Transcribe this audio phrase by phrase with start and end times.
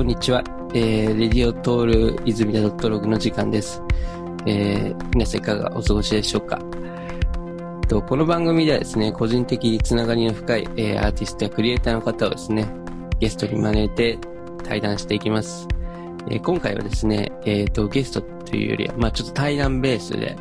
[0.00, 0.42] こんにちは。
[0.72, 3.82] えー、レディオトール泉田ドットログの時間です。
[4.46, 6.58] えー、皆さんいかがお過ごしでしょうか。
[7.86, 12.66] とこの番組ではですね、個人的につながりの深い、えー、アーティストやクリエイターの方をですね、
[13.18, 14.18] ゲストに招いて
[14.64, 15.68] 対談していきます。
[16.30, 20.34] えー今回はですね、えっ、と、ゲストというよりは、まあちょっと対談ベースで、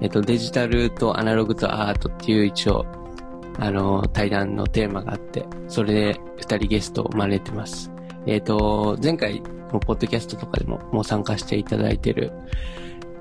[0.00, 2.86] えっ、と、デジタルとアナログとアートっていう一応、
[3.58, 7.91] あの、対談のテーマがあって、それで二人ゲストを招いてます。
[8.26, 9.40] えっ、と、前回
[9.72, 12.32] のポッドキャストとかでももう参加していただいてる、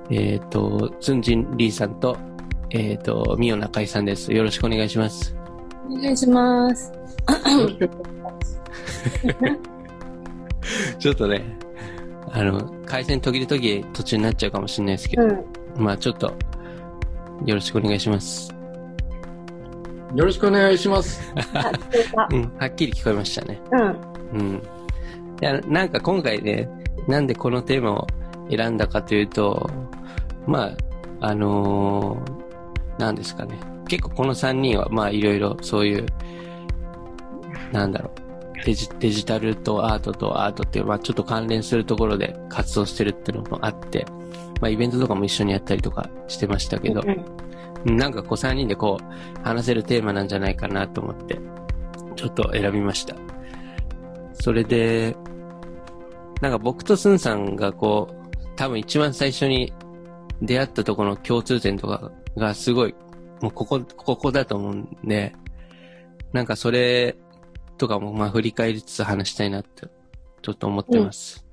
[0.10, 2.18] えっ、と、ツンジンリーさんと、
[2.70, 4.32] えっ、と、ミオナカイさんです。
[4.32, 5.36] よろしくお願いします。
[5.90, 6.92] お願いします。
[11.00, 11.44] ちょっとね、
[12.32, 15.46] あの、回線途切れ途切れ途中になっちゃうかもしれないですけど、うん。
[15.78, 16.34] まあちょっと、
[17.46, 18.54] よろしくお願いします。
[20.16, 21.22] よろしくお願いします。
[22.32, 23.62] うん、はっきり聞こえましたね。
[23.72, 23.96] うん。
[24.34, 24.62] うん。
[25.42, 26.70] いや、なんか今回ね、
[27.08, 28.08] なんでこのテーマを
[28.50, 29.70] 選んだかというと、
[30.46, 30.72] ま
[31.20, 32.42] あ、あのー
[32.98, 33.58] なんですかね。
[33.88, 36.06] 結構この3人は、まあいろいろそういう、
[37.72, 44.06] なんだろう、デジデジタルとアートとアートっていう、まあちょっと関連するところで活動してるっていうのもあって、
[44.62, 47.42] まあイベントとかも一緒にやったりとかしてましたけど、うん
[47.84, 51.40] なんかこう3人でこう話せるテーマなんじゃないかなと思って、
[52.16, 53.16] ちょっと選びました。
[54.34, 55.16] それで、
[56.42, 59.72] なんか僕とスンさんがこう、多分一番最初に
[60.42, 62.96] 出会ったところの共通点とかがすごい、
[63.42, 65.34] もうここ、ここだと思うんで、
[66.34, 67.16] なんかそれ
[67.78, 69.88] とかもまあ振り返りつつ話したいなって、
[70.42, 71.46] ちょっと思ってます。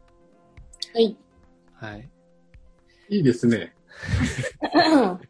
[0.95, 1.17] はい。
[1.75, 2.09] はい。
[3.11, 3.75] いいですね。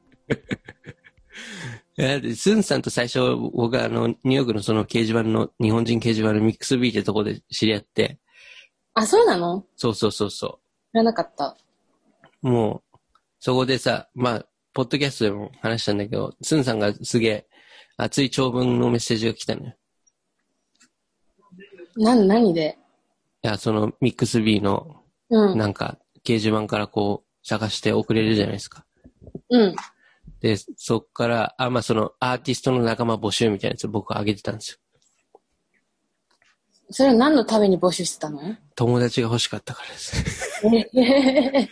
[2.37, 3.19] スンさんと最初、
[3.53, 8.21] 僕はあの、ニューヨークのその掲示板の、日本人掲示板のミックスビーってとこで知り合って、
[8.99, 9.65] あ、そうなの？
[9.77, 10.59] そうそうそうそ
[10.93, 11.57] 知らなかった。
[12.43, 12.49] う。
[12.49, 12.99] もう、
[13.39, 17.49] そこでさ、まあ、ポッドキャストでも話したんだけど、スンさんがすげえ
[17.97, 19.75] 熱い長文のメッセージが来たのよ。
[21.97, 22.77] な、何で？
[23.45, 25.59] いや、そのミックスビーの、うん。
[25.59, 28.85] なんか、掲示板からこう、探して送れるじゃないですか。
[29.51, 29.77] うん。
[30.41, 34.79] で、そっから、あ、まあ、その、アーティストの仲間募集みたいなやつを僕は上げてたんですよ。
[36.91, 38.41] それは何のために募集してたの？
[38.75, 40.67] 友達が欲しかったからです。
[40.97, 41.69] え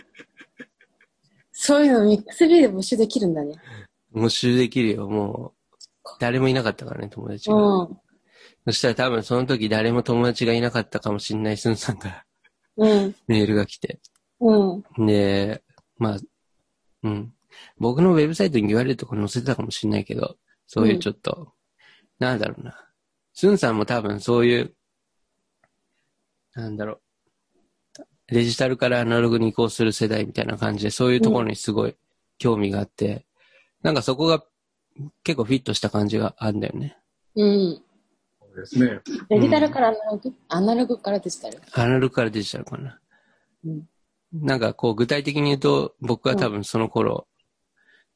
[1.53, 3.54] そういうのミックスビーで募集できるんだね。
[4.15, 5.77] 募集できるよ、もう。
[6.21, 7.84] 誰もいなかったからね、友達うが。
[7.84, 8.00] ん。
[8.66, 12.25] そしたら多分その時誰も友達がいなかったかもしんないスンさんから
[12.77, 13.15] うん。
[13.27, 14.00] メールが来て。
[14.41, 15.06] うん。
[15.06, 15.62] で、
[15.98, 16.19] まあ、
[17.03, 17.33] うん。
[17.78, 21.54] 僕のウェブサイトに言われるとこ載せてたかもしんないけど、そういうちょっと、
[22.19, 22.77] なんだろうな。
[23.33, 24.75] スンさんも多分そういう、
[26.56, 27.00] なんだろう。
[28.28, 31.94] デジタルからアナログに移行する世代みたいな感じで、そういうところにすごい
[32.38, 33.24] 興味があって、
[33.82, 34.42] なんかそこが
[35.22, 36.96] 結構フィットした感じがあるんだよね。
[37.36, 37.82] うん。
[38.40, 39.00] そうですね。
[39.28, 41.60] デジタルからアナログ、アナログからデジタル？
[41.72, 42.98] アナログからデジタルかな。
[43.64, 43.88] うん。
[44.32, 47.28] なんかこう具体的に言うと、僕は多分その頃、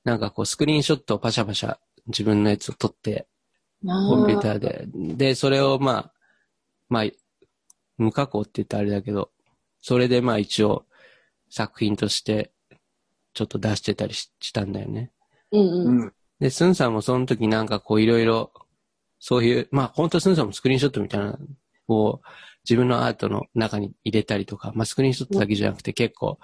[0.03, 1.77] なんかこうスクリーンショットをパシャパシャ
[2.07, 3.29] 自分のやつを撮って、
[3.85, 4.87] コンピューターで。
[4.93, 6.13] で、それをまあ、
[6.89, 7.05] まあ、
[8.01, 9.31] 無加工って言ったらあれだけど、
[9.81, 10.85] それでまあ一応
[11.51, 12.51] 作品として
[13.35, 15.11] ちょっと出してたりししたんだよね。
[15.53, 16.01] うんううん。
[16.07, 16.13] ん。
[16.41, 18.53] で、スンさんもその時なんかこういろいろ、
[19.19, 21.39] そういう、まあ本当スンさんもスクリーンショットみたいな
[21.89, 22.23] のを
[22.65, 26.39] 自分のアートの中に入れたりとか、まあスクリーンショットだけじゃなくて結構、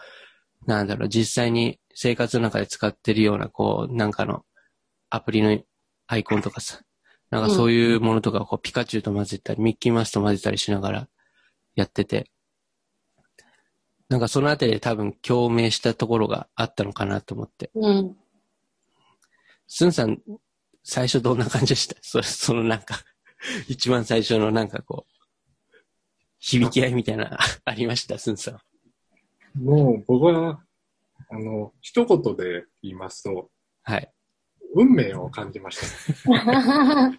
[0.66, 4.44] なんだろう、実際に生活の中で使ってるようなこう、なんかの
[5.08, 5.58] アプリの
[6.06, 6.80] アイコンとかさ、
[7.30, 11.08] なんかそういうものとかをこうピカチュウと混ぜたり、ミッキーマウスと混ぜたりしながら
[11.76, 12.28] やってて、
[14.08, 17.70] なんかそのあたりで多分共鳴したところがあったのかなと思って。
[17.74, 18.16] うん。
[19.68, 20.20] スンさん、
[20.82, 21.96] 最初どんな感じでした？
[22.02, 22.96] そそのなんか、
[23.68, 25.12] 一番最初のなんかこう、
[26.38, 28.18] 響き合いみたいな、 ありました？
[28.18, 29.64] スンさん。
[29.64, 30.62] もう僕は、
[31.28, 33.50] あの、一言で言いますと、
[33.82, 34.12] はい。
[34.74, 37.12] 運命を感じました。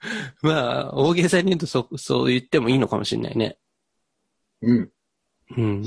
[0.42, 3.58] まあ、大げさに言うとそ、そう言ってもいいのかもしれないね。
[4.62, 4.92] うん。
[5.56, 5.84] うん。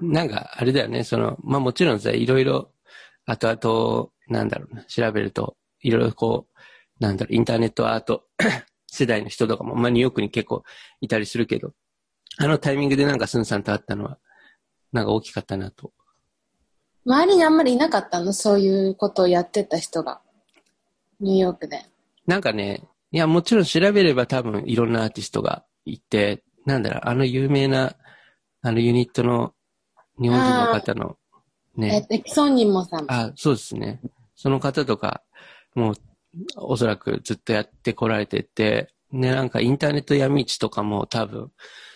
[0.00, 2.72] なんか、あれだよね、その、まあもちろんさ、いろいろ、
[3.24, 8.28] 後々、なんだろうな、調べると、いろいろこう、なんだろう、インターネットアート
[8.86, 10.62] 世代の人とかも、まあニューヨークに結構
[11.00, 11.74] いたりするけど、
[12.38, 14.18] あのタイミングでなんかスンさんと会ったのは、
[14.92, 15.92] なんか大きかったなと。
[17.04, 18.32] 周りにあんまりいなかったの？
[18.32, 20.20] そういうことをやってた人が。
[21.20, 21.84] ニューヨークで。
[22.26, 22.82] なんかね、
[23.12, 27.94] いや、もちろん調べれば多分いろんなアーティストがいて、なんだろう、あの有名な、
[28.62, 29.54] あのユニットの
[30.20, 31.16] 日本人の方の、
[31.78, 33.04] えねっ、と、エキソンニモさん。
[33.08, 34.00] あ、そうですね。
[34.34, 35.22] その方とか、
[35.74, 35.94] もう、
[36.56, 41.50] おそらくずっとやってこられてて、ね、なんかインターネット闇市とかも多分、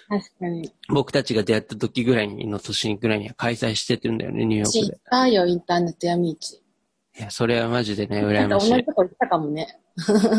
[0.08, 0.72] 確かに。
[0.88, 5.00] 僕たちが出会った時ぐらいの年ぐらいには開催してるんだよね、ニューヨー知っクで。
[5.08, 6.62] たよ、インターネット闇市。
[7.18, 8.70] いや、それはマジでね、な羨ましい。
[8.70, 9.80] 同じとこ行ったかもね。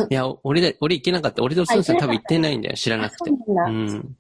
[0.10, 1.44] いや、俺で、俺行けなかった。
[1.44, 3.30] 俺とスーさん多分行ってないんだよ、知らなくて。
[3.30, 4.18] そうなん。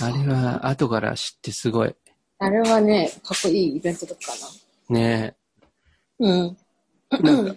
[0.00, 1.94] あれは、後から知ってすごい。
[2.38, 5.00] あれはね、かっこいいイベントだったな。
[5.00, 5.36] ね
[6.18, 6.56] うん。
[7.22, 7.56] なん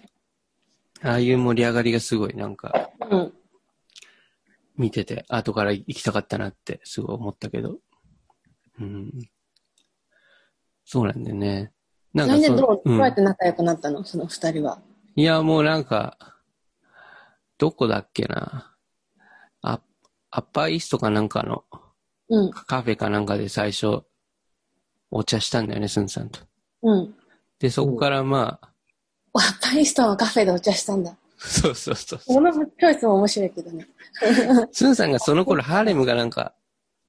[1.02, 3.32] ああいう盛り上がりがすごい、なんか、うん。
[4.76, 7.78] 見てて、後から行きたかったなって、すごい思ったけど。
[8.80, 9.12] うん。
[10.86, 11.72] そうなんだよね。
[12.12, 14.04] ななんでそのどう、どううやって仲良くなったの？
[14.04, 14.80] その二人は。
[15.16, 16.16] いや、もうなんか、
[17.58, 18.74] どこだっけな？
[19.62, 19.80] あ、
[20.30, 21.64] アッパーイーストかなんかの
[22.28, 22.50] うん。
[22.50, 24.02] カフェかなんかで最初、
[25.10, 26.40] お茶したんだよね、スンさんと。
[26.82, 27.14] うん。
[27.58, 28.68] で、そこからまあ、
[29.32, 31.14] ワッパリストのカフェでお茶したんだ。
[31.38, 32.20] そうそうそう。
[32.26, 33.86] このチョイスも面白いけどね。
[34.72, 36.54] スンさんがその頃ハーレムがなんか、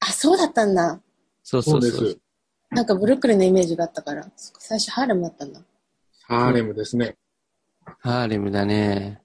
[0.00, 1.00] あ、そうだったんだ。
[1.42, 2.20] そうそうそう。
[2.72, 2.76] す。
[2.76, 4.26] なんかブルックリンのイメージがあったから。
[4.36, 5.60] 最初ハーレムだったんだ。
[6.22, 7.16] ハーレムですね。
[8.00, 9.20] ハーレムだね。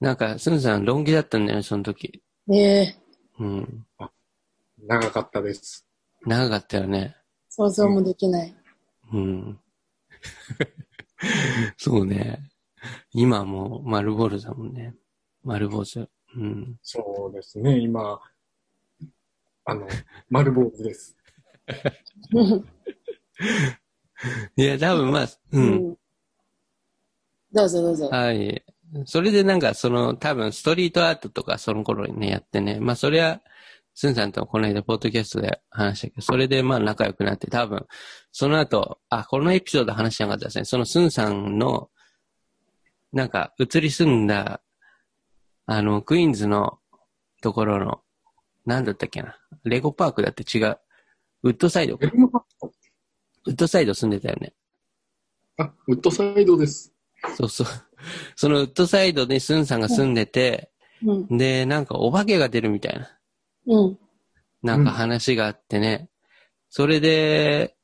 [0.00, 2.22] なんか、スンさんロン毛だったんだよね、その時。
[2.46, 2.96] ね
[3.38, 3.42] え。
[3.42, 3.86] うん。
[4.86, 5.86] 長かったです。
[6.24, 7.16] 長かったよね。
[7.48, 8.54] 想像もできない。
[9.12, 9.58] うん。
[11.78, 12.50] そうね。
[13.12, 14.94] 今はもう丸坊主だもんね。
[15.42, 16.08] 丸坊主。
[16.36, 16.78] うん。
[16.82, 18.20] そうですね、今、
[19.64, 19.88] あの、
[20.28, 21.16] 丸坊主です。
[24.56, 25.28] いや、多分まあ、う。
[25.52, 25.96] うんん。
[27.52, 28.08] どうぞどうぞ。
[28.08, 28.64] はい。
[29.04, 32.78] それでなんか、その、多分ストリートアートとかその頃にね、やってね。
[32.80, 33.40] まあ、それは、
[33.94, 37.86] スンさんとこの間、ポッドキャストで話したけど、それでまあ仲良くなって、多分、
[38.30, 40.64] その後、あ、このエピソード話しなかったですね。
[40.66, 41.88] そのスンさんの、
[43.12, 44.60] なんか、移り住んだ、
[45.64, 46.78] あの、クイーンズの
[47.40, 48.02] ところの、
[48.66, 49.38] なんだったっけな。
[49.64, 50.78] レゴパークだって違う。
[51.46, 54.52] ウッドサイドウッドサイド住んでたよね。
[55.58, 56.92] あ、ウッドサイドです。
[57.36, 57.66] そうそう。
[58.34, 60.72] そのウッドサイドにスンさんが住んでて、
[61.04, 61.38] うん。
[61.38, 63.16] で、なんかお化けが出るみたいな、
[63.66, 63.98] うん。
[64.62, 66.10] なんか話があってね。
[66.68, 67.76] それで、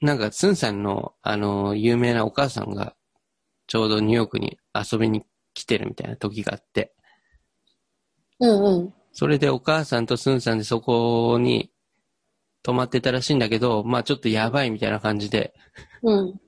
[0.00, 2.96] なんかスンさんの、あの、有名なお母さんが、
[3.66, 5.22] ちょうどニューヨークに遊びに
[5.52, 6.94] 来てるみたいな時があって、
[8.40, 8.94] うんうん。
[9.12, 11.71] それでお母さんとスンさんでそこに
[12.62, 15.54] 泊まってたらしいんだけど、まあちょっとやばいみたいな感じで、
[16.02, 16.40] うん。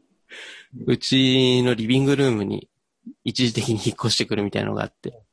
[0.86, 2.68] うちのリビングルームに
[3.24, 5.24] 一時的に引っ越してくるみたいなのがあって。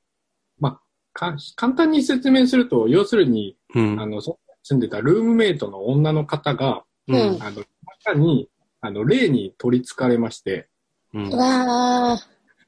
[1.13, 3.99] か簡単に説明すると、要するに、うん。
[3.99, 7.15] あの、そ住んでたルームメイトの女の方が、うん。
[7.15, 7.63] うんあの、
[8.05, 8.49] 中に、
[8.81, 10.67] あの、霊に取り憑かれまして、
[11.13, 12.23] うんうわー。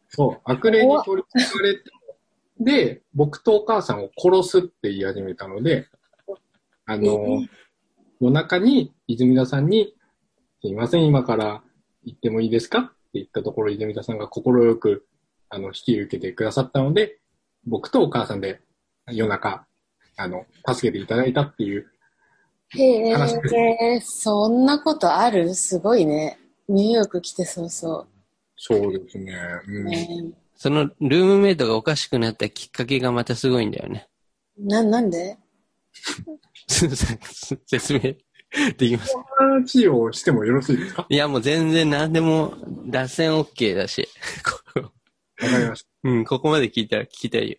[0.09, 1.81] そう、悪霊に取り憑かれて、
[2.59, 5.87] で、僕とお母さんを殺すって言い始めたので、
[6.85, 7.41] あの、
[8.23, 9.93] 夜中に泉田さんに、
[10.61, 11.61] すいません、今から
[12.05, 14.43] 行ってもいいですかって言ったところ、泉田さんが快
[14.77, 15.05] く、
[15.49, 17.19] あの、引き受けてくださったので、
[17.67, 18.61] 僕とお母さんで
[19.11, 19.65] 夜中、
[20.15, 21.85] あの、助けていただいたっていう、
[22.69, 25.53] へ話ですえ、そんなことある？
[25.53, 26.39] すごいね。
[26.69, 28.07] ニューヨーク来てそうそ
[28.55, 29.33] そうですね。
[29.67, 29.71] う。
[29.71, 29.85] うん。
[29.85, 34.07] ねそのルームメイトがおかしくなったきっかけがまたすごいんだよね。
[34.57, 35.37] な、なんで？
[36.67, 37.99] 説明
[38.77, 39.15] できます。
[39.37, 41.05] 話をしてもよろしいですか？
[41.09, 42.55] いや、もう全然何でも
[42.87, 44.07] 脱線 OK だし。
[44.75, 45.89] こわかりました。
[46.03, 47.57] うん、ここまで聞いたら聞きたいよ。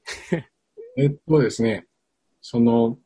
[0.96, 1.86] えっとですね、
[2.40, 2.98] その、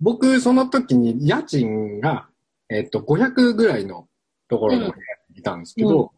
[0.00, 2.28] 僕、その時に家賃が、
[2.68, 4.08] えっと、500ぐらいの
[4.48, 4.92] ところに
[5.34, 6.08] いたんですけど、うん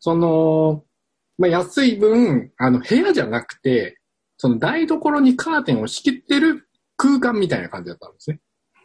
[0.00, 0.84] その、
[1.38, 3.98] まあ、安い分、あの、部屋じゃなくて、
[4.36, 8.40] その台所にカーテンを仕切ってる空間みたいな感じだったんですね。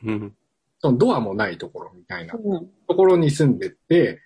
[0.05, 0.35] うん。
[0.79, 2.67] そのドアもないところみたいなうん。
[2.87, 4.21] ところに住んでて、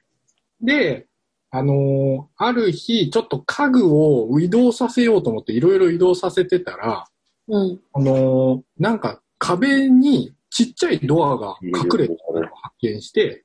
[0.62, 1.08] で、
[1.52, 7.06] あのーある日、ちょっと家具を移動させようと思っていろいろ移動させてたら、
[7.48, 7.80] うん。
[7.94, 13.44] あのーなんか壁にちっちゃいドアが隠れてるのを発見して、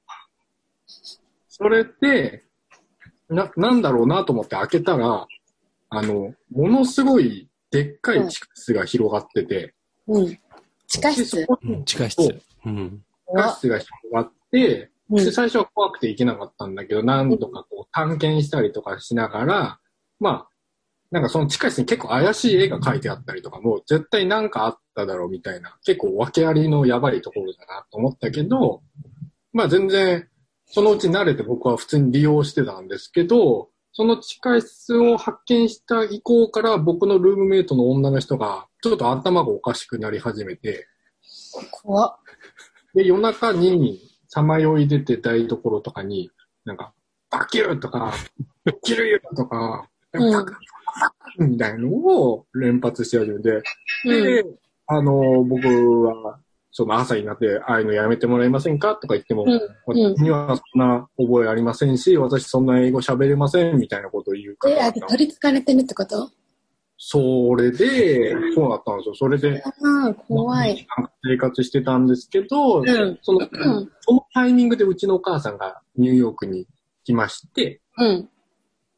[1.48, 2.44] それで、
[3.28, 5.26] な、なんだろうなと思って開けたら、
[5.90, 9.74] あの、ものすごいでっかい地下室が広がってて、
[10.08, 10.38] うん。
[10.86, 12.40] 地下で室そこにうん、地下室。
[12.66, 13.04] うん。
[13.28, 19.80] 地下室が広がって、うんで、最初は怖くて行けなかったんだけど、何度かこう探検したりとかしながら、
[20.20, 20.48] まあ、
[21.10, 28.82] なんかその地下室に結構怪しい絵が描いてあったりとかも、絶対なんかあっただろうみたいな、結構訳ありのやばいところだなと思ったけど、
[29.52, 30.28] まあ全然、
[30.66, 40.86] そのうち慣れて僕は普通に利用してたんですけど、その地下室を発見した以降から僕のルームメイトの女の人が、ちょっと頭がおかしくなり始めて、
[41.72, 42.16] 怖っ。
[42.94, 46.30] で、夜中にさまよい出て台所とかに、
[46.64, 46.94] なんか、
[47.28, 48.14] バキューとか、
[48.84, 49.88] キルユとか、
[51.36, 53.62] みたいのを連発し始めて、
[54.04, 54.44] で、
[54.86, 55.66] あの、僕
[56.04, 56.38] は、
[56.78, 58.94] その朝になって、ああいうのやめてもらえませんか？
[58.94, 66.30] とか言っても、うん私にはそんな覚えありませんし、私そんな英語喋れませんみたいなことを言うからで、取り憑かれてるってこと？
[66.96, 69.14] それで、そうだったんですよ。
[69.16, 69.60] それで、
[70.28, 70.86] 怖い。
[71.24, 73.18] 生活してたんですけど、うん。
[73.22, 73.92] その、うん。
[74.00, 76.68] そのタイミングでうちのお母さんがニューヨークに
[77.02, 78.28] 来まして、うん。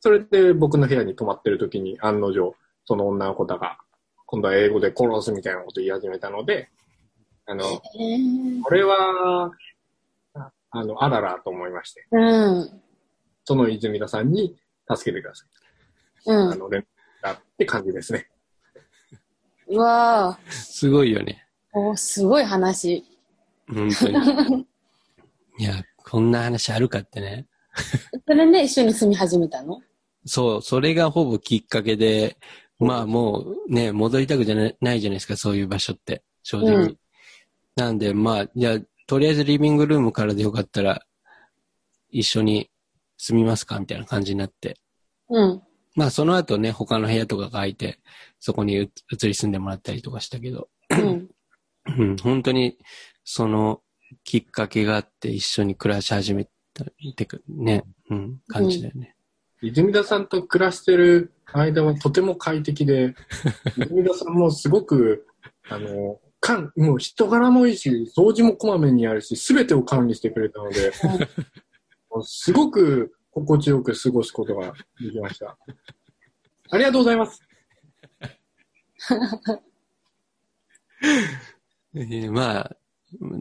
[0.01, 3.79] それで僕の部屋に泊まってる時に案の定、その女の子だが、
[4.27, 6.69] 今度は英語で殺すみたいなこと言い始めたので、
[7.51, 7.65] あの、
[7.99, 9.51] えー、これは、
[10.35, 12.81] ああの、あららと思いまして、うん。
[13.45, 14.55] その泉田さんに
[14.89, 15.49] 助けてください。
[16.31, 16.53] うん。
[16.53, 16.85] あの、連絡
[17.25, 18.29] がって感じですね。
[19.67, 20.51] うわぁ。
[20.53, 21.45] すごいよね。
[21.73, 23.05] おすごい話。
[23.69, 24.67] 本当に。
[25.59, 27.49] いや、こんな話あるかってね。
[28.29, 29.81] それで一緒に住み始めたの？
[30.25, 32.37] そう、それがほぼきっかけで、
[32.79, 36.75] まあもうね、戻りたくじゃなないじゃないですか、そういう場所って、正直。
[36.77, 36.97] うん
[37.77, 41.03] なんで、まあ、いや、とりあえずリビングルームからでよかったら、
[42.11, 42.71] 一緒に
[43.17, 44.77] 住みますかみたいな感じになって。
[45.29, 45.63] うん。
[45.97, 48.01] まあその後ね、他の部屋とかが空いて、
[48.39, 51.29] そこに移移り住んでもらったりとかしたけど、うん。
[51.99, 52.79] うん、本当に、
[53.25, 53.83] その、
[54.25, 59.15] きっかけがあって一緒に暮らし始めたってか、ね、うん、感じだよね。
[59.63, 63.15] 泉田さんと暮らしてる間はとても快適で、
[63.77, 65.27] 泉田さんもすごく、
[65.69, 70.93] あの、かん、もう人柄もいいし、掃除もこまめにやるし、すべてを管理してくれたので、
[72.11, 75.57] もうすごく心地よく過ごすことができました。
[76.71, 77.43] ありがとうございます。
[81.95, 82.77] えーまあ、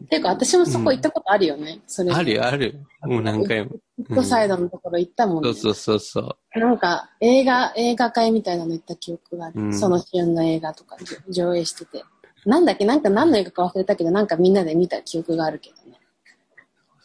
[0.08, 1.80] ていうか、私もそこ行ったことあるよね。
[1.86, 2.12] それ。
[2.12, 2.80] あるよ、ある。
[3.02, 3.70] もう何回も。
[4.04, 5.54] フットサイドのところ行ったもんね。
[5.54, 6.58] そうそうそうそう。
[6.58, 9.60] なんか、映画、映画会みたいなの行った記憶がある。
[9.60, 12.02] うんその旬の映画とかじょ上映してて。
[12.46, 12.84] なんだっけ？
[12.84, 15.98] なんか何の映画か忘れたけど、なんかみんなで見た記憶があるけどね。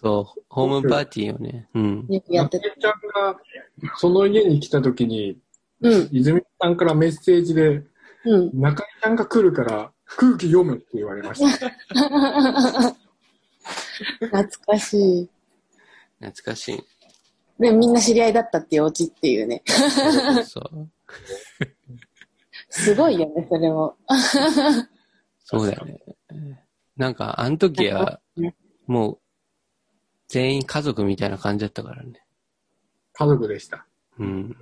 [0.01, 2.05] そう、ホームパーティーをね、うん。
[2.09, 2.69] よくやってた。
[2.69, 2.91] ちゃん
[3.33, 3.39] が、
[3.97, 5.37] その家に来た時に、
[5.81, 7.83] うん、泉田さんからメッセージで、
[8.25, 8.51] うん。
[8.59, 11.69] 中井ちゃんが来るから空気読むって言われました。
[14.19, 15.29] 懐かしい。
[16.19, 16.83] 懐かしい。
[17.59, 19.63] で、みんな知り合いだったっていうオチっていうね。
[19.65, 19.85] そ
[20.35, 20.89] うそう。
[22.69, 23.95] すごいよね、それも。
[25.45, 25.99] そうだよね。
[26.97, 28.19] なんか、あの時は、
[28.87, 29.19] もう、
[30.27, 32.25] 全員家族みたいな感じだったからね。
[33.13, 33.85] 家族でした。
[34.17, 34.55] うん。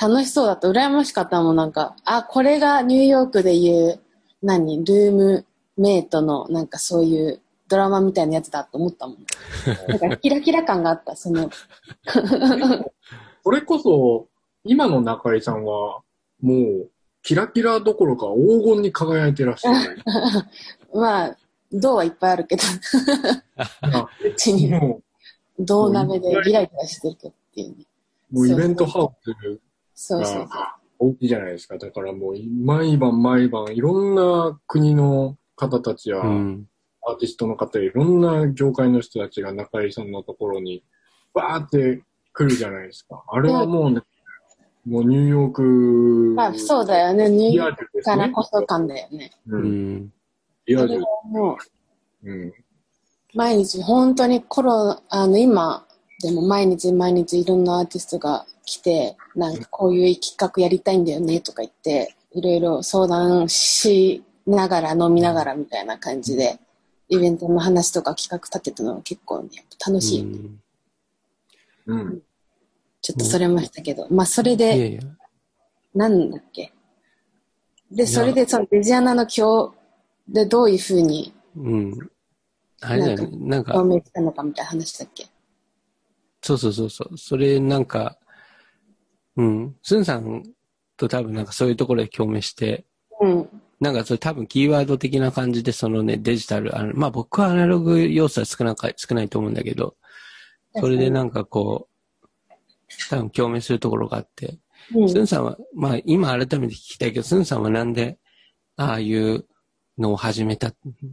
[0.00, 0.68] 楽しそうだった。
[0.68, 1.96] 羨ましかったもん、なんか。
[2.04, 4.00] あ、これがニューヨークで言う、
[4.42, 9.16] 何、ルームメイトの、なんかそういうドラマみたいなやつだと思ったもん。
[9.88, 11.50] なんかキラキラ感があった、その。
[13.42, 14.28] それこそ、
[14.64, 16.02] 今の中井さんは、
[16.40, 16.90] もう、
[17.22, 20.02] キラキラどころか黄金に輝いてらっしゃる。
[20.94, 21.36] まあ、
[21.72, 22.62] 銅はいっぱいあるけど、
[23.82, 25.02] あ うちにも
[25.58, 27.86] 銅鍋でギラギラしてるけどっていうね。
[28.32, 29.60] う、もうイベントハウス
[29.94, 30.48] そうそうそう。
[30.48, 31.78] がお家じゃないですか。
[31.78, 32.34] だからもう、
[32.64, 36.68] 毎晩毎晩、いろんな国の方たちや、うん。
[37.06, 40.84] アーティストの方、いろんな業界の人たちが中井さんのところに、
[41.34, 43.24] バーって来るじゃないですか。
[43.28, 44.00] あれはもうね、
[44.88, 45.62] もうニューヨーク、
[46.34, 47.28] まあ、そうだよね。
[47.28, 48.02] ニューリヨーク。
[48.02, 49.30] からこそ感だよね。
[49.46, 49.56] う。
[49.56, 50.12] うんん。
[50.66, 51.00] リアル。
[51.24, 51.58] も
[52.22, 52.52] う、うん。
[53.34, 55.86] 毎日、本当にコロ、あの、今、
[56.22, 66.58] でも毎日毎日いろんなアーティストが来て、なんかこういう企画やりたいんだよねとか言って、いろいろ相談しながら飲みながらみたいな感じで、
[67.10, 69.50] イベントの話とか企画立てたのは結構ね、
[69.86, 70.22] 楽しい。
[70.22, 70.60] うん
[71.88, 72.22] うん。
[73.00, 75.00] ちょっとそれましたけど、まあそれいやで、いや。
[75.94, 76.72] なんだっけ。
[77.90, 79.72] で、やそれでそのデジアナの今
[80.28, 82.10] 日でどういうふうにうん。
[82.80, 83.48] あれだよね。
[83.48, 85.26] なんか、表明したのかみたいな話だっけ。
[86.42, 87.18] そうそうそうそう。
[87.18, 88.18] それなんか、
[89.36, 89.76] うん。
[89.82, 90.42] スンさん
[90.96, 92.84] と多分なんかそういうところで共鳴して、
[93.20, 93.48] うん。
[93.80, 99.96] なんかそれ多分キーワード的な感じでそのね、デジタル、あのまあ僕はアナログ要素は少なか少ないと思うんだけど、
[100.74, 101.87] それでなんかこう、
[103.10, 104.58] 多分共鳴するところがあって、
[104.94, 108.18] うんスンさんは、まあ今改めて聞きたいけど、スンさんはなんで、
[108.76, 109.44] ああいう
[109.98, 110.72] のを始めた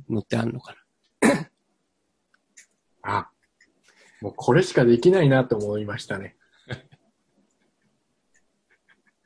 [0.10, 0.76] のってあるのか
[3.02, 3.30] あ、
[4.22, 6.36] もうこれしかできないなと思いましたね。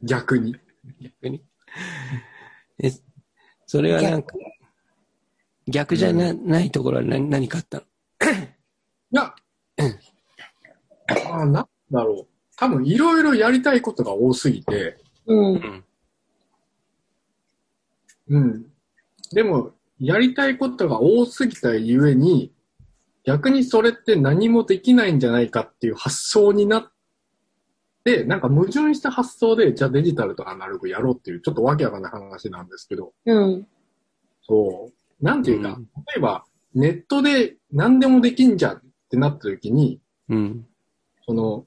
[0.01, 0.53] 逆に。
[0.53, 0.59] な
[1.01, 1.43] 逆に？
[2.81, 2.91] え、
[3.67, 4.35] それはなんか、
[5.67, 7.83] 逆じゃな,、ないところは何何かあったの？
[9.11, 9.35] いや、
[11.31, 12.27] あなんだろう。
[12.59, 15.55] 多分いろいろやりたいことが多すぎて、うん。
[15.55, 15.83] ん。
[18.27, 18.65] うん。
[19.31, 22.51] でも、やりたいことが多すぎたゆえに、
[23.23, 26.91] 逆にそれって何もできないんじゃないかっていう発想になっ
[28.03, 33.67] て、なんか矛盾した発想で、じゃあデジタルとアナログやろうっていう、ちょっとわけわかんない話なんですけど、うん。
[34.41, 35.23] そう。
[35.23, 36.43] なんていうか、うん例えば、
[36.75, 40.67] ネットで何でもできんじゃんってなった時に、うん。
[41.25, 41.65] その、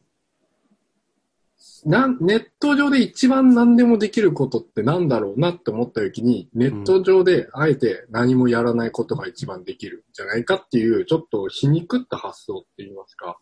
[1.84, 13.38] なん、ネット上で一番何でもできることってなんだろうなって思った時に、ネット上であえて何もやらないことが一番できるんじゃないかっていう、ちょっと皮肉った発想って言いますか。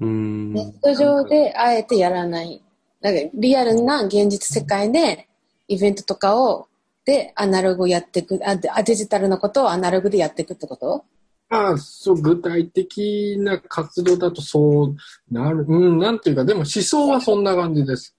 [0.00, 0.52] うん。
[0.52, 2.62] ネット上であえてやらない。
[3.00, 5.28] なんかリアルな現実世界で
[5.66, 6.68] イベントとかを、
[7.04, 11.04] で、アナログをやっていくあ、であデジタルのことをアナログでやっていくってこと？
[11.52, 14.96] まあ、そう、具体的な活動だとそう
[15.30, 18.16] なる、うん、なんていうか、でも思想はそんな感じです。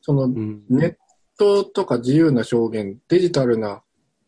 [0.00, 0.64] そのう、ん。
[0.68, 0.96] ネッ
[1.38, 3.82] トとか自由な表現、デジタルな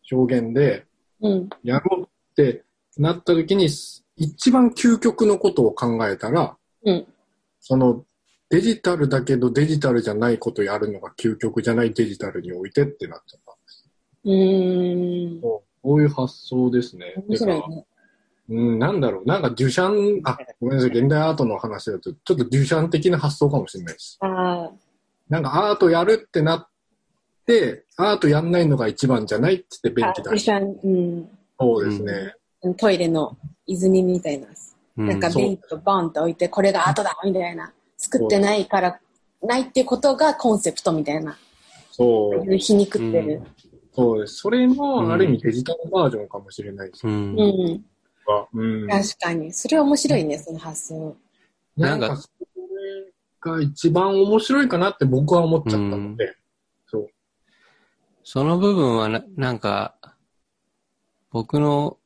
[0.09, 0.85] 表現で、
[1.21, 1.49] うん。
[1.63, 2.63] やろうって
[2.97, 3.67] なった時に、
[4.15, 7.05] 一番究極のことを考えたら、うん。
[7.59, 8.05] その
[8.49, 13.89] デジタルだけどデジタルじゃないことやるのが究極じゃないデジタルにおいてってなっちゃったんです。
[14.23, 15.41] うーん。
[15.41, 17.15] そうこういう発想ですね。
[17.27, 17.85] 面白いね。
[18.49, 19.25] うん、なんだろう。
[19.25, 20.91] なんかデュシャン、あ、ごめんなさい。
[20.91, 24.17] 現代アートの話だと、ちょっとデュシャン的な発想かもしれないです。
[24.21, 24.71] ああ。
[25.29, 26.67] なんかアートやるってなっ
[27.45, 31.29] て、アートやんないのが一番じゃないって言って便器だ一緒にうん。
[31.59, 32.35] そうですね。
[32.77, 34.47] トイレの泉みたいな。
[34.47, 34.55] うん
[34.97, 37.73] なんか便器をボンと置いて、これがアートだみたいな。
[37.97, 38.99] 作ってないから、
[39.41, 41.37] ないっていうことがコンセプトみたいな。
[41.91, 42.57] そう。
[42.57, 43.41] 皮肉ってる。
[43.93, 44.35] そうです。
[44.35, 47.13] それの、ある意味デジタルバージョンかもしれないですね。
[47.13, 47.39] うん。
[47.39, 47.85] うん。
[48.53, 48.87] うん。
[48.87, 49.53] 確かに。
[49.53, 51.15] それは面白いね、その発想。
[51.77, 53.11] なんか、それ
[53.41, 56.35] が一番面白いかなって僕は思っちゃったので、
[56.87, 57.09] そう。
[58.23, 59.95] その部分はな、なんか、
[61.31, 61.97] 僕の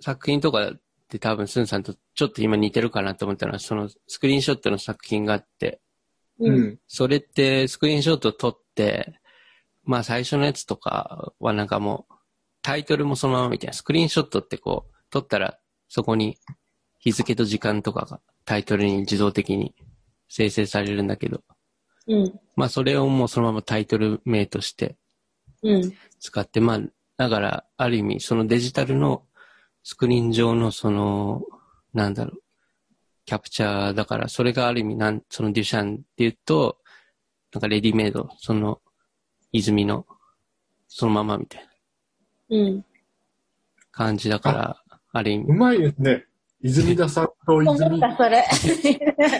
[0.00, 5.80] 作品とかって多分スンさんとちょっと今似てるかなと思ったのは、そのスクリーンショットの作品があって、
[6.40, 6.50] う。
[6.50, 6.78] ん。
[6.86, 9.20] それってスクリーンショット撮って、
[9.84, 12.14] まあ最初のやつとかはなんかもう、
[12.62, 15.58] タイトルもそのままみたいな、スクリーンショットってこう、撮ったら
[15.88, 16.38] そこに
[16.98, 19.74] 日付と時間とかがタイトルに自動的に
[20.28, 21.42] 生成されるんだけど、
[22.06, 22.40] うん。
[22.56, 24.96] まあそれをもうそのままタイトル名として
[25.62, 25.92] うん。
[26.20, 26.80] 使って、まあ、
[27.16, 29.24] だから、ある意味、そのデジタルの
[29.82, 31.42] スクリーン上のその、
[31.94, 32.42] なんだろう、
[33.24, 36.78] キャプチャーだから、それがある意味、なん、そのデュシャンって言うと、
[37.52, 38.80] なんかレディメイド、その、
[39.52, 40.06] 泉の、
[40.86, 41.68] そのままみたいな
[42.56, 42.84] うん。
[43.90, 45.52] 感じだから、ある意う味。
[45.58, 46.24] まいですね。
[46.60, 48.44] 泉田さんと 思泉っ、た、それ。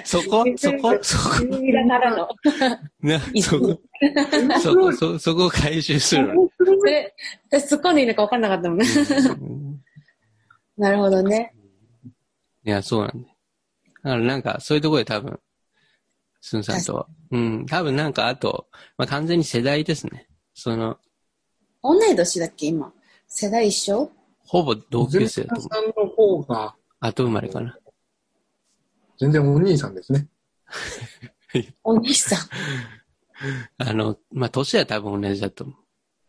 [0.04, 2.28] そこ、そこ、そこ、泉だからの。
[3.02, 3.81] な、そこ、
[4.62, 6.48] そこ、そ、そこを回収するの？
[6.59, 7.14] それ、
[7.50, 8.87] 私突っ込んでいいのか分かんなかったもんね。
[9.40, 9.83] うん
[10.76, 11.52] なるほどね。
[12.64, 13.35] いや、そうなんだよ。
[14.04, 15.40] だからなんか、そういうところで多分、
[16.40, 17.07] スンさんとは。
[17.33, 20.28] うん、多分なんかあと、まあ完全に世代ですね。
[20.54, 20.96] その、
[21.83, 22.92] 同い年だっけ、今。
[23.26, 24.09] 世代一緒？
[24.49, 25.69] ほぼ同級泉生だと思う。
[25.69, 27.79] 田さんの方が後生まれかな。
[29.21, 30.27] 全然お兄さんですね。
[31.85, 32.39] お兄さん。
[33.79, 35.75] あの、まあ年は多分同じだと思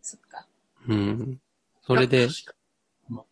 [0.02, 0.46] そっか。
[0.88, 0.94] う。
[0.94, 1.42] うん。
[1.82, 2.28] それで、
[3.08, 3.26] まあ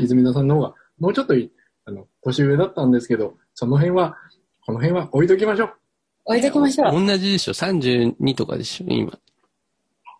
[0.00, 1.50] 泉田さんの方が、もうちょっとい
[1.84, 4.16] あの、年上だったんですけど、その辺は、
[4.64, 5.74] この辺は置いときましょう。
[6.24, 7.06] 置いときましょう。
[7.06, 9.16] 同じでしょ ?32 とかでしょ今。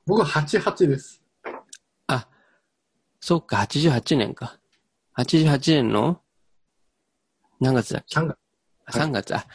[0.07, 1.21] 僕は88です。
[3.27, 4.59] あ、そっか、88年か。
[5.19, 6.21] 88年の
[7.61, 8.39] 何月だっけ？3月。
[8.87, 9.35] あ ?3 月。
[9.35, 9.47] あ、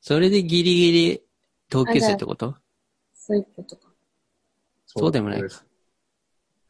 [0.00, 1.22] それでギリギリ
[1.68, 2.54] 同級生ってこと？
[3.14, 3.88] そういうことか。
[4.86, 5.62] そうでもないか。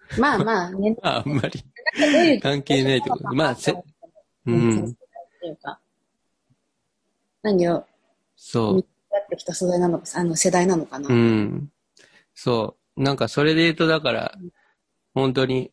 [0.19, 0.97] まあまあ、ね。
[1.03, 2.41] あ、 あんまり。
[2.41, 3.35] 関係ないってこと？
[3.35, 3.85] まあせう
[4.47, 4.77] うん。
[4.77, 4.87] ん。
[4.87, 4.95] っ
[5.41, 5.79] ていうか、
[7.43, 7.87] 何を
[8.37, 8.87] そう。
[9.11, 11.09] やってきた世代なのか、あの世代なのかな。
[11.09, 11.71] うん。
[12.35, 13.03] そう。
[13.03, 14.39] なんかそれで言うと、だから、
[15.13, 15.73] 本当に、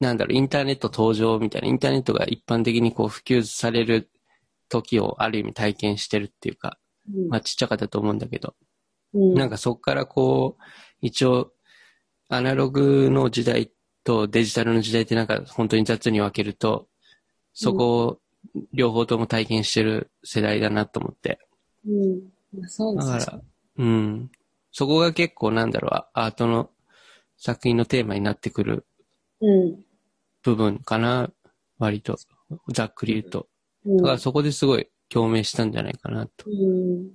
[0.00, 4.10] なんだろう、インターネット登場みたいな、インターネットが一般的にこう普及される
[4.68, 6.78] 時をある意味体験してるっていうか、
[7.12, 8.54] うんまあちっちゃかったと思うんだけど、
[9.14, 9.34] うん。
[9.34, 10.62] なんかそこからこう、
[11.02, 11.52] 一応、
[12.28, 13.72] アナログの時代
[14.04, 16.88] とデジタルの時代ってなんか本当に雑に分けると、
[17.52, 18.20] そこを
[18.72, 21.40] 両方とも体験してる世代だなと思って。
[21.86, 22.20] うん。
[22.58, 23.40] まあそうですだから、
[23.78, 24.30] うん。
[24.72, 26.70] そこが結構なんだろう、アートの
[27.36, 28.86] 作品のテーマになってくる
[29.40, 29.84] うん。
[30.42, 31.30] 部分かな、
[31.78, 32.16] 割と。
[32.72, 33.48] ざっくり言うと。
[33.84, 33.96] うん。
[33.98, 36.46] だからそこですごい共鳴したんじゃないかなと。
[36.46, 37.10] うん。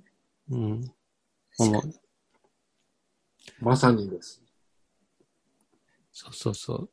[0.50, 0.92] うん。
[1.58, 1.82] 思う。
[3.60, 4.42] まさにです。
[6.12, 6.90] そうそうそう。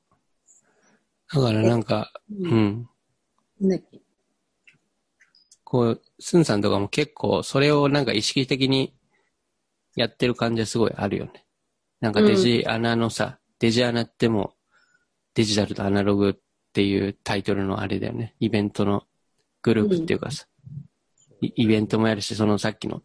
[1.33, 2.49] だからなんか、う。
[2.49, 2.89] うん
[5.63, 8.93] こう、スンさんとかも結構それをなんか意識的に
[9.95, 11.45] やってる感じはすごいあるよね。
[11.99, 14.62] なんかデジアナのさ、デジアナってもう
[15.35, 16.33] デジタルとアナログっ
[16.73, 18.35] ていうタイトルのあれだよね。
[18.39, 19.03] イベントの
[19.61, 20.45] グループっていうかさ、
[21.41, 23.03] イイベントもやるし、そのさっきの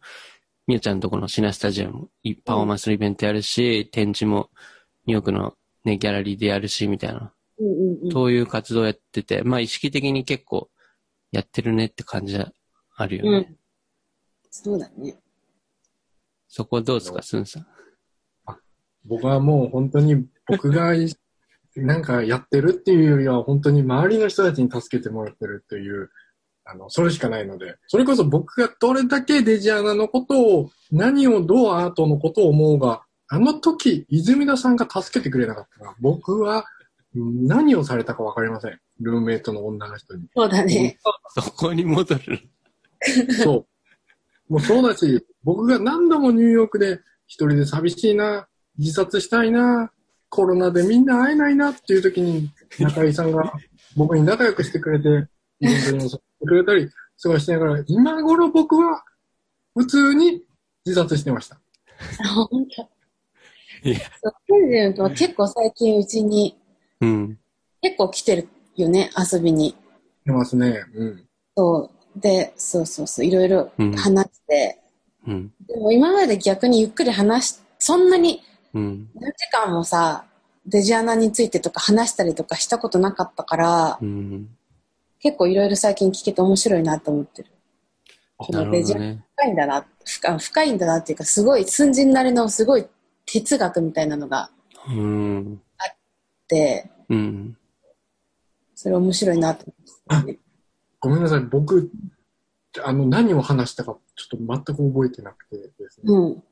[0.67, 4.49] みゆちゃんのとこのシナスタジアム、いパフォーマンスのイベントやるし、展示も
[5.05, 7.33] ニューヨークのね、ギャラリーでやるし、みたいな。
[7.59, 8.11] うんうんうん。
[8.11, 10.69] そういう活動やってて、まあ意識的に結構
[11.31, 12.51] やってるねって感じは
[12.95, 13.29] あるよね。
[13.29, 13.57] うん。
[14.51, 15.17] そうだね。
[16.47, 17.67] そこどうですか、スンさん。
[19.05, 21.09] 僕はもう本当に僕がい
[21.75, 26.09] なんかやってるっていうよりは本当に周りの人たちに助けてもらってるという、
[26.65, 36.65] あの、それしかないので、それこそ僕がどれだけデジアナのことを、何をどうアートのことを思うが、あの時、泉田さんが助けてくれなかったら、僕は
[37.15, 38.79] うん何をされたかわかりません。
[39.01, 40.27] ルームメイトの女の人に。
[40.35, 40.97] そうだね。
[41.29, 42.49] そこに戻る。
[43.43, 43.67] そ
[44.49, 44.53] う。
[44.53, 49.91] もうそうだし、僕が何度もニューヨークで一人で寂しいな、自殺したいな、
[50.29, 53.51] コロナでみんな会えないなっていう時に、中井さんが
[53.95, 55.27] 僕に仲良くしてくれて、
[55.59, 56.89] イベントにも誘ってくれたり、
[57.21, 59.03] 過ごしながら、今頃僕は
[59.75, 60.43] 普通に
[60.85, 61.59] 自殺してました。
[62.49, 62.89] 本当。
[63.81, 63.99] いや
[65.03, 66.59] は結構最近うちに
[67.01, 67.39] うん。
[67.81, 69.69] 結構来てるよね、遊びに。
[69.69, 69.75] し
[70.25, 70.83] てますね。
[70.93, 71.25] うん。
[71.55, 72.19] そう。
[72.19, 74.79] で、そうそうそう、いろいろ話して、
[75.27, 75.53] うん。
[75.67, 78.41] でも今まで逆にゆっくり話し、そんなに
[78.73, 79.09] うん。
[79.15, 80.25] 何時間もさ、
[80.65, 84.49] デジアナについてとか話したりとかしたことなかったから、うん。
[85.19, 87.49] 結構いろいろ最近聞けて面白いなと思ってる。
[88.51, 89.15] るのデジアナ。
[89.35, 92.87] 深いんだな、深深いんだなっていうか、すごい、寸人なりのすごい
[93.25, 95.61] 哲学みたいなのがあうん。
[95.61, 97.57] って、うん。
[98.75, 99.65] それ面白いなと
[100.09, 100.39] 思って、ね。
[100.99, 101.41] ごめんなさい。
[101.41, 101.91] 僕、
[102.83, 106.03] あの、何を話したか、ちょっと全く覚えてなくてですね。
[106.05, 106.43] うん。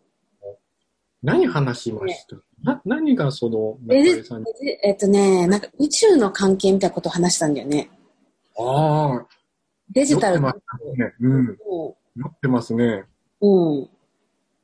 [1.27, 4.45] 何話しました、な何がその、デジ中井さんに？
[4.81, 7.89] えっとね、なんか宇宙の関係みたいなことを話したんだよね。
[8.57, 9.27] ああ、
[9.91, 11.13] デジタルの酔ってますね。
[11.19, 11.57] うん。
[12.15, 13.03] 酔ってますね。
[13.41, 13.73] うん。
[13.79, 13.89] い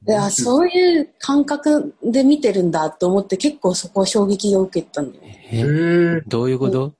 [0.05, 5.29] や、そういう感覚で見てるんだと思って結構そこは衝撃を受けたんだよね。
[5.51, 5.61] へえ、
[6.19, 6.21] え。
[6.27, 6.93] どういうこと？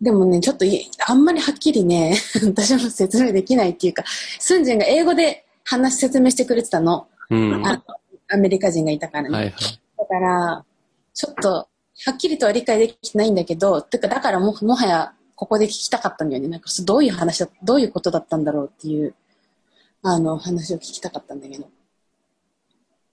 [0.00, 2.14] でもね、ちょっといあんまりはっきりね、
[2.46, 4.04] 私も説明できないっていうか、
[4.38, 7.08] スンジンが英語で話説明してくれてたの。
[7.30, 7.62] うん。
[7.62, 7.96] はあ
[8.32, 9.28] アメリカ人がいたからね。
[9.28, 9.52] いはい。
[9.98, 10.64] だから、
[11.12, 11.68] ちょっと、は
[12.12, 16.48] っきりとは理解できてないんだけど、てか、だからも、もはや、ここで聞きたかったんだよね。
[16.48, 19.14] なんか、そうどういう話だ、どういうことだったんだろうっていう、
[20.02, 21.68] あの、話を聞きたかったんだけど、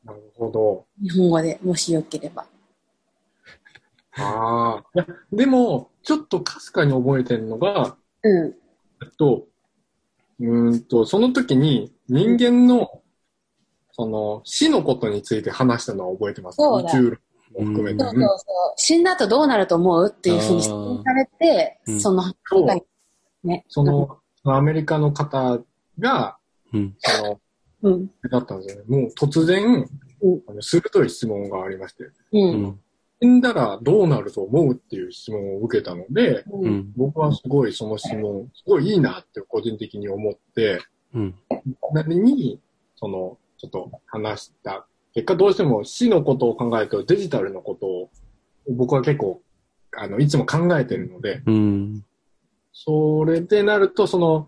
[0.07, 0.85] なるほど。
[1.01, 2.45] 日本語でもしよければ。
[4.15, 4.83] ああ。
[4.95, 8.55] いや、でも、ちょっとかすかに覚えてるのが、うん。
[9.03, 9.47] えっと、
[10.39, 13.01] うーんと、その時に人間の、
[13.97, 16.57] その、死のことについて話したのは覚えてます。
[16.57, 17.09] そうだ宇宙
[17.55, 18.03] 論も含めて。
[18.03, 18.37] そうそうそう。
[18.75, 20.13] 死んだ後どうなると思う？
[20.15, 22.29] っていうふうに質問されてう、んその、そ
[22.59, 22.85] う考
[23.43, 23.65] えね。
[23.69, 25.59] その、アメリカの方
[25.99, 26.37] が、
[26.73, 26.95] うん。
[26.99, 27.41] その、
[27.81, 28.11] うん。
[28.29, 29.01] だったんですよね。
[29.01, 29.89] もう突然
[30.61, 32.13] 鋭い質問がありまして、う。
[32.33, 32.79] うんん。
[33.19, 36.43] 死んだらどうなると思うっていう質問を受けたので。
[36.95, 40.81] 僕はすごいその質問、すごいいいなって個人的に思って、
[41.15, 41.35] うん。
[41.93, 42.59] なりに、
[42.95, 44.85] その、ちょっと話した。
[45.13, 48.09] 結果どうしても死のことを考えるとデジタルのことを
[48.69, 49.41] 僕は結構、
[49.95, 52.05] あの、いつも考えてるので、うん。
[52.73, 54.47] それでなると、その、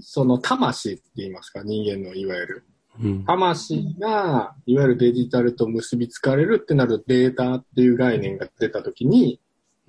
[0.00, 2.64] その魂って言いますか、人間のいわゆる。
[3.00, 3.24] うん。
[3.24, 9.40] 魂が、いわゆるデジタルと結びつかれるってなるとデータっていう概念が出たときに、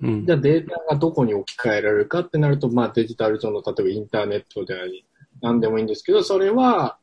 [0.02, 5.04] うんじゃあデータがどこに置き換えられるかってなると、まあデジタル上の、例えばインターネットであり、
[5.42, 6.96] 何でもいいんですけど、それは、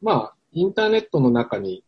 [0.00, 1.84] まあ、インターネットの中に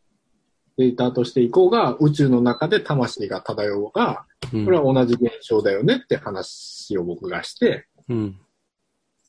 [0.79, 8.38] データとしていこうが、宇宙の中で魂が漂うが、うんこれは同じ現象だよねって話を僕がして、うん。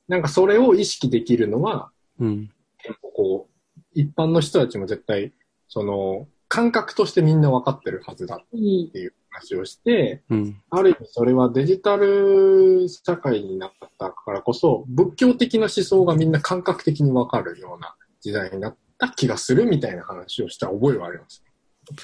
[0.10, 2.52] なんかそれを意識できるのは、うん。
[2.80, 5.32] 結構こう、一般の人たちも絶対
[5.70, 8.92] その、感覚としてみんな分かってるはずだっうん。
[8.92, 10.62] ていう話をして、うん。
[10.70, 21.44] ある意味それはデジタル社会になったからこそ、仏教的な思想がみんな感覚的に分かるような時代になった気がするみたいな話をした覚えはあります。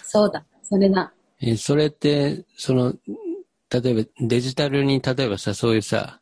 [0.04, 0.46] そうだ。
[0.64, 1.14] それだ。
[1.42, 2.94] えーそれって、その、
[3.72, 6.22] 例えばデジタルに、例えばさ、そういうさ、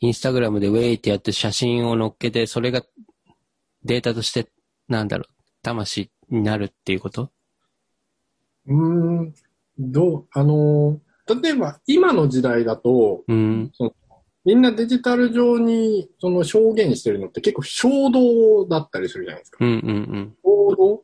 [0.00, 2.82] インスタグラムでウェイってやって写真を載っけて、それが
[3.84, 4.48] データとして、
[4.88, 7.30] なんだろう、魂になるっていうこと？
[8.66, 9.34] うーん、
[9.78, 11.00] どう、あの、
[11.42, 13.72] 例えば今の時代だと、うん。
[14.46, 19.58] みんなデジタル上にその証言してるのって結構衝動だったりするじゃないですか。
[19.60, 21.02] うんうん衝動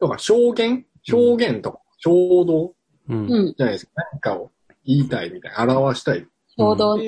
[0.00, 0.84] とか証言？
[1.02, 2.74] 証言とか衝動？
[3.08, 3.26] うん。
[3.26, 3.32] うん。
[3.32, 3.54] うん。
[3.56, 3.92] じゃないですか。
[4.12, 4.50] 何かを
[4.84, 6.26] 言いたいみたいな、表したい。
[6.58, 6.98] 衝動。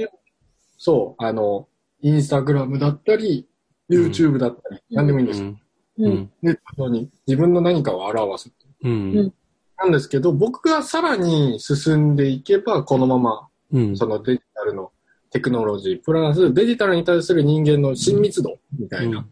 [0.78, 1.68] そう、あの、
[2.00, 3.48] インスタグラムだったり、
[3.90, 5.42] YouTube だったり、うん何でもいいんです。
[5.42, 5.48] うん。
[5.48, 5.56] う。
[5.98, 6.30] うんん。
[6.42, 8.52] ネットに自分の何かを表す。
[8.84, 9.32] うん。
[9.78, 13.96] なんですけど、僕がさらに進んでいけば、このまま、うん。
[13.96, 14.92] そのデジタルの
[15.32, 19.26] テクノロジー、プラスデジタルに対する人間の親密度みたいな、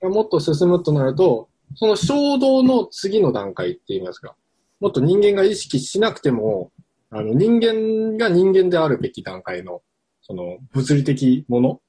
[0.00, 4.34] がもっと進むとなると、その衝動の次の段階って言いますか、
[4.80, 6.72] もっと人間が意識しなくても、
[7.10, 9.82] あの人間が人間であるべき段階の、
[10.22, 11.80] その物理的もの、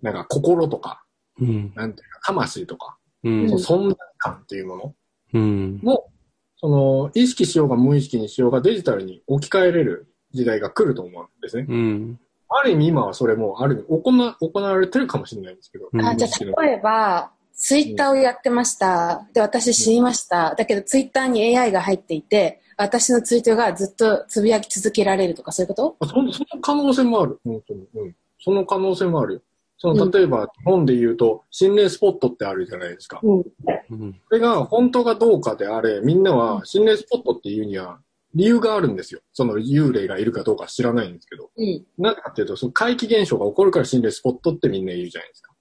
[0.00, 1.04] なんか心とか、
[1.40, 1.72] うん。
[1.74, 3.48] なんていうか、魂とか、うん。
[3.60, 4.94] その存在感っていうもの
[5.34, 5.80] うん。
[5.82, 6.08] も、
[6.56, 11.66] その、意識しようが無意識にしようがデジタルに置き換えれる時代が来ると思うんですね。
[11.68, 12.20] うん。
[12.48, 15.88] ある意味今はそれも、ある意味行な行われてるかもしれないんですけど。
[15.92, 19.26] うんあ、じゃあ、例えば、ツイッターをやってました。
[19.32, 20.54] で、私死にました。
[20.54, 25.96] だけど、ツイッターに AI が入っていて、私のツイートがずっとつぶやき続けられるとか、そういうこと？
[26.00, 27.40] あそのその可能性もある。
[27.42, 27.88] 本当に。
[27.94, 28.16] うん。
[28.38, 29.40] その可能性もあるよ。
[29.78, 33.20] その、例えば、日本で言うと、心霊スポットってあるじゃないですか。
[33.22, 33.44] うん。
[33.90, 34.20] うん。
[34.28, 37.98] それが本当かどうかであれ、みんなは心霊スポットっていうには
[38.36, 39.20] 理由があるんですよ。
[39.32, 41.50] その幽霊がいるかどうか知らないんですけど。
[41.56, 41.86] うん。
[41.96, 45.54] なぜかっていうと、その怪奇現象が起こるから心霊スポットってみんな言うじゃないですか。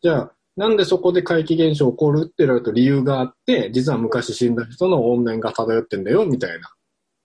[0.00, 6.70] じゃあ、なんでそこで怪奇現象起こるってなると理由があって、実は昔死んだ人の怨念が漂ってんだよ、みたいな。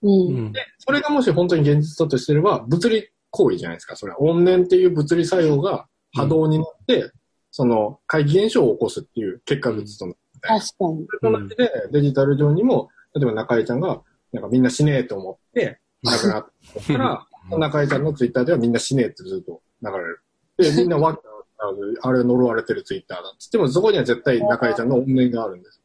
[0.02, 0.08] う。
[0.08, 0.52] うんん。
[0.52, 3.94] で、それがもし本当に現実だとしてれば、物理行為じゃないですか。
[3.94, 7.12] それは怨念っていう物理作用が波動になって、
[7.52, 10.18] その怪奇現象を起こすっていう結果物となる。
[10.40, 10.66] 確かに。
[10.66, 14.02] それと同じで、デジタル上にも、例えば中井ちゃんが、
[14.32, 16.46] なんかみんな死ねえと思って、亡くなっ
[16.86, 20.20] たら、中井ちゃんのツイッターではみんな死ねえってずっと流れる。
[20.56, 21.18] で、みんなわ
[22.02, 25.80] あれ呪われてるツイッターだっつっても、そこには絶対中井ちゃんの怨念があるんです。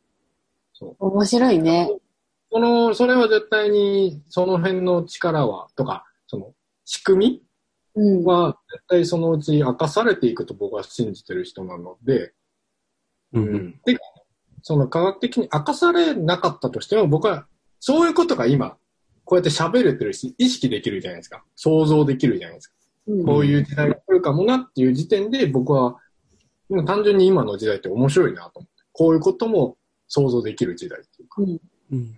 [0.99, 1.89] 面白いね。
[2.51, 6.53] その、それは絶対に、その辺の力は、とか、その、
[6.85, 7.43] 仕組
[7.95, 8.25] うんみ。
[8.25, 12.33] は、絶対そのうち明かされていくと僕は信じてる人なので、
[13.33, 13.79] うん。
[13.85, 13.97] で、
[14.61, 17.47] その科学的に明かされなかったとしても、僕は、
[17.79, 18.77] そういうことが今、
[19.23, 21.43] こうやって喋れてるし、意識できるじゃないですか。
[21.55, 22.73] 想像できるじゃないですか。
[23.07, 25.97] うんこういう時代が来るかもなっていう時点で、僕は、
[26.69, 28.83] もう単純に今の時代って面白いなと思って。
[28.91, 29.77] こういうことも
[30.09, 31.41] 想像できる時代っていうか。
[31.41, 31.59] うん
[31.91, 32.15] うん。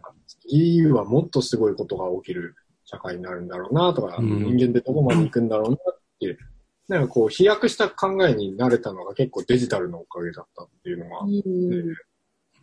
[0.47, 6.39] EU はもっとすごいことが起きる社会になるんだろうなとか、うん人間でどこまで行くんだろうなっていう、
[6.87, 11.95] なんかこう飛躍した考えになれたのが結構デジタルのおかげだったっていうのが、うん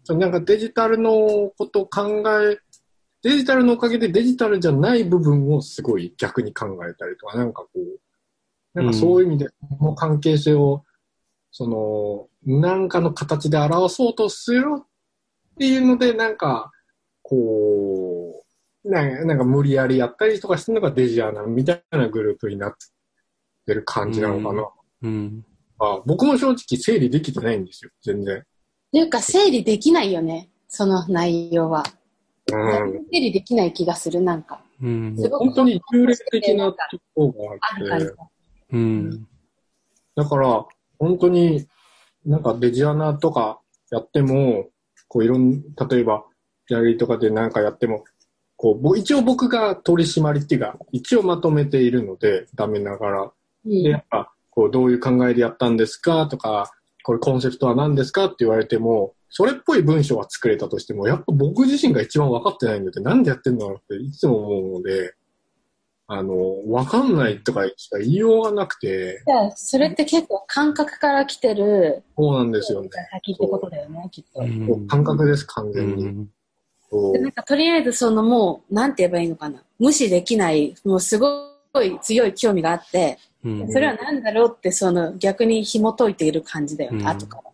[0.02, 2.59] そうなんかデジタルのことを考え、
[3.26, 8.00] デジタルのおかげでデジタルじゃない部分をすごい逆に考えたりとか、なんかこう、
[8.72, 9.48] なんかそういう意味で、
[9.80, 10.84] この関係性を、
[11.50, 14.84] その、なんかの形で表そうとするっ
[15.58, 16.70] ていうので、なんか、
[17.22, 18.44] こ
[18.84, 22.74] う、なんかなんか無理やりやったりとかしてるのがデジアナみたいなグループになっ
[23.66, 24.68] てる感じなのかな。
[25.02, 25.44] うん。
[25.80, 28.36] あ僕も正直整理できてないんですよ、全然。
[28.38, 28.42] っ
[28.92, 30.48] ていうか、整理できないよね。
[30.68, 31.82] その内容は。
[32.52, 33.06] うん。
[33.11, 34.61] 整理できない気がする、なんか。
[34.82, 35.16] うん。
[35.16, 36.76] すごく本当に幽霊的なと
[37.14, 37.59] ころが
[37.92, 38.14] あって、。
[38.72, 39.26] うん。
[40.14, 40.66] だから、
[40.98, 41.66] 本当に
[42.26, 44.68] なんかデジアナとかやっても、
[45.09, 46.24] こういろん、例えば、
[46.68, 48.04] ギャラリーとかでなんかやっても、
[48.56, 53.22] こう、ぼ一応僕が取り締まりっていうか、一応まとめているので、ダメながら。
[53.22, 53.32] うん
[53.82, 65.14] で、やっぱ、こう、どういう考えでやったんですかとか、これコンセプトは何ですかって言われても、それっぽい文章は作れたとしても、やっぱ僕自身が一番分かってないので、なんでやってんだろうっていつも思うので、
[66.08, 66.34] あの、
[66.66, 72.88] 分かんないとかしか言いようがなくて、じゃあ、それって結構感覚から来てるそうなんですよね。
[73.10, 74.40] 先ってことだよね、きっと。
[74.40, 76.28] うん感覚です、完う全に。
[77.20, 79.60] なんかとりあえずそのもう、なんて言えばいいのかな。
[79.80, 81.50] 無視できない、もうすご
[81.82, 83.72] い強い興味があって、うん。
[83.72, 87.50] それは何だろうってその逆に紐解いている感じだよね、うん後から。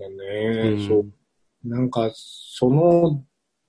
[0.00, 1.68] だね、うんそう。
[1.68, 3.24] なんか、その、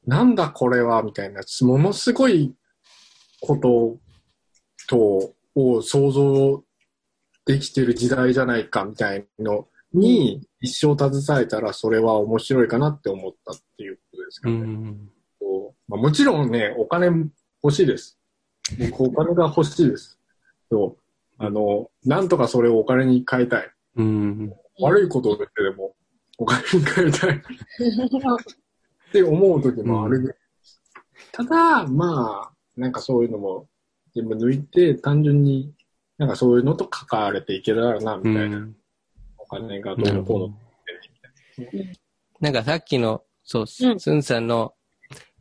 [0.05, 2.55] なんだこれは、みたいな、ものすごい
[3.41, 3.99] こと
[4.87, 6.63] と、を想像
[7.45, 14.59] できてる時代じゃないか、みたいのに、一生携えたら、それは面白いかなって思ったっていうことですかうね。
[14.61, 17.07] うまあ、もちろんね、お金
[17.63, 18.17] 欲しいです。
[18.79, 20.19] 僕、お金が欲しいです。
[20.71, 21.01] そう。
[21.37, 23.71] あの、なんとかそれをお金に変えたい。
[23.97, 24.53] うん。
[24.79, 25.95] 悪いことを言ってでも、
[26.41, 30.81] お金に変えたい って思う時もあるぐらいです。
[31.31, 33.69] ただ、まあ、なんかそういうのも
[34.15, 35.71] 全部抜いて、単純に
[36.17, 38.57] なんかそういうのと関われていけたらな、みうたいな。
[38.57, 38.75] ん。
[39.37, 40.53] お金がどうのこうのど。
[42.39, 44.73] なんかさっきの、そう、うんスンさんの、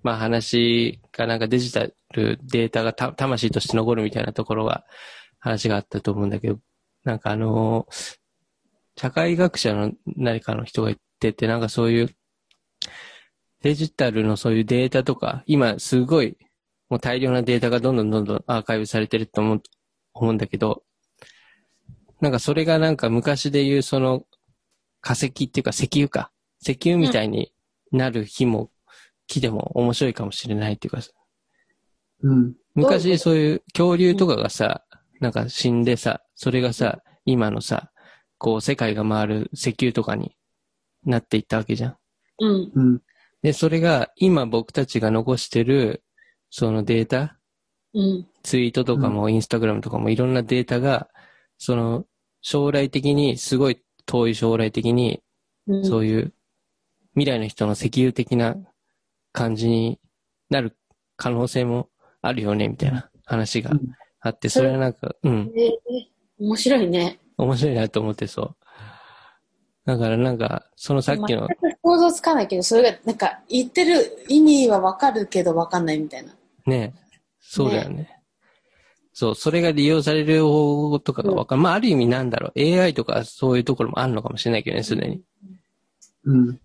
[0.02, 4.84] まあ話がなんかデジタルデータがた魂として残るみたいなところが
[5.38, 6.58] 話があったと思うんだけど、
[7.04, 8.19] なんかあのー
[9.00, 12.10] 社会学者の何かの人が言ってて、なんかそういう
[13.62, 16.36] デジタルのそういうデータとか、今すごい
[16.90, 19.62] もう大量なデータがどんどんどんどんアーカイブされてると思う
[20.12, 20.82] 思うんだけど、
[22.20, 24.24] なんかそれがなんか昔で言うその
[25.00, 26.30] 化石っていうか石油か。
[26.60, 27.54] 石油みたいに
[27.92, 28.70] なる日も
[29.26, 31.00] 来ても面白いかもしれないっていうか、
[32.22, 32.54] うん。
[32.74, 34.84] 昔そういう恐竜とかがさ、
[35.20, 37.90] なんか死んでさ、それがさ、今のさ、
[38.40, 40.34] こう世界が回る石油とかに
[41.04, 41.96] なっていったわけじゃん。
[42.38, 42.72] うん。
[42.74, 43.02] うん。
[43.42, 46.02] で、それが今僕たちが残してる
[46.48, 47.38] そのデータ、
[47.92, 48.26] うん。
[48.42, 51.08] ツイートとかもインスタグラムとかもいろんなデータが、
[51.58, 52.06] その
[52.40, 55.22] 将来的に、すごい遠い将来的に、
[55.66, 55.84] うん。
[55.84, 56.32] そういう
[57.14, 58.56] 未来の人の石油的な
[59.32, 60.00] 感じに
[60.48, 60.78] なる
[61.16, 61.90] 可能性も
[62.22, 63.72] あるよね、みたいな話が
[64.20, 67.18] あって、それはなんか、うん、えー面白いね。
[67.42, 68.56] 面白いなと思ってそう。
[69.86, 76.34] だからなんか、そのさっきの、全く想像つかないけど、それが、なんか、言ってる意味はわかるけどわかんないみたいな。
[76.66, 76.94] ね、
[77.40, 78.20] そうだよね。
[79.12, 81.62] そう、それが利用される方法とかがわかる。
[81.62, 82.60] まあ、ある意味なんだろう。
[82.60, 85.22] AI とかそういうところもあるのかもしれないけどね、すでに。
[86.24, 86.60] うん。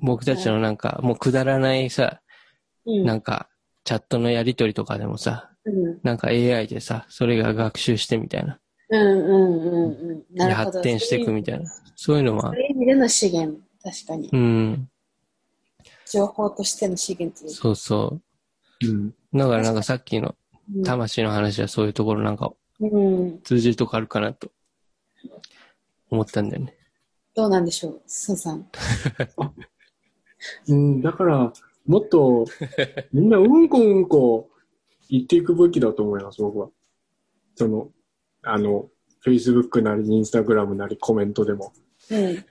[0.00, 2.20] 僕たちのなんか、もうくだらないさ、
[2.84, 3.04] うん。
[3.04, 3.48] なんか、
[3.84, 6.00] チャットのやりとりとかでもさ、うん。
[6.02, 8.58] なんか AI でさ、それが学習してみたいな。
[8.88, 10.36] うんうんうんうん。
[10.36, 10.66] なるほど。
[10.72, 11.70] 発展していくみたいな。
[11.96, 13.58] そういうのはそう、いう意味での資源。
[13.82, 14.28] 確かに。
[14.32, 14.88] うん、
[16.10, 17.56] 情報としての資源というか。
[17.56, 18.20] そうそ
[18.82, 19.06] うん。
[19.08, 19.14] う。
[19.38, 20.34] だからなんかさっきの
[20.74, 23.40] うん魂の話はそういうところなんかうん。
[23.42, 24.50] 通じるとこあるかなと
[26.10, 26.74] 思ったんだよね。
[27.34, 28.68] どうなんでしょう、スーさん。
[30.68, 31.52] うん、だから、
[31.86, 32.46] もっと、
[33.12, 34.50] みんなうんこうんこ
[35.08, 36.70] 言っていくべきだと思います、僕は。
[37.54, 37.90] その、
[38.46, 38.88] あの、
[39.24, 41.72] Facebook なり、Instagram なり、コメントでも。
[42.10, 42.44] うん。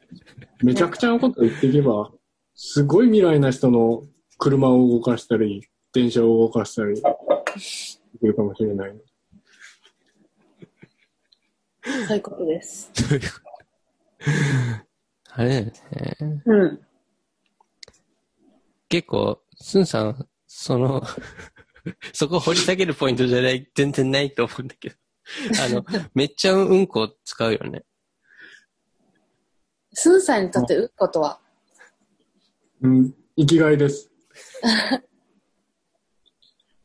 [0.64, 2.12] めちゃくちゃなこと言っていけば、
[2.54, 4.04] すごい未来な人の
[4.38, 7.02] 車を動かしたり、電車を動かしたり、で
[8.20, 8.96] きるかもしれない。
[12.08, 12.92] そういうことです。
[15.32, 15.74] あれだよね。
[16.46, 16.80] うん。
[18.90, 21.04] 結構、スンさん、その、
[22.14, 24.96] そこ掘り下げるポイントじゃない、全然ないと思うんだけど。
[25.64, 27.84] あの、めっちゃうんこ使うよね。
[29.94, 31.40] スーさんにとってうんことは？
[32.82, 34.12] うん、生きがいです。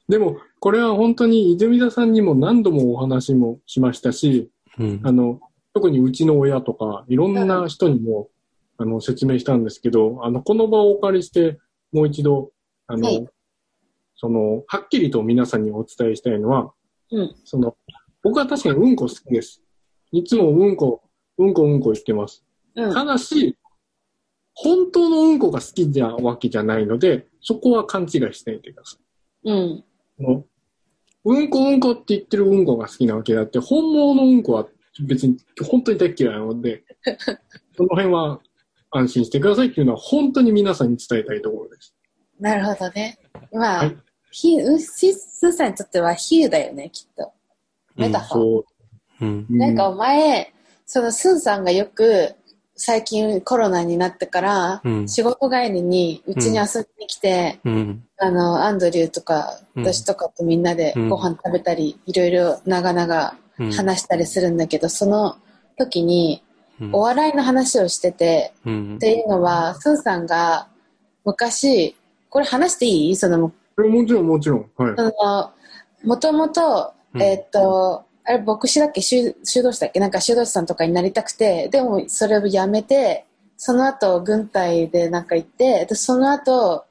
[0.09, 5.13] でも、これは本当に泉田さんにも何度もお話もしましたし、うんあ。
[5.13, 5.41] の、
[5.73, 8.29] 特にうちの親とか、いろんな人にも、
[8.77, 11.61] あの、説明したんですけど、あの、この場をお借りして、
[11.93, 12.53] もう一度、
[12.87, 13.29] あの、はい
[14.21, 16.75] その、はっきりと皆さんにお伝えしたいのは、
[17.11, 17.35] うん。
[17.47, 17.75] その、
[18.23, 19.63] 僕は確かにうんこ好きです。
[20.13, 21.03] いつもうんこ、
[21.39, 22.45] うんこうんこ言ってます。
[22.75, 22.93] うん。
[22.95, 23.57] ただし、
[24.55, 28.97] 本当のうんこが好きじゃわけじゃないので、そこは勘違いしないでくださ
[29.45, 29.51] い。
[29.51, 29.85] うん。
[31.25, 34.69] うんこうんこって言ってるうんこが好きなわけであって、本物のうんこは
[35.07, 36.85] 別に本当に大っ嫌いなので、
[37.77, 38.41] その辺は
[38.91, 41.95] 安心してくださいっていうのは本当に皆さんに伝えたいところです。
[42.39, 43.19] なるほどね。
[43.53, 43.97] まあはい、
[44.31, 47.33] ひうしスーさんにとっては比喩だよね、きっと。
[47.97, 48.33] メタファー。
[48.33, 48.65] そ
[49.21, 49.25] う。
[49.25, 49.47] うん。
[49.51, 50.53] うんなんかお前、
[50.87, 52.35] そのスンさんがよく
[52.75, 58.05] 最近コロナになってから、うん仕事帰りにうちに遊びに来て、うん。
[58.19, 63.73] あの、アンドリューとか、うん私とかとみんなでうんご飯食べたり、いろいろ長々うん。
[63.73, 65.37] 話したりするんだけど、その
[65.79, 66.43] 時に
[66.81, 70.67] うんお笑いの話をしてて、うんっていうのは、スンさんが
[71.25, 71.95] 昔、
[72.31, 73.17] これ話していい？
[73.17, 74.71] その、もちろんもちろん。
[74.77, 74.95] はい。
[74.97, 75.53] その、
[76.05, 77.23] もともと、うん。
[77.23, 79.01] えーっと、あれ、牧師だっけ？
[79.01, 80.01] 修修道士だっけ？
[80.01, 86.85] なんか修道士さんとかになりたくて、でもそれをやめて、その後、軍隊でなんか行って、で、その後、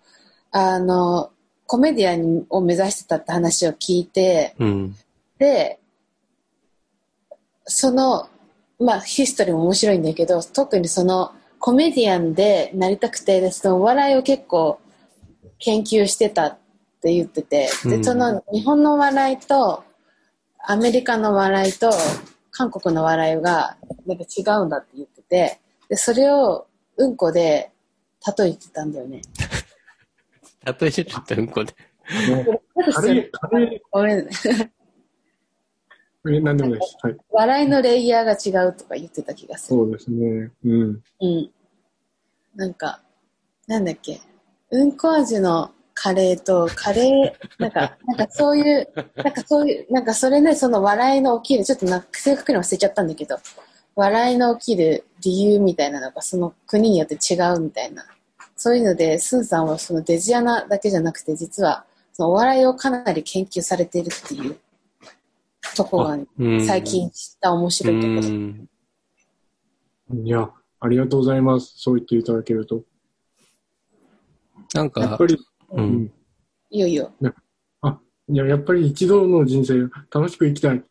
[0.51, 1.31] あの、
[1.65, 4.95] コメディアンを目指してたって話を聞いて、うん。
[5.37, 5.79] で、
[7.65, 8.27] その、
[8.79, 14.79] まあ、ヒストリーも面白いんだけど、特にその、コメディアンでなりたくて、でそのお笑いを結構
[15.59, 16.57] 研究してたっ
[17.01, 18.03] て言ってて、で、うん。
[18.03, 19.83] その日本の笑いと、
[20.69, 21.89] アメリカの笑いと、
[22.51, 25.59] 韓国の笑いが、なんか違うんだって言ってて、
[25.89, 27.71] で、それを、うんこで、
[28.37, 29.23] 例えてたんだよね。
[30.63, 31.73] 例えてるってうんこで。
[32.05, 32.61] あの、
[32.93, 34.29] 軽い、軽い、ごめんね。
[36.27, 36.97] え、なんでもないです。
[37.01, 37.17] はい。
[37.31, 39.79] 笑いのレイヤーが違うとか言ってた気がする。
[39.79, 40.51] そうですね。
[40.65, 41.03] うん。
[41.19, 41.51] うん。
[42.53, 43.01] なんか、
[43.65, 44.21] なんだっけ、
[44.69, 45.71] うんこ味の
[46.01, 48.87] カレーと、カレー、なんか、なんかそういう、
[49.17, 53.37] なんかそういう、なんかそれね、その笑いの起きる、ちょっとな正確に忘れちゃったんだけど、
[53.95, 58.05] 笑いの起きる理由みたいなのがその国によって違うみたいな。
[58.55, 64.57] そういうので、スンさんはそのデジアナだけじゃなくて、実は、そのお笑いをかなり研究されているっていう
[65.75, 68.19] ところが、うん最近知った面白いところ。
[68.21, 68.69] うん。
[70.23, 71.73] いや、ありがとうございます。
[71.75, 72.83] そう言っていただけると。
[74.73, 75.37] なんかやっぱ、り、
[75.71, 75.81] う。
[75.81, 76.11] うんん。
[76.71, 77.13] いいよいいよ。
[77.81, 80.83] あ、いや、やっぱり一度の人生、楽しく生きたい。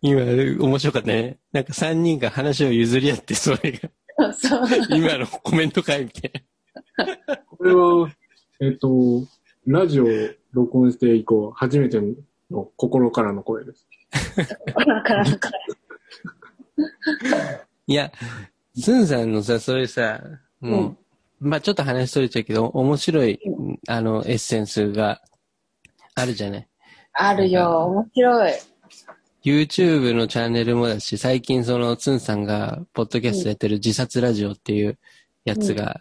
[0.00, 1.38] 今、面白かったね。
[1.52, 3.90] なんか3人が話を譲り合って、それが。
[4.90, 6.32] 今のコメント会みたい
[7.46, 8.10] これは、
[8.60, 9.26] えっと、
[9.66, 10.08] ラジオを
[10.52, 12.00] 録音して以降、初めて
[12.50, 13.86] の心からの声です。
[14.36, 14.44] だ
[15.02, 15.58] から、だから。
[17.86, 18.12] いや、
[18.76, 20.20] スンさんのさ、それさ、
[20.60, 20.96] も
[21.40, 23.40] う、まあちょっと話しとれちゃうけど、面白い、
[23.88, 25.20] あの、エッセンスが
[26.14, 26.68] あるじゃない？
[27.14, 28.52] あるよ、面白い。
[29.44, 34.98] YouTube のチャンネルもだし、最近その、ツンさんが、ポッドキャストやってる自殺ラジオっていう
[35.44, 36.00] やつが、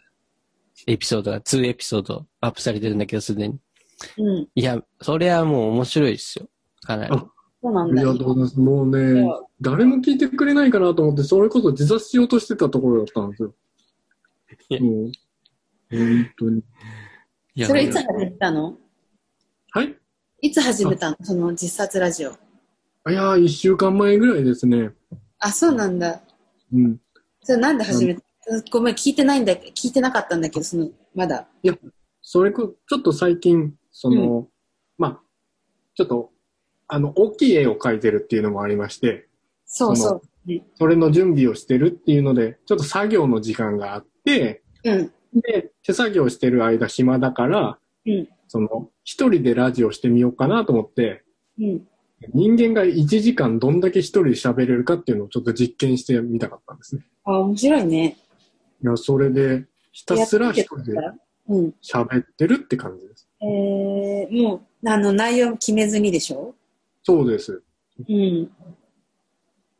[0.85, 3.57] エピソードが、2エピソードアップされてるんだけど、すでに。
[4.19, 4.47] うん。
[4.53, 6.47] いや、それはもう面白いですよ。
[6.81, 7.17] かなり。
[7.63, 8.59] あそうなんだありがとうございます。
[8.59, 9.23] もうね、
[9.61, 13.53] 誰も聞いてくれないかなと思って、それこそ自殺しようとしてたところだったんですよ。
[14.79, 15.11] もう、
[15.91, 16.63] 本当に。
[17.53, 18.77] いやそれいつ始めたの？
[19.71, 19.95] はい？
[20.41, 21.17] いつ始めたの？
[21.21, 22.31] その自殺ラジオ。
[22.31, 22.33] い
[23.13, 24.91] やー、一週間前ぐらいですね。
[25.39, 26.21] あ、そうなんだ。
[26.73, 26.97] うん。
[27.43, 28.21] それなんで始めた？
[28.71, 31.47] ごめん、聞いてないんだ、聞いてなかったんだけど、その、まだ。
[31.61, 31.77] いや、
[32.21, 34.47] それこ、ちょっと最近、その、
[34.97, 35.21] まあ、
[35.95, 36.30] ちょっと、
[36.93, 39.25] あの、大きい絵を描いてるっていうのもありまして、
[39.65, 40.21] そうそそう。
[40.49, 45.11] ねそれの準備をしてるっていうので、ちょっと作業の時間があって、うん。
[45.39, 48.27] で、手作業してる間暇だから、うん。
[48.49, 51.23] その、一人でラジオしてみようかなと思って、
[51.57, 51.87] うん。
[52.33, 57.05] 人間が1時間どんだけ一人で喋れるかっていうのをちょっと実験してみたかったんですね。
[57.23, 58.17] あ、面白いね。
[58.83, 59.63] いや、それで、
[59.93, 60.93] ひたすら一人で
[61.47, 61.73] うん。
[61.81, 63.29] 喋ってるって感じです。
[63.41, 66.53] えー、もう、あの、内容決めずにでしょ？
[67.03, 67.63] そうです。
[68.07, 68.51] うん。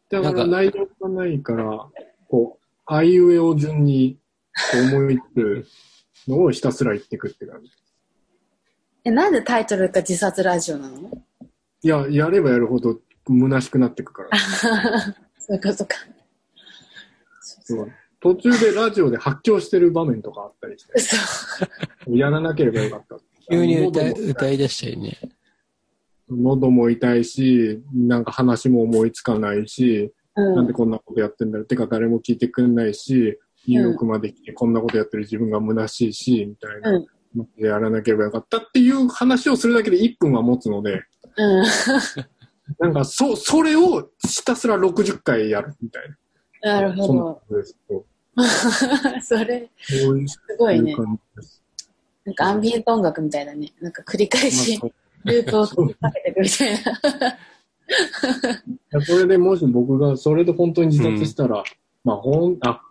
[0.09, 1.88] だから内容がないから、
[2.28, 4.17] こう、あいうえを順に
[4.72, 5.67] こう思いつく
[6.28, 7.72] のをひたすら言っていくって感じ。
[9.05, 11.09] え、なんでタイトルが自殺ラジオなの？
[11.84, 14.30] いや、やればやるほど虚しくなっていくから。
[15.39, 15.95] そういうことか。
[17.41, 21.65] そう途中でラジオで発狂してる場面とかあったりして、そ
[22.07, 22.17] う。
[22.17, 23.17] やらなければよかった。
[23.49, 25.17] 急に歌い出したよね。
[26.38, 30.73] 喉も痛いし、なんか話も思いつかないし、うんなんで。
[30.73, 31.67] こんなことやってんだろう。
[31.67, 36.91] てか誰も聞いてくんないし、ニューヨークまで来てこんなことやってる自分が虚しいし、みたいな。
[36.91, 37.07] うん。
[37.57, 41.03] やらなければよかったっていう話をするだけで1分は持つので、
[41.38, 41.65] うん。
[42.79, 46.03] なんかそ、それをひたすら60回やるみたい
[46.61, 46.73] な。
[46.73, 47.41] なるほど。
[49.21, 50.07] そ れ、す
[50.57, 50.95] ごいね。
[52.23, 53.73] なんかアンビエント音楽みたいだね。
[53.82, 54.91] なんか繰り返しまあ、
[55.26, 57.30] ループをかけていくみたいな。
[57.30, 57.34] い
[58.91, 61.63] やそれでもし僕がそれで本当に自殺したら、
[62.03, 62.82] まあほん、あ、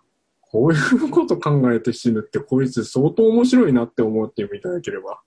[0.41, 5.21] こういうこと考えて死ぬってこいつ相当面白いなって思っていただければ。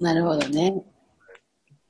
[0.00, 0.80] なるほどね。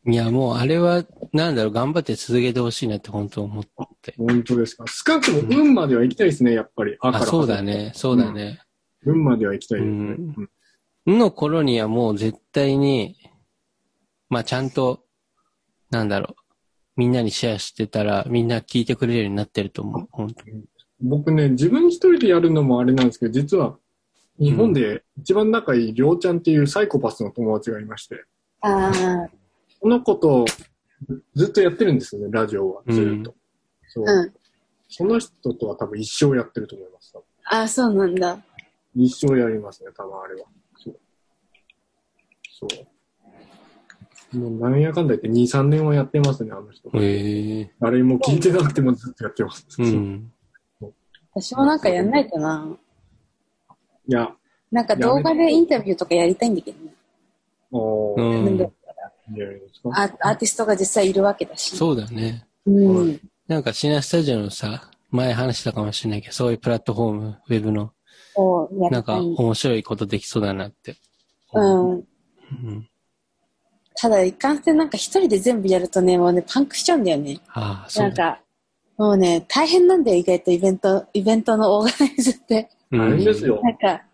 [0.06, 1.04] いや、もうあれは、
[1.34, 3.64] なんだろう、頑張って続けてほしいなって本当思っ
[4.00, 4.14] て。
[4.16, 4.84] 本当ですか？
[4.86, 6.96] 少なくとも運までは行きたいですね、やっぱり。
[7.00, 8.62] ああ、そうだね、そうだね。
[9.04, 9.96] 運までは行きたいですね。
[9.98, 10.50] うんうん
[11.18, 13.16] の頃にはもう絶対に、
[14.28, 15.04] まあちゃんと、
[15.90, 16.42] なんだろう、
[16.96, 20.44] みんなにシェアしてたら、みんな聞いてくれるようになってると思う、本当
[21.00, 23.78] 僕ね、自分一人でやるのもあれなんですけど、実は、
[24.38, 28.24] 日本で一番仲いいりょうちゃんっていうサイコパスの友達がいまして、
[28.60, 29.30] ああ、
[29.80, 30.44] この子と
[31.34, 32.82] ずっとやってるんですよね、ラジオは。
[32.88, 33.34] ずっと。
[33.88, 34.04] そう。
[34.06, 34.34] うん。
[34.88, 37.12] その人とは多分一生やってると思います。
[37.12, 38.38] 多分あ、そうなんだ。
[38.94, 40.46] 一生やりますね、多分あれは。
[40.76, 40.98] そう。
[42.60, 42.86] そう。
[44.32, 46.90] もうなんやかんだ言って2、3年はやってますね、あの人。
[46.98, 47.70] へえ。
[47.80, 49.66] 誰も聞いてなくてもずっとやってます。
[49.78, 50.32] うん。
[51.34, 52.76] 私もなんかやんないとな。
[54.06, 54.30] いや、
[54.70, 56.92] なんか動画でインタビューとかやりたいんだけどね。
[57.70, 58.66] おー、うんなんでい
[59.30, 59.90] いんじゃないですか。
[59.92, 61.76] アーアーティストが実際いるわけだし。
[61.76, 62.46] そうだね。
[62.66, 63.20] うん。
[63.46, 67.92] なんかシナスタジオのさ、前話したかもしれないけど、そういうプラットフォーム、ウェブの、
[68.36, 69.46] をやなんかりたい。
[69.46, 70.96] 面白いことできそうだなって。
[71.54, 71.90] うん。
[71.92, 72.88] うん。
[74.00, 77.40] ただ、いかんせんなんか一人で全部やるとね、もうね、パンクしちゃうんだよね。
[77.48, 78.24] ああ、そうだ。
[78.24, 78.40] なんか、
[78.96, 82.70] もうね、大変なんだよ、意外とイベント、イベントのオーガナイズって。
[82.92, 83.60] 大変ですよ。
[83.60, 84.04] なんか、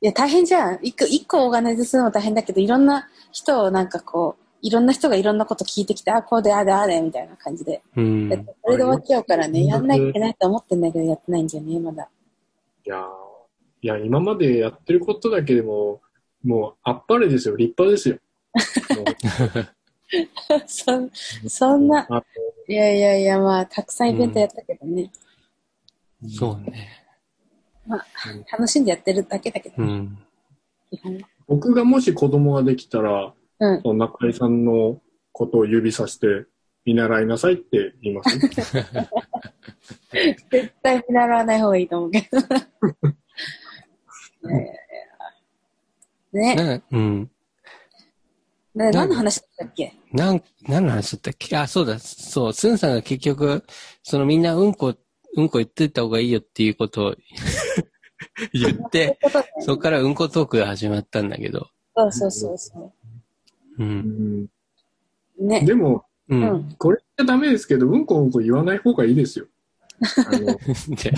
[0.00, 0.80] いや、大変じゃん。
[0.82, 7.82] 一個、一個オーガナイズするのも大変だけど、いろんな人をなんかこう、いろんな人がいろんなこと聞いてきて、あ、こうで、ああで、ああで、みたいな感じで。
[7.96, 8.46] うん。
[8.64, 12.08] それで終わっちゃうからね、やんなきゃいけないと思ってんだけど、やってないんだよね、まだ。
[12.84, 13.06] いやー
[13.82, 16.00] いや、今までやってることだけでも、
[16.44, 17.56] もう、あっぱれですよ。
[17.56, 18.18] 立派ですよ。
[20.66, 21.08] そ、
[21.48, 22.24] そんな、あ
[22.68, 25.10] いやいやいや、まあ、たくさんイベントやったけどね。
[26.28, 26.88] そうね。
[28.52, 30.18] 楽しんでやってるだけだけど、うん。
[31.46, 33.82] 僕がもし子供ができたら、うん。
[33.82, 35.00] その中井さんの
[35.32, 36.46] ことを指さして、
[36.84, 38.38] 見習いなさいって言います、
[40.50, 42.38] 絶対見習わない方がいいと思うけど。
[46.32, 46.54] ね。
[46.54, 47.30] な、うん。
[48.74, 49.94] ね何の話だったっけ？
[50.12, 51.56] なん、何の話だったっけ？
[51.56, 53.64] あ、そうだ、そう、スンさんが結局、
[54.02, 54.94] そのみんなうんこ、
[55.36, 57.14] うんこ言ってった方がいいよっていうことを
[58.52, 59.18] 言って、
[59.60, 62.92] そこからうんこトークが始まったんだけど、そうそうそうそ
[63.78, 63.82] う。
[63.82, 63.84] う。
[63.84, 64.46] うんん。
[65.38, 65.62] ね。
[65.62, 66.36] でも、う。
[66.36, 66.74] うんん。
[66.78, 69.46] これじゃダメですけど、うんこうんこ言わない方がいいですよ。
[70.26, 70.46] あの
[70.96, 71.12] で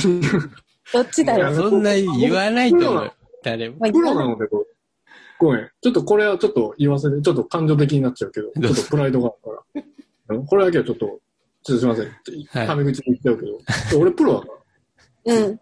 [0.92, 1.55] どっちだろう？
[1.55, 3.12] そんな言わないと思う。
[3.44, 3.76] 誰も。
[3.80, 4.72] まあプロなので、こう
[5.43, 5.70] ごめん。
[5.80, 9.84] ちょっとこれはちょっと言わせて、ちょっと感情的になっちゃうけど、ちょっとプライドがあるか
[10.28, 10.38] ら。
[10.47, 11.20] これだけはちょっと、ちょっ
[11.64, 12.05] とすいません。
[12.07, 14.47] はいタメ口に言っちゃうけど、俺プロだか
[15.26, 15.34] ら。
[15.34, 15.61] うん。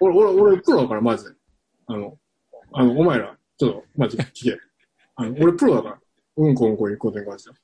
[0.00, 1.30] 俺、俺、俺プロだから、マジで。
[1.86, 2.16] あの、
[2.72, 4.58] あの、お前ら、ちょっと、マジで聞け。
[5.16, 6.00] あの、俺プロだから。
[6.36, 7.56] うんこうんこ言うことに関しては。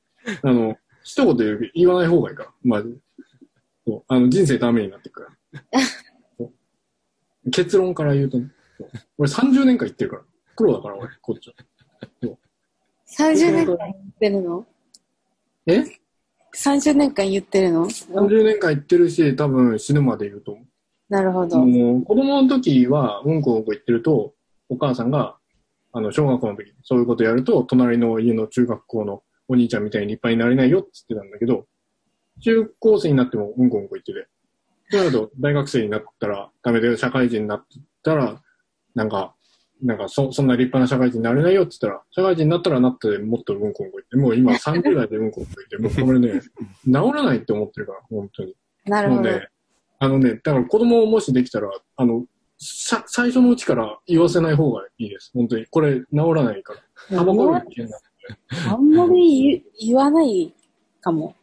[0.42, 2.96] あの、一言言う言わない方がいいから、マジで。
[3.86, 5.36] そうあの、人生ダメになってくか
[5.72, 5.80] ら。
[6.38, 6.44] そ
[7.46, 10.22] う結論から言うとね、そう俺30年間言ってるから。
[10.56, 11.54] プロだから、俺、こっちは。
[13.06, 14.66] 30年間言ってるの？
[15.66, 15.84] え
[16.54, 20.64] ?30 年間言ってるの ?30 年間言ってるし、多分死ぬまで言うと思う。
[21.10, 21.58] なるほど。
[21.58, 24.32] もう子供の時は、うんこうんこ言ってると、
[24.70, 25.36] お母さんが、
[25.92, 31.66] あの、小学校の時、そういうことやると、隣の家の中学校のお兄ちゃんみたいに立派になれないよって言ってたんだけど、
[32.42, 34.26] 中高生になってもうんこうんこ言ってて、
[34.90, 37.64] そうなると、大学生になったらダメだよ、社会人になっ
[38.02, 38.40] たら、
[38.94, 39.34] なんか、
[39.82, 46.40] なんかそ、そんな立派な社会人になれないよって言ったら、社会人になったらなってもっとうんこうんこ言って、もう今30代でうんこうんこ言って、もうこれね、
[46.86, 48.54] 治らないって思ってるから、本当に。
[48.86, 49.22] なるほど。
[49.22, 49.48] もうね、
[49.98, 52.26] あのね、だから子供もしできたら、あの、
[52.58, 55.32] さ最初のうちから言わせない方がいいです。
[55.34, 55.66] 本当に。
[55.66, 56.74] これ治らないか
[57.10, 57.18] ら。
[57.18, 58.00] タバコより危険だ。
[58.72, 60.54] あんまり言言わない
[61.00, 61.34] かも。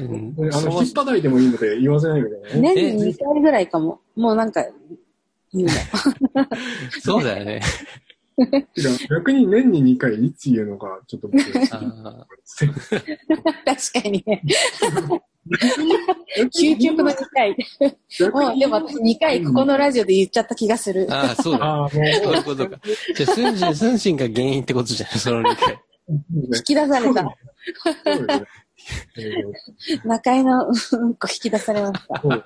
[0.00, 2.74] うんあの、引っ叩いてもいいので言わせないでくださいね。
[2.74, 4.00] 年に2回ぐらいかも。
[4.16, 4.64] もうなんか、
[5.54, 6.46] 言うの。
[7.00, 7.60] そうだよね。
[9.08, 11.28] 逆に年に2回いつ言うのか、ちょっと
[13.64, 14.42] 確かにね。
[16.58, 17.56] 究極の2回。
[18.32, 21.14] もうでも私2回ここのラジオで言っちゃった気がするー。
[21.14, 21.88] あー、そうだ。
[21.90, 22.80] そういうことか。
[23.14, 25.78] じゃあ、スンシン、スンシンが原因ってことじゃないその理解。
[26.08, 27.24] 引き出された。
[30.04, 32.20] 中井のうんこ引き出されました。
[32.20, 32.44] そう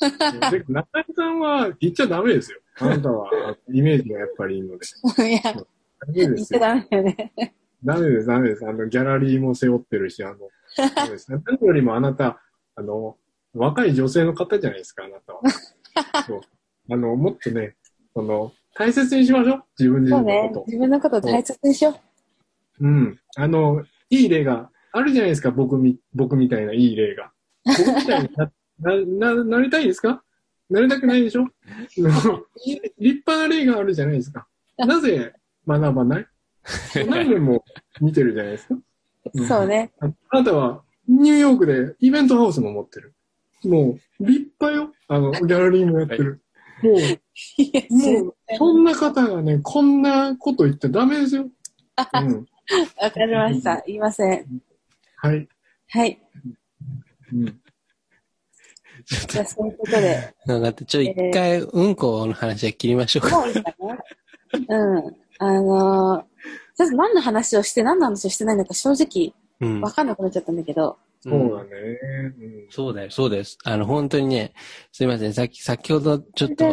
[0.00, 0.58] ですね。
[0.58, 2.60] で中井さんは言っちゃダメですよ。
[2.78, 3.30] あなたは
[3.72, 5.30] イメージがやっぱりいいので。
[5.30, 5.66] いや、ダ
[6.12, 6.60] メですよ。
[6.60, 7.54] ダメだよね。
[7.84, 8.66] ダメです、ダメです。
[8.66, 10.36] あの、ギャラリーも背負ってるし、あの、
[10.74, 11.42] そうですね。
[11.44, 12.40] 何よりもあなた、
[12.74, 13.16] あの、
[13.52, 15.42] 若い女性の方じゃないですか、あなたは。
[16.26, 16.40] そう。
[16.90, 17.76] あの、もっとね、
[18.14, 19.64] その、大切にしましょう。
[19.78, 20.54] 自分自そうね身のこ。
[20.60, 20.66] と。
[20.66, 22.00] 自分のことを大切にしよ
[22.80, 22.86] う。
[22.86, 23.20] うん。
[23.36, 27.32] あの、いい例があるじゃないですか、僕み、僕みたいないい例が。
[27.64, 28.52] 僕みたいにな、
[29.18, 30.22] な、な、なりたいですか？
[30.70, 31.46] なりたくないでしょ？
[31.96, 34.46] 立派な例があるじゃないですか。
[34.78, 35.32] なぜ
[35.66, 36.26] 学ばない？
[37.08, 37.64] 何年も
[38.00, 38.74] 見てるじゃないですか。
[38.74, 39.92] んそうね。
[40.00, 43.14] ああなたはニューヨークでイベントハウスも持ってる。
[43.64, 44.92] もう、立派よ。
[45.08, 46.40] あの、ギャラリーもやってる。
[46.82, 51.42] もう、いやもう、そんな方がね、こんなこと言ってダメですよ。
[51.42, 52.46] うん。
[53.00, 53.82] わかりました。
[53.86, 54.62] 言いません。
[55.24, 55.48] はい。
[55.88, 56.20] はい。
[57.32, 57.44] うん。
[59.06, 60.34] じゃあ、そういうことで。
[60.44, 63.38] なんか、ちょ、一回、うんこの話は切りましょうか。
[63.38, 63.96] もういいかな
[64.68, 65.16] うん。
[65.38, 66.24] あのー、
[66.76, 69.90] ちょっと何の話をして何の話をしてないのか正直うんわ。
[69.90, 70.98] かんなくなっちゃったんだけど。
[71.20, 71.70] そうだね。
[72.38, 72.66] うん。
[72.68, 73.56] そうだよ、そうです。
[73.64, 74.52] あの、本当にね、
[74.92, 76.64] すいません、さっき、先ほどちょっと。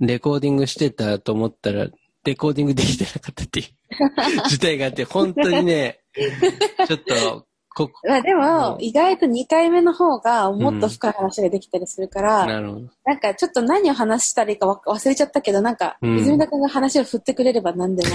[0.00, 1.86] レコーディングしてたと思ったら、
[2.24, 3.66] レコーディングできてなかったっていう
[4.48, 6.00] 事態があって、本当にね、
[6.86, 7.46] ちょっと、
[7.78, 12.86] ここ、まあでも、うん意外と2回目の方がもっと深い話ができたりするから、なるほど。
[13.04, 18.14] なんかちょっと何を話したらいいかわ忘れちゃったけど、なんか、うん泉田君が話を振ってくれれば何でも。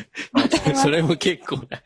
[0.74, 1.82] それも結構な、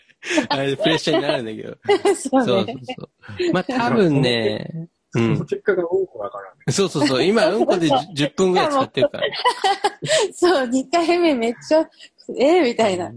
[0.49, 2.14] あれ、プレッシャーになるんだけど。
[2.14, 3.09] そうそうねそう。
[3.39, 3.53] そう。
[3.53, 5.39] まあ、多分ね、うそのん。
[5.47, 6.73] 結果が多くだからね。
[6.73, 7.25] そうそうそう。
[7.25, 9.27] 今、うんこで10 10分ぐらい使ってるから。
[10.33, 11.89] そう、2回目めっちゃ、
[12.39, 13.11] えー、みたいな。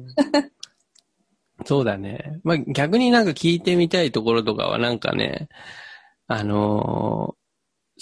[1.66, 2.40] そうだね。
[2.44, 5.48] まあ、逆になんか聞いてみたいところとかはなんかね、
[6.28, 7.42] あのー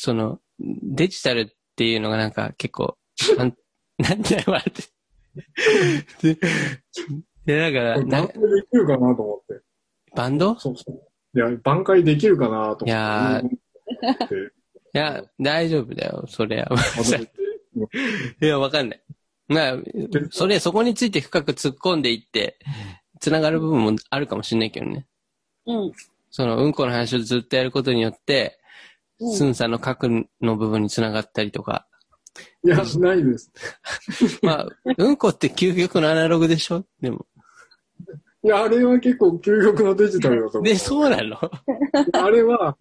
[0.02, 2.98] その、デジタルっていうのがなんか結構、
[3.38, 3.54] なん、
[4.00, 4.74] なんだよ、笑っ
[6.22, 6.36] て。
[6.36, 6.40] で、
[7.46, 8.40] でだから、挽な回で
[8.72, 9.62] きるかなと思って。
[10.16, 10.58] バンド？
[10.58, 11.38] そうそう。
[11.38, 12.86] いや、挽回できるかなと思って。
[12.86, 13.42] いや
[14.92, 16.70] いや、大丈夫だよ、それは。
[16.98, 17.20] 戻っ
[18.40, 19.04] ていや、わかんない。
[19.50, 19.78] まあ、
[20.32, 22.58] それ、そこについて深く突っ込んでいって、
[23.20, 25.06] 繋がる部分もあるかもしれないけどね。
[25.66, 25.92] うん。
[26.32, 28.60] その、うんこの話をずっとやることによって、
[29.20, 30.08] うんスンさんの核
[30.42, 31.86] の部分に繋がったりとか。
[32.64, 33.52] いや、ないです。
[34.42, 34.68] まあ、
[34.98, 36.86] うんこって究極のアナログでしょ？
[37.02, 37.26] でも。
[38.42, 40.64] いや、あれは結構究極のデジタルだと思う。
[40.64, 41.36] で、そうなの？
[42.14, 42.78] あれは、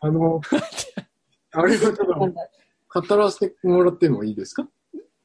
[0.00, 0.40] あの、
[1.52, 2.48] あれはちょっとなんだ
[2.92, 4.68] 語らせてもらってもいいですか？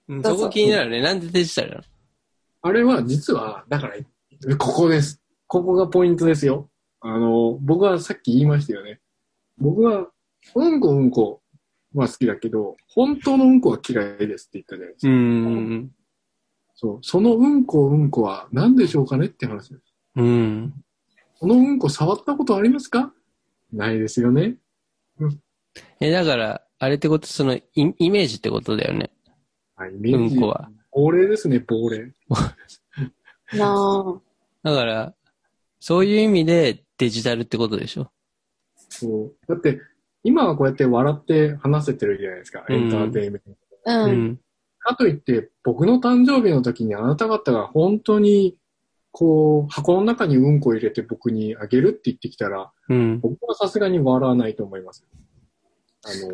[0.07, 1.01] うんそこ気になるね。
[1.01, 1.83] なんでデジタルなの？
[2.61, 3.95] あれは実は、だから、
[4.57, 5.21] ここです。
[5.47, 6.69] ここがポイントですよ。
[6.99, 8.99] あの、僕はさっき言いましたよね。
[9.57, 10.07] 僕は、
[10.55, 11.41] うんこうんこ
[11.93, 15.11] は好きだけど、本当のうんこは嫌いですって言ったじゃないですか。
[15.11, 15.91] うーん。
[16.75, 16.99] そう。
[17.01, 19.81] そのうんこうんこは何でしょうかねって話です。
[20.15, 20.73] うん。
[21.39, 23.13] このうんこ触ったことありますか？
[23.73, 24.57] ないですよね。
[25.99, 29.11] え、だから、あれってこと、その、イイメージってことだよね。
[29.75, 30.69] はい、イメージうんこは。
[30.91, 32.13] 亡霊ですね、亡霊。
[33.53, 34.21] な
[34.64, 35.14] だから、
[35.80, 38.12] そういう意味でデジタルってことでしょ？
[38.89, 39.36] そう。
[39.47, 39.80] だって、
[40.24, 42.66] 今はこうやって笑って話せてるじゃないですか。
[42.68, 43.41] うんエンターテインメン
[43.86, 43.91] ト。
[43.91, 44.03] あ。
[44.05, 44.10] う。
[44.10, 44.39] うんん。
[44.80, 48.58] かといって、僕の誕生日の時にあなた方が本当に、
[49.12, 53.20] こう、箱の中にうんこ入れて僕にあげるって言ってきたら、うん。
[53.20, 55.05] 僕はさすがに笑わないと思います。
[56.03, 56.34] あの、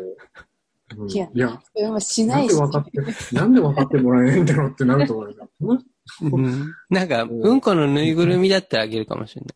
[1.06, 1.60] んいやいや、
[1.98, 2.54] しななんいし。
[2.54, 5.46] で分かって、なんで分かってもらえないんだろうってなると思いま
[5.80, 5.86] す。
[6.22, 6.74] うん。
[6.90, 7.60] なんか、うん。
[7.60, 9.54] このぬいぐるみだったらあげるかもしれない。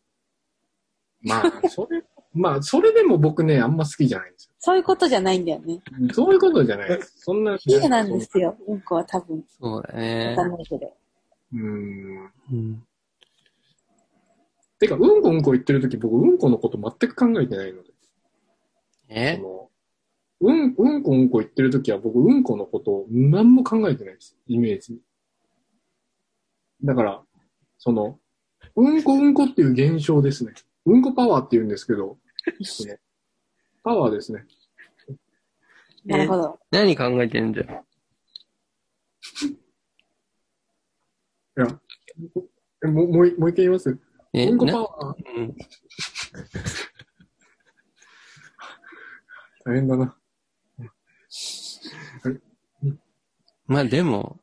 [1.21, 3.75] まあ、それ、まあ、それでも僕ね、あん。
[3.75, 4.33] ま好きじゃないん。
[4.33, 5.45] ですそういうことじゃないん。
[5.45, 5.75] だよね。
[5.75, 5.81] よ。
[6.13, 6.99] そういうことじゃない。
[7.15, 7.43] そん。
[7.43, 7.57] な。
[7.57, 8.11] 綺麗なん。
[8.11, 8.57] ですよ。
[8.67, 8.81] うん。
[8.81, 9.43] こは多分。
[9.59, 10.45] そうだわねか。
[10.47, 10.51] ん。
[10.51, 10.93] ないけど。
[11.53, 12.31] うん。
[12.51, 12.83] うん。
[14.79, 15.21] てか、うん。
[15.21, 15.41] こうん。
[15.41, 16.37] こ言ってる時僕、うん。
[16.37, 17.89] このこと全く考えてないので。
[19.09, 19.41] え
[20.41, 21.03] うん、うん。
[21.03, 21.29] こうん。
[21.29, 22.43] こ言ってる時は僕、うん。
[22.43, 24.37] このことを何も考えてないです。
[24.47, 24.99] イメージに。
[26.83, 27.21] だから、
[27.77, 28.19] その、
[28.75, 30.53] うんこうんこっていう現象ですね。
[30.85, 32.17] うんこパワーって言うんですけど、
[32.63, 32.95] その
[33.83, 34.45] パワーですね。
[36.05, 36.59] なるほど。
[36.71, 37.65] 何考えてんじゃん？
[37.65, 37.71] い
[41.57, 41.79] や、
[42.85, 43.99] えもう、もう一もう一回言います？
[44.33, 45.55] え、うんこパなワー、うん。
[49.65, 50.15] 大変だな。
[53.67, 54.39] まあでも、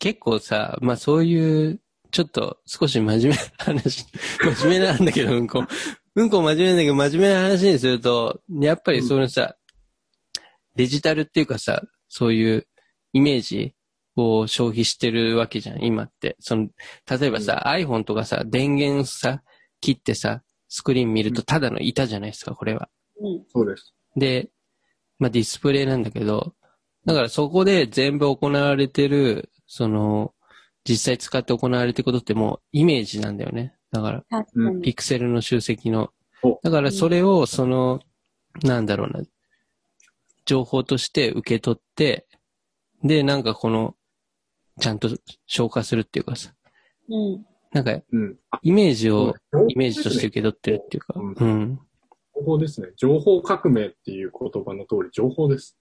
[0.00, 1.80] 結構さ、まあそういう、
[2.10, 4.04] ちょっと少し真面目な話、
[4.56, 5.64] 真面目なんだけど、うんこ。
[6.16, 9.56] うんこ真面目なんだけど、真面目な話にすると、やっぱりそのさ、
[10.74, 12.66] デジタルっていうかさ、そういう
[13.12, 13.74] イメージ
[14.16, 16.36] を消費してるわけじゃん、今って。
[16.40, 16.68] その、
[17.08, 19.42] 例えばさ、iPhone とかさ、電源さ、
[19.80, 22.88] 切ってさ、スクリーン見るとただの板じゃないですか、これは。
[23.20, 23.44] うん。
[23.52, 23.94] そうです。
[24.16, 24.48] で、
[25.18, 26.54] まあディスプレイなんだけど、
[27.10, 30.32] だからそこで全部行われてる、その、
[30.84, 33.74] 実際使って行われてることってもうイメージなんだよね。
[33.90, 34.24] だから。
[34.80, 36.10] ピクセルの集積の
[36.44, 36.60] お。
[36.62, 37.98] だからそれを、その、
[38.62, 39.24] なんだろうな、
[40.44, 42.28] 情報として受け取って、
[43.02, 43.96] で、なんかこの、
[44.78, 45.08] ちゃんと
[45.46, 46.54] 消化するっていうかさ、
[47.08, 47.46] うん。
[47.72, 48.36] なんかうん。
[48.52, 49.34] あイメージを
[49.66, 51.80] イメージとして受け取ってるっていうか、うんうん。
[52.36, 52.90] 情報ですね。
[52.96, 55.76] 情報革命っていう言葉の通り、情報です。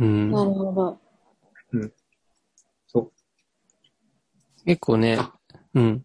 [0.00, 0.30] うん。
[0.30, 0.98] なるほど。
[2.86, 4.64] そう。
[4.64, 5.32] 結構ねあ、
[5.74, 6.04] うん。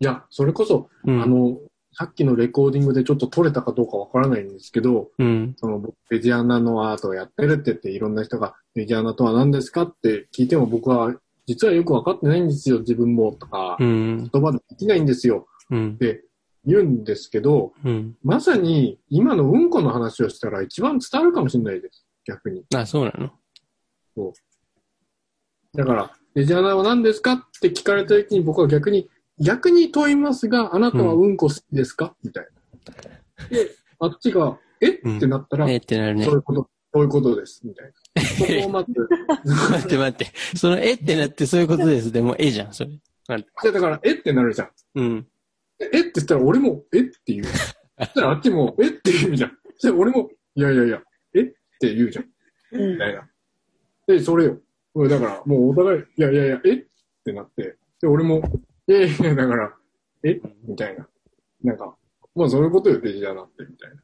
[0.00, 1.22] いや、それこそ、うん。
[1.22, 1.58] あの、
[1.92, 5.54] さっきのレコーディングでちょっと取れたかどうかわからないんですけど、うん。
[5.56, 11.14] その、ベジアナのアートをやってるって言って、いろんな人が、ベジアナとは何ですかって聞いても僕は、
[11.46, 14.30] 実はよくわかってないんですよ、自分も、とかう、ん。
[14.32, 15.98] 言葉でできないんですよ、うんっ。
[15.98, 16.24] て
[16.64, 18.16] 言うんですけど、うん。
[18.22, 22.64] まさに今のうんこの話をしたら一番伝わるかもしれないです、逆に。
[22.74, 24.32] あ、そうなの？
[25.74, 29.08] だから、ベジアナは何ですかって聞かれた時に僕は逆に、
[29.40, 32.46] 逆に問いますが、あなたはうんこ好きですか、みたい
[33.40, 33.48] な。
[33.48, 33.70] で、
[34.00, 34.90] あっちが、え？
[34.90, 36.36] ってなったら、えーってなるねそうい。
[36.38, 38.22] うこと、そういうことです、みたいな。
[38.22, 38.92] そこをまず、
[39.72, 40.32] 待って待って。
[40.56, 42.12] その、えってなってそういうことです。
[42.12, 42.90] でも、えじゃん、それ。
[43.62, 44.70] でだから、えってなるじゃん。
[44.96, 45.26] うん。
[45.80, 47.44] えって言ったら俺も、えって言う。
[47.44, 47.52] そ
[48.04, 49.50] したらあっちも、えって言うじゃん。
[49.50, 51.02] そしたら俺も、いやいやいや、
[51.34, 51.52] え？
[51.78, 52.24] って言うじゃん。
[52.72, 53.28] うんみたいな。
[54.06, 54.58] で、それよ。
[55.08, 56.74] だから、もうお互い、いやいやいや、え？
[56.74, 56.84] っ
[57.24, 58.42] てなって、で、俺も、
[58.88, 59.72] いやいや、だから、
[60.24, 60.40] え？
[60.66, 61.06] みたいな。
[61.62, 61.94] なんか、
[62.34, 64.02] まあそういうことよ、デジだなって、みたいな。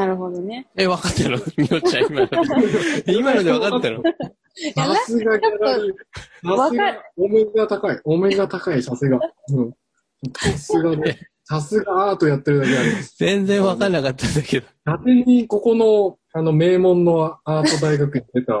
[0.00, 0.68] なるほどね。
[0.76, 2.36] え、分かったのみおちゃん、今ので。
[3.12, 4.02] 今ので分かったのい
[4.76, 6.56] やなさすがギャラリー。
[6.56, 8.00] さすが、お目が高い。
[8.04, 9.18] お目が高い、さすが。
[9.52, 9.72] うん。
[10.36, 11.18] さすがで。
[11.44, 13.16] さすがアートやってるだけあります。
[13.18, 14.66] 全然分かんなかったんだけど。
[14.86, 18.54] 勝手にここの、あの、名門のアート大学に出た、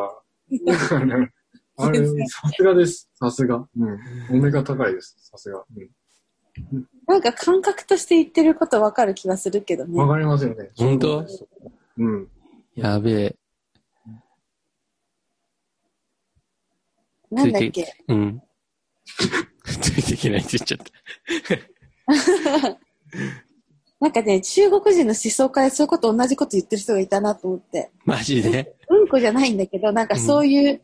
[1.76, 3.08] あれ、さすがです。
[3.14, 3.66] さすが。
[3.78, 3.98] うん。
[4.30, 5.16] お目が高いです。
[5.18, 5.64] さすが。
[5.76, 5.88] うん。
[7.06, 10.08] なんか感覚として言ってることわかる気がするけどねわ。
[10.08, 10.70] かりますよね。
[10.76, 11.24] 本当？
[11.96, 12.28] うん。
[12.74, 13.36] やべえ。
[17.30, 18.42] なんだっけうん。
[19.64, 20.78] ついていけないって言っちゃっ
[22.68, 22.78] た。
[24.00, 27.90] なんかね、中国人の思想家でそういうこと同じこと言ってる人がいたなと思って。
[28.06, 28.74] マジで？
[28.88, 30.80] うんこじゃないんだけど、なんかそういう、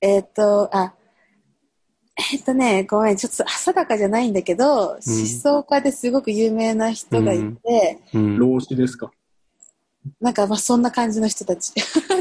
[0.00, 0.94] えーっ、と、あ、
[2.16, 8.38] えーっ、とね、ごめん、ちょっと定かじゃないんだけど、思想家ですごく有名な人がいて、うん。
[8.38, 9.10] 老子ですか？
[10.20, 11.72] なんかまあそんな感じの人たち。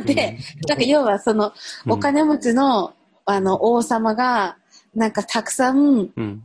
[0.05, 0.37] で、
[0.67, 1.53] なんか要はその、
[1.87, 2.93] お金持ちの、
[3.25, 4.57] あの、王様が、
[4.93, 6.43] なんかたくさん、うん。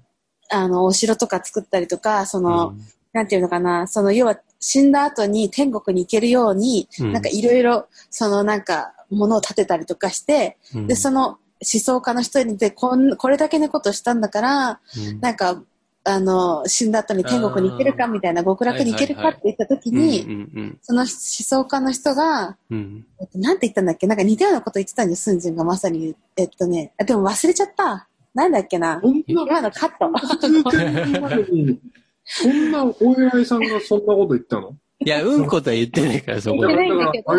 [0.50, 2.74] あの、お城とか作ったりとか、その、
[3.16, 7.12] なんていうのかな、その、要は死んだ後に天国に行けるように、うん。
[7.12, 15.62] なんかいろいろ、そのなんか、ものを建てたりとかして、うん、で、その思想家の人にで、こん、これだけのことしたんだから、うん、なんか、
[16.04, 23.06] あの、死んだ後に天国に行けるかみたいな、極楽に行けるかって言った時に、その思想家の人が、うん。
[23.18, 24.06] えっと、なんて言ったんだっけ？
[24.06, 26.14] なんか似たようなこと言ってたんですスンジンがまさに。
[26.36, 28.08] えっとね、あでも忘れちゃった。
[28.34, 30.10] なんだっけな、今のカット。
[32.26, 34.76] そんなお偉いさんがそんなこと言ったの？
[34.98, 36.74] いや、うんことは言ってないから、そこで。
[36.74, 37.34] 言ってないんだけど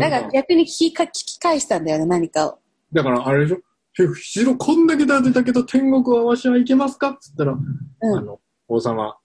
[0.00, 2.58] だから逆に聞きか聞き返したんだよね、何かを。
[2.92, 3.58] だからあれでしょ？
[3.98, 7.10] 後ろこんだけ建てたけど天国はわしは行けますか？
[7.10, 8.18] っつったら、うん。
[8.18, 9.16] あの、王様、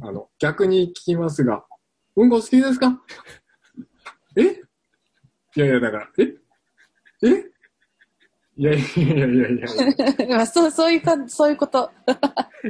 [0.00, 1.64] あの、逆に聞きますが、
[2.16, 3.00] うんこ好きですか？
[4.36, 4.42] え？
[4.42, 6.22] いやいや、だから、え？
[7.26, 7.44] え？
[8.58, 9.60] いやいやいやいやい
[10.18, 11.90] や、 まあそう、そういうか、そういうこと。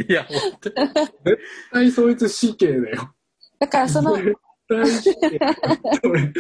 [0.09, 0.89] いや、本当に。
[1.25, 1.39] 絶
[1.73, 3.15] 対そいつ死刑だよ。
[3.61, 4.35] だからその、絶
[4.69, 5.41] 対死刑。
[6.03, 6.33] それ。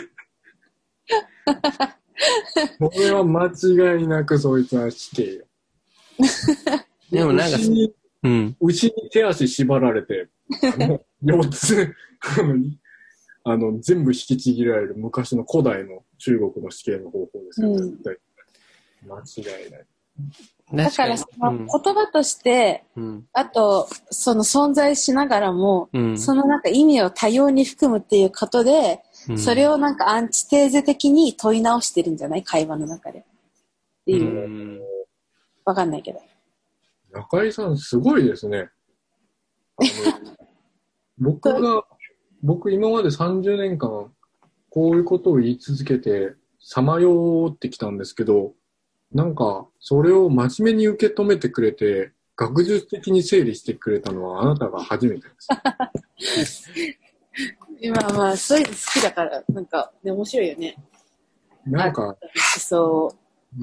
[2.78, 5.46] これは間違いなくそいつは死刑よ。
[7.12, 7.94] でもなんか牛に
[8.24, 8.56] うん。
[8.60, 10.28] 牛に手足縛られて、
[10.62, 11.94] あの、4つ、
[12.38, 12.56] あの、
[13.44, 18.16] あの全部引きちぎられる昔の古代の中国の死刑の方法ですよ、うん絶対。
[19.06, 19.86] 間違いない。
[20.72, 23.26] だ確からその言葉として、うん。
[23.32, 26.18] あと、その存在しながらも、うん。
[26.18, 32.44] そのなんか意味を多様に含むっていうことで、うんそれをなんかアンチテーゼ的に問い直してるんじゃない？
[32.44, 33.18] 会話の中で。
[33.18, 33.24] っ
[34.06, 34.80] ていうう、ん。
[35.64, 36.22] わかんないけど。
[37.12, 38.70] 中井さんすごいですね。
[41.18, 41.84] 僕が、
[42.42, 44.12] 僕今まで30年間、
[44.70, 48.54] こういうことを言い続けて、さまよってきたんですけど、
[49.12, 56.70] なんか、それを真面目に受け止めてくれて、学術的に整理してくれたのはあなたが初めてです。
[57.80, 60.76] 今まあ、そういうの好きだから、なんか、ね、面白いよね。
[61.66, 62.16] なんか、思
[62.58, 63.14] 想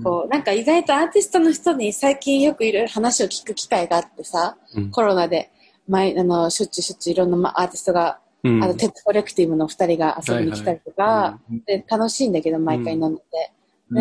[0.02, 4.92] こう、なんか意外とアーティストの人に最近よくいろいろ話を聞く機会があってさ、うん。
[4.92, 5.52] コロナで、
[5.88, 8.64] 前、あの、しょっちゅうしょっちゅういろんなまアーティストが、うん。
[8.64, 13.22] あの、テッドコレクティブの二人が遊びに来たりとか、はいはで、楽しいんだけど、毎回飲んで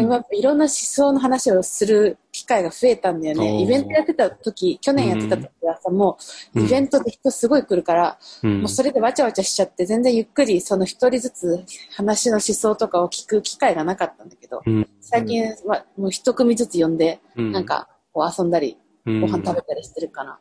[0.01, 3.63] いろんな思想の話をする機会が増えたんだよね。
[3.63, 6.19] イベントやってた時、去年やってた時はさ、も
[6.55, 8.61] う、イベントで人すごい来るから、うん。
[8.61, 11.65] もうそれでわちゃわちゃしちゃって、全然ゆっくりその一人ずつ
[11.97, 14.89] 話の思想とかを聞く機会がなかったんだけど、うん。
[15.01, 17.53] 最近はもう一組ずつ呼んで、うん。
[17.53, 19.21] なんかこう遊んだり、うん。
[19.21, 20.39] ご飯食べたりしてるかな。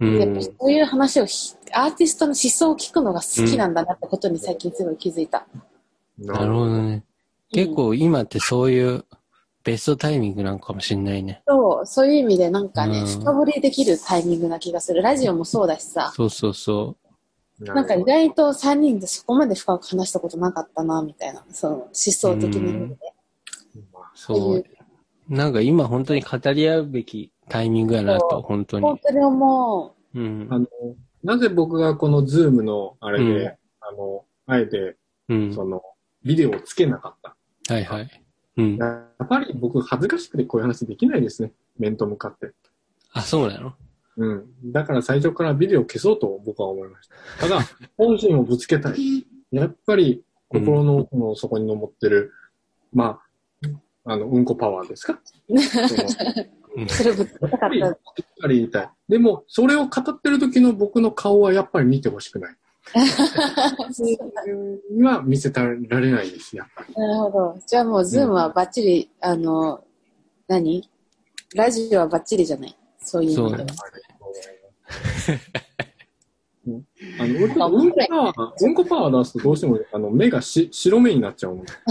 [0.00, 0.18] うん。
[0.18, 5.46] やっぱそういう話をひ、アーティストの思想を聞くのが好きなんだなってことに最近すごい気づいた。
[6.18, 7.04] なるほどね。
[7.52, 9.04] 結構今ってそういう
[9.64, 11.42] ベストタイミングなのかもしれないね。
[11.46, 15.02] そう、そういう意味でなんかね、うん深掘りできるタイミングな気がする。
[15.02, 16.96] ラジオもそうだしさ、そうそうそ
[17.60, 21.44] なんか意外と3人でそこまで深く話したことなかったな、みたいな。
[21.50, 22.94] その思想的に見て。
[23.74, 23.78] う。
[24.14, 24.64] そう。
[25.28, 28.82] なんか今本当に語り合うべきタイミングやなと、本当に。
[28.82, 30.58] 本当に思うんあ。
[30.58, 30.66] の、
[31.22, 33.46] なぜ僕がこのズームのあれで、うん
[33.80, 34.96] あの、あえて、
[35.28, 35.54] うん。
[35.54, 35.82] その、
[36.24, 37.36] ビデオをつけなかった。
[37.72, 38.22] はいはい。
[38.56, 38.76] うん。
[38.76, 38.86] や
[39.22, 41.52] っぱり僕恥ずかしくてこういう話できないですね。
[41.78, 42.50] 面と向かって。
[43.12, 43.74] あ、そうなの？
[44.16, 44.72] うん。
[44.72, 47.08] だから最初からビデオを消そうと僕は思いまし
[47.38, 47.48] た。
[47.48, 47.60] ただ、
[47.96, 49.24] 本心をぶつけたい。
[49.52, 52.32] やっぱり心の奥の底に登ってる、
[52.92, 53.20] ま
[54.04, 55.20] あ、あの、うんこパワーですか？
[55.48, 56.88] そのうんう。
[56.88, 57.70] それぶつけたかっ。
[57.74, 58.90] やったぱり言いたい。
[59.08, 62.56] でも、それを語ってる時の僕の顔はやっぱり見てほしくない。
[64.90, 66.94] には見せたられないです、やっぱり。
[66.94, 67.58] なるほど。
[67.66, 69.84] じゃあもう、ズームはバッチリ、あの、
[70.48, 70.88] 何？
[71.54, 72.76] ラジオはバッチリじゃない？
[73.02, 73.68] そういう意味では。
[76.66, 76.84] うん
[77.18, 81.72] あの、俺うんこパワんこパワー出すとどうしても、あの、目がし白目になっちゃうので。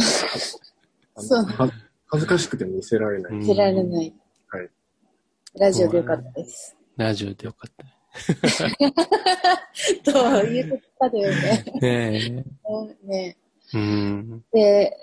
[1.16, 1.72] あのそうは
[2.08, 3.34] 恥ずかしくて見せられない。
[3.34, 4.14] うん見せられない。
[4.50, 4.70] はい
[5.58, 6.76] ラジオでよかったです。
[6.96, 7.99] ラジオでよかった。
[10.04, 10.12] と
[10.46, 11.64] いうことだよね。
[11.82, 12.46] ね
[13.04, 13.38] ね
[13.74, 13.78] え。
[13.78, 14.44] うん。
[14.52, 14.98] で、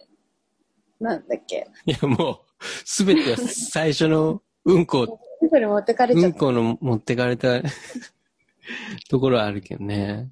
[1.00, 1.68] なんだっけ。
[1.86, 6.38] いや、もう、すべては最初のうんこ、持ってかれちうんゃった。
[6.38, 7.62] この持ってかれた
[9.08, 10.30] ところはあるけどね。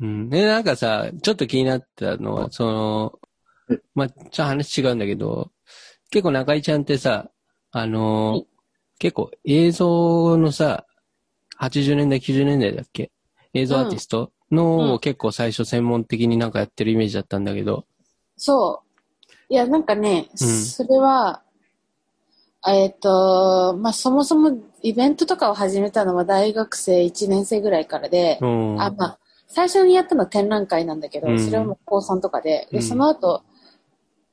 [0.00, 0.30] うん。
[0.30, 3.18] で、なんかさ、ちょっと気になったのは、その、
[3.94, 5.52] まあ、ちょっと話違うんだけど、
[6.10, 7.30] 結構中井ちゃんってさ、
[7.70, 8.46] あの、はい
[8.98, 10.86] 結構映像のさ、
[11.68, 13.10] 80年代、90年代だっけ？
[13.54, 17.84] 映像アーティストの、うんを結構最初専門的になんかやってるイメージだったんだけど、
[18.36, 19.32] そう。
[19.48, 21.42] いや、なんかね、うんそれは、
[22.66, 28.82] えっ、と、まあ、そもそもイベントとかを始めたのは大学生1年生ぐらいからで、うん。
[28.82, 33.42] あ、まあ、最初にやったのは展覧会なんだけど、うんそれはもう高3とかで、で、うんその後、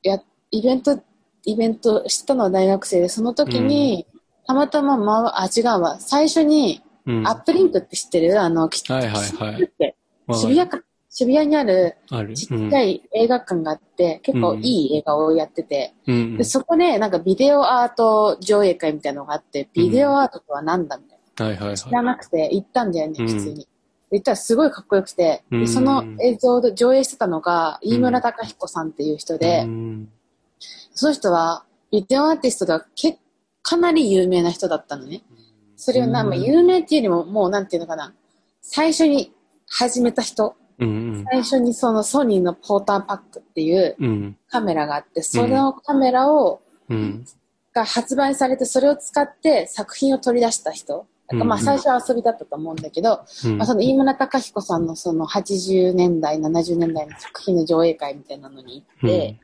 [0.02, 0.20] や、
[0.50, 1.00] イベント、
[1.44, 4.06] イベントしたのは大学生で、その時に、
[4.46, 6.00] たまたま、ま、あ、違うわ。
[6.00, 8.40] 最初に、うん、アップリンクって知ってる？
[8.40, 9.64] あの、きはいはいはい。
[9.64, 9.96] って
[10.32, 10.80] 渋谷か、
[11.10, 11.96] 渋谷にある。
[12.34, 16.36] ちっちゃい映画館があって、結構いい映画をやってて、うん。
[16.38, 21.76] で、そこでなんかビデオアート上映会みたいなのがあって、ビデオアートとは何だみたいはいはいな。
[21.76, 23.26] 知らはなくて行ったんだよね、うん。
[23.26, 23.56] 普通に。
[23.56, 23.66] で
[24.12, 25.60] 行ったらすごいかっこよくて、うん。
[25.60, 29.38] でその映像で上映してたのが、飯村隆彦さんっていう人い。
[29.38, 30.08] で、うん。
[30.94, 33.18] その人はビデオアーティストではけ
[33.62, 35.22] かなり有名な人だったのね。
[35.82, 38.14] それをな、まあ、有名っていうよりも、もうなんていうのかな、
[38.60, 39.32] 最初に
[39.68, 44.36] 始めた人、うん最初にそのソニーのポーターパックっていううん。
[44.48, 47.24] カメラがあって、そのカメラを、うん。
[47.74, 51.06] が発売されて、それを使って作品を取り出した人。
[51.32, 51.64] まあうん。
[51.64, 53.58] 最初は遊びだったと思うんだけど、うん。
[53.58, 59.40] まあ、その飯村隆彦さんのその80年代、70年代の作品の上映会みたいなのに行って、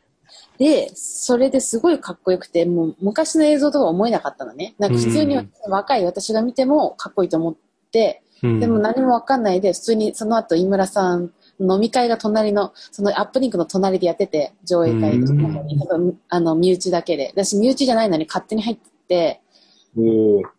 [0.59, 4.75] で、それですごいかっこよくて、もう昔の映像とは思えなかったのね。
[4.79, 7.57] なんか普通にうん若い私が見てもかっこいいと思っ
[7.93, 17.33] て、うんでも何もわかんないで、普通にその後飯村さん、飲み会が隣の、そのアップリンクの隣でやってて、上映会とかに、多分あの、身内だけで。
[17.35, 19.41] 私、身内じゃないのに勝手に入ってって、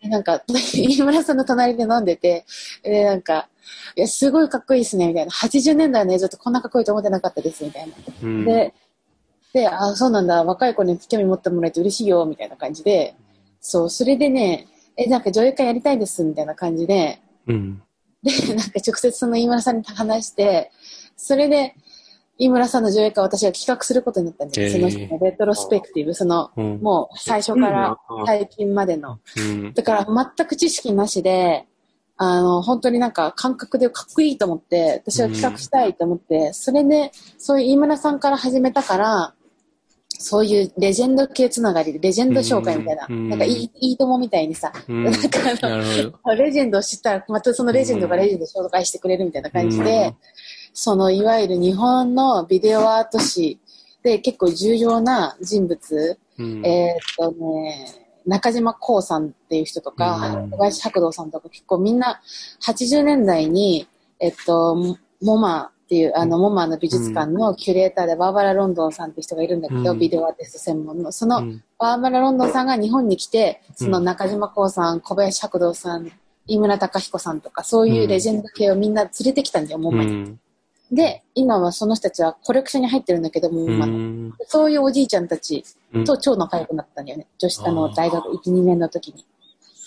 [0.09, 2.45] なんか、飯村さんの隣で飲んでて、
[2.83, 3.47] で、なんか、
[3.95, 5.31] いや、すごいかっこいいですね、みたいな。
[5.31, 7.93] 80年代の映像ってこんなかっこいいと思ってなかったです、みたいな。
[8.23, 8.73] うんで、
[9.53, 13.15] で、あ、そうなんだ、若い子に興味持ってもらえて嬉しいよ、みたいな感じで、
[13.61, 17.81] そう、それでね、え、なんか上映会やりたいです、みたいな感じで、うん。
[18.21, 20.71] で、なんか直接その飯村さんに話して、
[21.15, 21.75] それで、
[22.37, 26.79] 飯村さんの上映会を私が企画することになったんです、へーその人のレトロスペクティブ、その、うん。
[26.81, 29.19] もう最初から最近までの。
[29.35, 29.73] うん。
[29.73, 31.65] だから全く知識なしで、
[32.21, 39.33] あの、本当になんか感覚でかっこいいと思って、私は企画したいと思って、それで、そういう飯村さんから始めたから、
[40.21, 44.73] そういうレジェンド系つながりで、レジェンド紹介みたいな、うんなんかいい、いいともみたいにさ。
[44.85, 50.15] レジェンドを知ったら、またそのレジェンドがレジェンドを紹介してくれるみたいな感じで、うん。
[50.73, 53.59] そのいわゆる日本のビデオアート史
[54.03, 56.65] で結構重要な人物、うん。
[56.65, 57.87] えーっとね、
[58.25, 60.49] 中島光さんっていう人とか、うん。
[60.49, 62.19] 小林白道さんとか結構みんな
[62.61, 63.87] 80年代に、
[64.19, 64.75] えっと、
[65.21, 71.11] モマっていう、あの、モマの美術館のキュレーターでバーバラ・ロンドンさんっていう人がいるんだけど、うんビデオアーティスト専門の。
[71.11, 76.11] そのうんバーバラ・ロンドンさんが日本に来て、その中島光さん、小林白道さん
[76.45, 80.11] 飯村隆彦さんとか、そういうレジェンド系をみんな連れてきたんだよ、モンマに。
[80.11, 80.39] うん。
[80.91, 83.93] で、今はその人たちはコレクションに入ってるんだけど、モンマの。
[83.93, 85.63] うんそういうおじいちゃんたち
[85.93, 87.25] うんと超仲良くなったんだよね。
[87.39, 89.25] 女子、あの、大学1、2年の時に。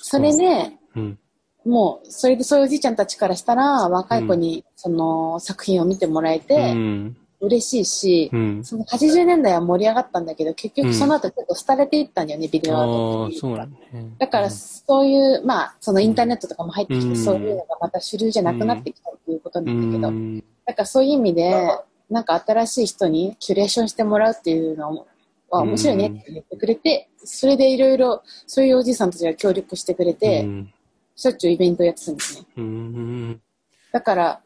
[0.03, 1.19] それで、うん。
[1.65, 7.17] もう、それでそういうおじいちゃんたちからしたら、若い子にその作品を見てもらえうて、ん。
[7.41, 8.65] 嬉しいし、うん。
[8.65, 14.15] その80年代は盛り上がったんだけど、結局その後ちょっと廃れていったんだよね、ビデオアートああ、っていうかだね。
[14.19, 20.39] だから、そういう、まあ、そのインターネットとかも入ってきて、うんそういうのがまた主流じゃなくなってきたっていうことうなんだけど、ん。
[20.39, 20.45] だ
[20.75, 21.53] からそういう意味で、
[22.09, 25.05] なんか新しい人にキュレーションしてもらうっていうの
[25.51, 30.75] は面白いねって言ってくれて、それでいろいろ、そういうおじいさんたちが協力してくれて、うん
[31.17, 32.47] しょっちゅうイベントやってたんですね。
[32.57, 33.41] うん。
[33.93, 34.41] だから、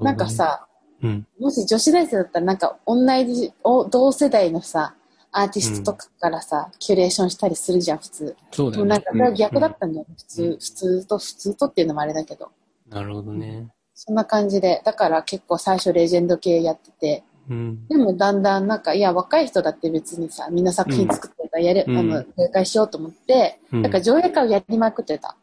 [0.00, 0.66] なんかさ、
[1.02, 1.26] うん。
[1.38, 4.94] もし女子大生だったらなんか同じ、お同世代のさ、
[5.30, 8.36] アーティストとかからさ、キュレーションしたりするじゃん、普通。
[8.50, 9.10] そうだよねなんか。
[9.10, 12.50] それは逆だったんだよ、普通、うん普通と、普通とっていうのもあれだけど。
[12.88, 13.68] なるほどね。
[13.94, 17.86] そんな感じで、だから結構最初レジェンド系やってて、うん。
[17.88, 25.36] でもだんだんなんか、いや、若い人だって別にさ、みんな作品作ってるからやれ、うんあの、上映会しようと思って、うんだから上映会をやりまくってた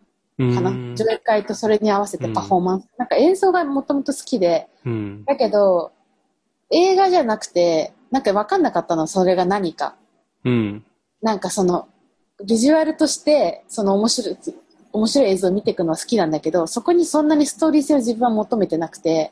[0.96, 2.90] 上映会とそれに合わせてパフォーマンス。
[2.98, 5.26] なんか映像がもともと好きで、うん。
[5.26, 5.92] だけど、
[6.70, 9.96] 映画じゃなくて、なんか分かんなかったの、それが何か。
[10.44, 10.86] うん。
[11.22, 11.88] なんかその、
[12.46, 14.38] ビジュアルとして、その面白い、
[14.92, 19.32] 面白い映像を見ていくのは好きなんだけど、そこにそんなにストーリー性を自分は求めてなくて、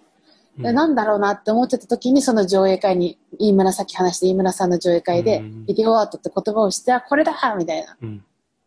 [0.58, 8.24] でなんだろうなって思ってた時に、その上映会に、飯村さっき話して飯村さんの上映会でうん、ビデオアートって言葉をして、あ、これだみたいなうん。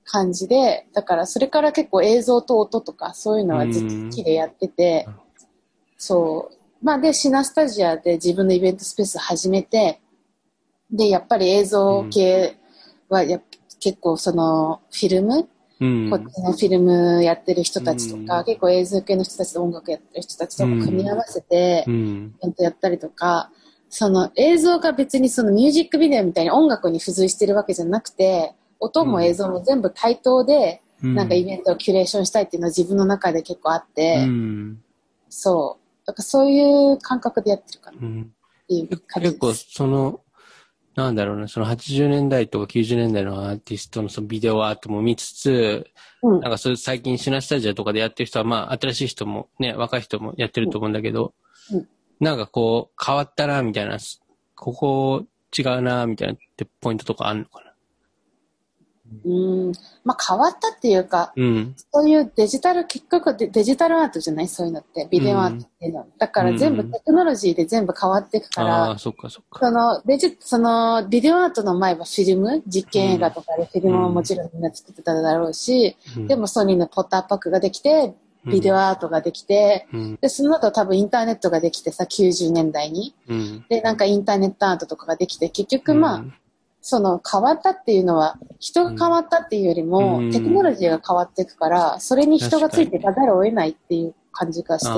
[0.07, 5.15] 感じで、だからそれから結構映像と音とかそういうのはずっと好きでやっててうん、
[5.99, 6.57] そう。
[6.85, 10.01] まあで、シナスタジアで自分のイベントスペース始めて、
[10.91, 12.57] で、やっぱり映像系
[13.09, 13.43] はやっ
[13.81, 15.49] 結構そのフィルム、
[15.79, 16.11] うん。
[16.11, 22.35] こっちのフィルムやってる人たちとか、うん結構映像系の人たちと音楽やってる人たちとか組み合わせて、うん。
[22.43, 23.51] イベントやったりとか、
[23.89, 34.83] その映像が別にそのミュージックビデオみたいに音楽に付随してるわけじゃなくて、音も映像も全部対等で、なんかイベントをキュレーションしたいっていうのは自分の中で結構あって、うん。
[35.29, 36.07] そう。
[36.07, 38.33] だからそういう感覚でやってるかなっうん。
[38.69, 39.55] ていう感じ結構。
[39.55, 40.21] その、
[40.95, 45.87] なんだろうな、その80年代とか90年代のアーティストのそのビデオアートも見つつ、
[46.23, 51.35] うんなんかそういう最近シナスタジアとかでやってる人は、まあ新しい人もね、若い人もやってると思うんだけど、
[51.71, 53.99] うんなんかこう、変わったな、みたいな、
[54.55, 57.66] ここ違うな、みたいなってポイントとかあんのかな？
[59.25, 59.29] う
[59.71, 59.73] ん。
[60.05, 61.75] まあ変わったっていうか、うん。
[61.93, 64.49] そういうデジタル、結局デデジタルアートじゃない？
[64.49, 66.07] そういうのって、ビデオアートっていうのは。
[66.19, 69.13] だから全部うんテクノロジーで全部変わっていくから、そ
[69.71, 80.19] の、デジ、その、ビデオアートの前はフィルム、実験映画とかでフィルムももちろんみんな作ってただろうし、うんでもソニーのポッターパックができて、ビデオアートができて、うん。
[80.21, 83.13] で、その後多分インターネットができてさ、90年代に。
[83.29, 83.65] うん。
[83.69, 86.25] で、なんかインターネットアートとかができて、結局まあ、
[86.89, 90.31] その変わったっていうのは、人が変わったっていうよりも、うん。
[90.31, 94.89] テクノロジーが変わっていくから、それに人がついていかざるを得ないっていう感じがして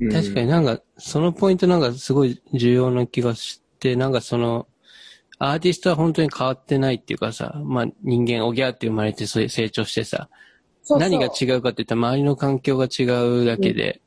[0.00, 0.48] る確かに。
[0.48, 4.66] なんか、そのポイントなんかすごい重要な気がして、なんかその、
[5.38, 10.28] アーティストは本当に変わってないっていうかさ、まあ人間おぎゃーって生まれてそういう成長してさ、
[10.82, 11.08] そうそう。
[11.08, 13.04] 何が違うかって言ったら周りの環境が違
[13.42, 14.00] うだけで、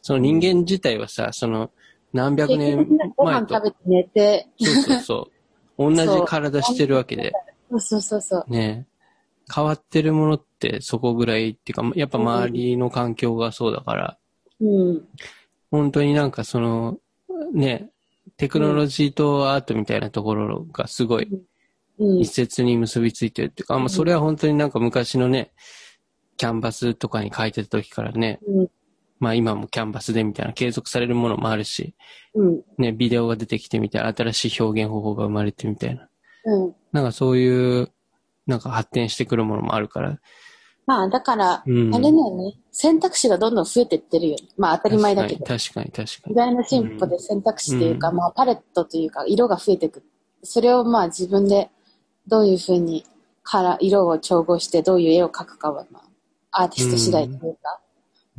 [0.00, 1.72] その人間自体はさ、その
[2.12, 5.33] 何百結年局みんなご前と飯食、べて寝て、そうそうそう、
[5.78, 7.32] 同じ体してるわけで、
[7.70, 8.52] そうそうそうそう。
[8.52, 8.86] ね、
[9.52, 14.18] 変わってるものってそこぐらいっていうか、やっぱ周りの環境がそうだから、
[14.60, 15.08] うん。
[15.70, 16.98] 本当になんかその、
[17.52, 17.90] ね、
[18.36, 21.28] テクノロジーとアートみたいなところがすごい
[21.98, 22.32] うん密。
[22.32, 25.52] 接に結びついてるっていうか、まあそれは本当になんか昔のね、
[26.36, 28.70] キャンバスとかに書いてた時からね、うん。
[29.24, 31.94] まあ今もキャンバスでみたいな継続されるものもあるし、
[32.34, 32.62] うん。
[32.76, 36.08] ね、ビデオが出てきてみたいな、新しい表現方法が生まれてみたいな。
[36.44, 36.74] うん。
[36.92, 37.90] なんかそういう、
[38.46, 40.18] なんか発展してくるものもあるから。
[40.86, 42.54] まあ、だから、うんあれだよね。
[42.70, 44.42] 選択肢がどんどん増えてってるよね。
[44.58, 45.44] まあ、当たり前だけど。
[45.46, 46.34] 確かに確かに確かに。
[46.34, 50.02] 時代の進歩で選択肢というか、うんまあ、パレットというか、色が増えていく。
[50.42, 51.70] それをまあ、自分で
[52.26, 53.06] どういうふうに
[53.42, 56.02] カラー、色を調合してどういう絵を描くかは、ま
[56.50, 57.80] あ、アーティスト次第というか、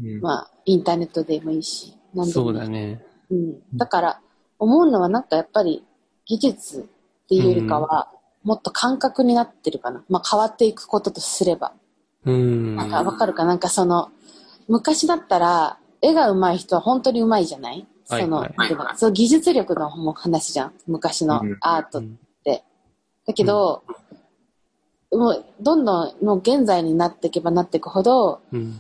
[0.02, 3.06] うんまあ、インターネットでもいいし、何でそもいいうだね。
[3.32, 3.78] うん。
[3.78, 4.22] だから、
[4.60, 5.86] 思うのはなんかやっぱり、
[6.26, 6.82] 技術っ
[7.28, 8.10] ていうよりかは、
[8.44, 10.04] もっと感覚になってるかな。
[10.10, 11.74] まあ、変わっていくこととすれば。
[12.26, 12.76] うん。
[12.76, 13.46] なんかわかるか？
[13.46, 14.10] なんかその、
[14.68, 17.88] 昔だったら、絵が上手い人は本当に上手いじゃない？
[18.06, 20.74] その、はいはいそう技術力のもう話じゃん。
[20.88, 22.64] 昔のうんアートっうんて。
[23.26, 23.84] だけど、
[25.12, 28.80] もう、どんどん、もう現在になっていけばなっていくほど、うん。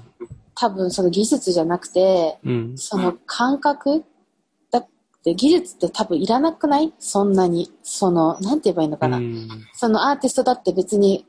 [0.56, 2.78] 多分その技術じゃなくて、うん。
[2.78, 4.06] その感覚？
[4.72, 4.88] だっ
[5.24, 6.93] て技術って多分いらなくない？
[6.97, 7.72] そんなに。
[7.84, 9.18] その、なんて言えばいいのかな？
[9.18, 11.26] うんそのアーティストだって別に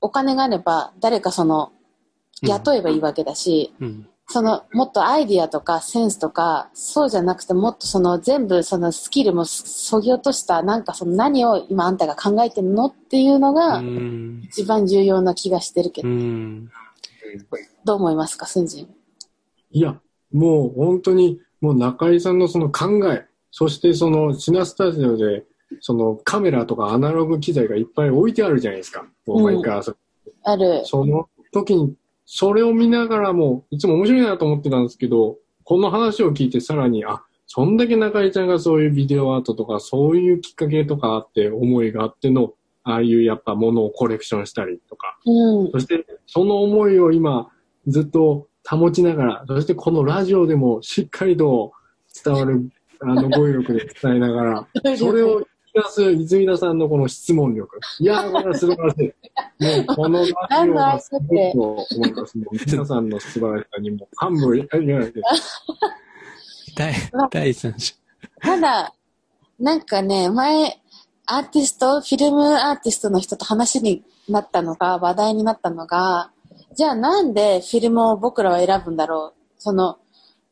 [0.00, 1.72] お金があれば誰かその
[2.42, 4.08] 雇えばいいわけだし、うん。
[4.26, 12.86] そのもっとアイディアとかセンスとかそうじゃなくてもっとその全部そのスキルもそぎ落としたなんかその何を今あんたが考えてるの？
[12.86, 14.42] っていうのがうん。
[14.44, 16.70] 一番重要な気がしてるけど、うん。
[17.84, 18.88] どう思いますか、スンジン。
[19.70, 20.00] いや、
[20.32, 25.44] もう本当に、もう中井さんのその考え、そしてそのシナスタジオで、
[25.80, 29.06] そのカメラとかアナログ機材がいっぱい置いてあるじゃないですか。
[29.26, 29.96] もう毎回遊ぶ
[30.44, 30.82] ある。
[30.84, 31.94] その時に、
[32.26, 42.54] それを見ながらも、いつも面白いなと思ってたんですけど、この話を聞いてさらに、あ、そんだけ中井ちゃんがそういうビデオアートとか、そういうきっかけとかあって、思いがあっての、
[42.84, 45.70] ああいうやっぱものをコレクションしたりとか、うん。
[45.72, 47.50] そしてその思いを今
[47.86, 51.72] ずっと保ちながら、そしてこのラジオでもしっかりと
[52.24, 52.70] 伝わる
[53.00, 57.78] あの語彙力で伝えながら、それを引き出す泉田さんのこの質問力。
[57.98, 59.84] いやー、これは素晴らしい。
[59.86, 62.38] もうこのラジオがすごいと思います。
[62.38, 65.00] もう皆さんの素晴らしさにも感無いやいや
[66.76, 66.94] 第、
[67.30, 67.94] 第三章。
[68.40, 68.94] ただ、
[69.58, 70.80] なんかね、前、
[71.26, 76.30] アーティスト、フィルムアーティストの人と話になったのが、話題になったのが、
[76.74, 79.40] じゃあなんでフィルムを僕らは選ぶんだろう？
[79.58, 79.98] その、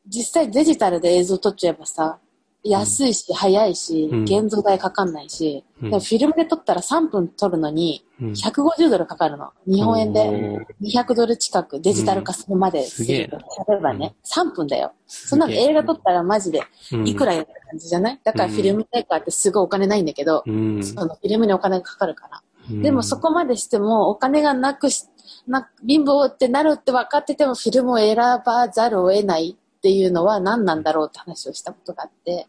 [0.06, 2.18] 実際デジタルで映像撮っちゃえばさ、
[2.64, 5.90] 安いし、早いしうん、現像代かかんないし、うん。
[5.90, 8.30] でもフィルムで撮ったら3分撮るのに、うん。
[8.30, 9.50] 150ドルかかるの。
[9.66, 10.64] 日本円でおー。
[10.80, 13.38] 200ドル近くデジタル化するまですげえな
[13.68, 14.92] 例えばね、3分だよ。
[15.06, 16.62] そんなの映画撮ったらマジで
[17.04, 18.20] いくらやった感じじゃない？
[18.22, 20.84] だからフィルムメーカーってすごいお金ないんだけど、うん。
[20.84, 22.42] そのフィルムにお金がかかるから。
[22.70, 22.82] うん。
[22.82, 25.06] でもそこまでしてもお金がなくし、
[25.48, 32.46] な貧乏ってなるって分かっててもフィルムを選ばざるを得ないっていうのは何なんだろうって話をしたことがあって、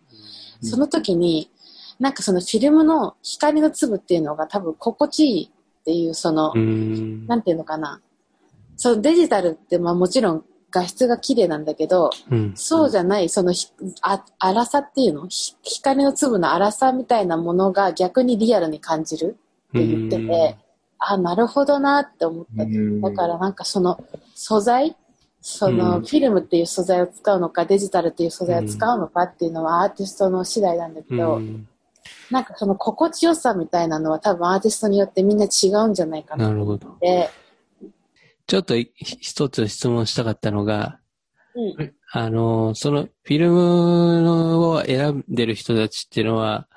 [0.62, 1.50] その時に、
[2.00, 7.26] なんかそのフィルムの光の粒っていうのが多分心地いいっていうその、うん。
[7.26, 8.02] なんていうのかな。
[8.78, 12.54] そのデジタルってまあもちろん画質が綺麗なんだけど、うん。
[12.56, 13.68] そうじゃない、そのひ
[14.04, 15.28] あ粗さっていうの？
[15.28, 19.38] ひ光の粒の粗さみたいなものが逆にリアルに感じる
[19.70, 20.58] って言ってて、
[21.00, 22.64] あ、なるほどなって思った。
[23.10, 24.04] だからなんかその
[24.36, 24.96] 素材
[25.46, 31.68] そのうんフィルムっていう素材を使うのかデジタルっていう素材を使うのかっていうのはアーティストの次第なんだけど、うん
[32.32, 36.90] なんかその心地よさみたいなのは多分アーティストによってみんな違うんじゃないかなっなるほど。
[37.00, 37.30] て。
[38.46, 41.00] ちょっとい一つ質問したかったのが、
[41.56, 46.68] うんあの、そのフィルムを選んでる人たちっていうのは、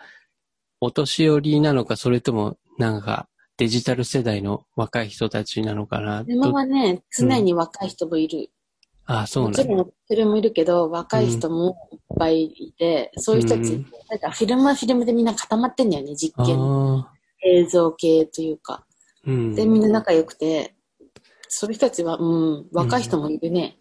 [0.80, 6.24] お年寄りなのか、それともなんかデジタル世代の若い人たちなのかな？
[6.28, 8.50] 今どはね、常に若い人もいる。
[9.06, 9.62] ああ、そうもなんだ。
[9.62, 17.04] ちろんフィルムいるけど、若い人もいっぱいいて、そういう人たち、うんなんかフィルムはフィルムでみんな固まってんだよね、実験。
[17.44, 18.84] 映像系というか。
[19.26, 19.54] うん。
[19.54, 20.74] で、みんな仲良くて、
[21.48, 22.24] そういう人たちは、う
[22.62, 23.76] ん、若い人もいるね。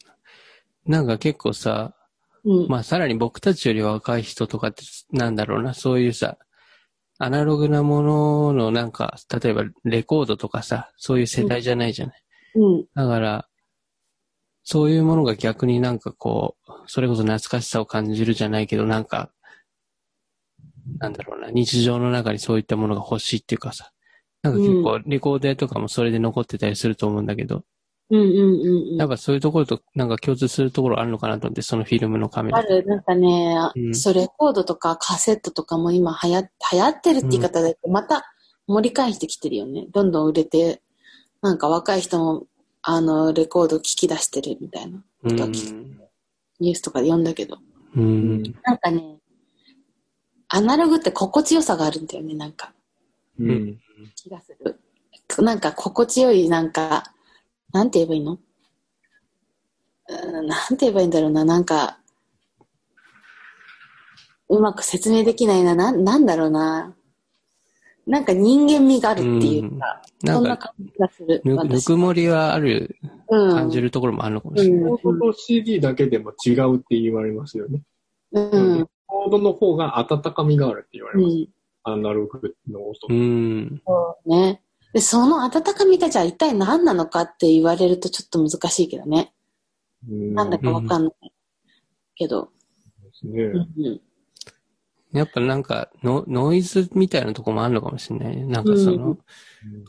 [0.86, 1.96] なんか結構さ、
[2.44, 2.68] うん。
[2.68, 6.38] まあさらに僕たちより若い人とかって、なんだろうな、そういうさ、
[7.18, 12.24] アナログなもののなんか、例えばレコードとかさ、そういう世代じゃないじゃない。
[12.56, 12.86] うん。
[12.94, 13.48] だから、
[14.66, 19.30] そういうものが逆になんかこう、それこそ懐かしさを感じるじゃないけど、なんか、
[20.98, 23.92] なんだろうな、日常の中にそういったものが欲しいっていうかさ、
[24.42, 27.64] なんか結構レコードとかもそれで残ってたりすると思うんだけど、
[28.10, 28.98] うんうんうんうん。
[28.98, 32.60] やっぱそういうところとなんか共通するところあるのかなと思って、そのフィルムのカメラ。
[32.60, 38.24] ある、なんかね、うんそう、レコードとかカセットとかも今流行流行ってるって言い方で、また
[38.68, 39.88] 盛り返してきてるよね。
[39.92, 40.82] どんどん売れて、
[41.42, 42.46] なんか若い人も、
[42.88, 45.98] あの、レコード聞き出してるみたいなうことは聞ん。
[46.60, 47.58] ニュースとかで読んだけど。
[47.96, 48.44] うん。
[48.64, 49.18] なんかね、
[50.50, 52.74] アナログって心地よさがあるんだよね、なんか。
[53.40, 53.80] うん。
[54.16, 54.80] 気がする。
[55.44, 57.12] なんか心地よい、なんか、
[57.74, 58.34] なんて言えばいいの？
[60.08, 61.98] うーんなんて言えばいいんだろうな、なんか、
[64.48, 66.96] うまく説明できないな、なんなんだろうな。
[68.08, 71.42] なんか人間味があるっていうか、なそんなんか、感じがする。
[71.44, 72.98] ぬぬ私くもりはある、
[73.30, 74.80] うん、感じるところもあるのかもしれない。
[74.80, 77.82] レコードと CD だけでも違うって言われますよね。
[78.32, 78.50] うん。
[78.52, 78.80] うん。
[78.80, 81.36] レコードの方が温かみがあるって言われます。
[81.36, 81.50] うん。
[81.84, 83.08] アナログの音。
[83.10, 83.82] うん。
[83.86, 84.62] そうね。
[84.94, 89.34] で、その温かみがじゃあ一体何なのかって言われるとちょっと難しいけどね。
[90.08, 91.32] うんなんだかわかんない。
[92.16, 92.50] けど。
[93.04, 93.44] ですね。
[93.44, 94.02] うんうん。
[95.20, 98.46] やっぱなんかノ、ノイズみたいなとこもあるのかもしれないね。
[98.46, 99.18] なんかその、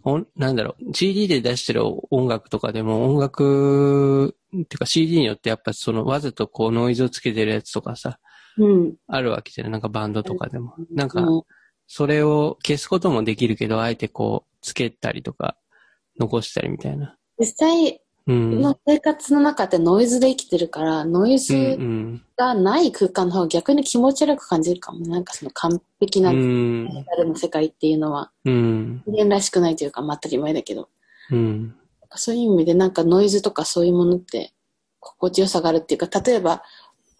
[0.04, 8.18] おんなんだろう、CD で出してる音楽とかでも音楽、っていうか CD によってやっぱそのわざとこうノイズをつけてるやつとかさ、
[8.58, 8.94] うん。
[9.06, 10.74] あるわけじゃないなんかバンドとかでも。
[10.90, 11.42] なんか、うん
[11.88, 15.56] それを消すこともできるけど、あえてこう、つけたりとか、
[16.18, 17.16] 残したりみたいな。
[17.38, 17.98] 実際うん。
[18.32, 22.22] の生活の中でノイズで生きてるから、ノイズん。
[22.36, 25.08] がない空間の方が逆に気持ち悪く感じるかもね。
[25.08, 26.88] なんかその完璧なうデん。
[26.90, 29.02] ジタルの世界っていうのはうん。
[29.06, 30.88] 人間らしくないというか、まあ当たり前だけど。
[31.30, 31.74] うん。
[32.14, 34.52] そういう意味でなんかノイズとかそういうものって
[35.00, 36.62] 心地よさがあるっていうか、例えば、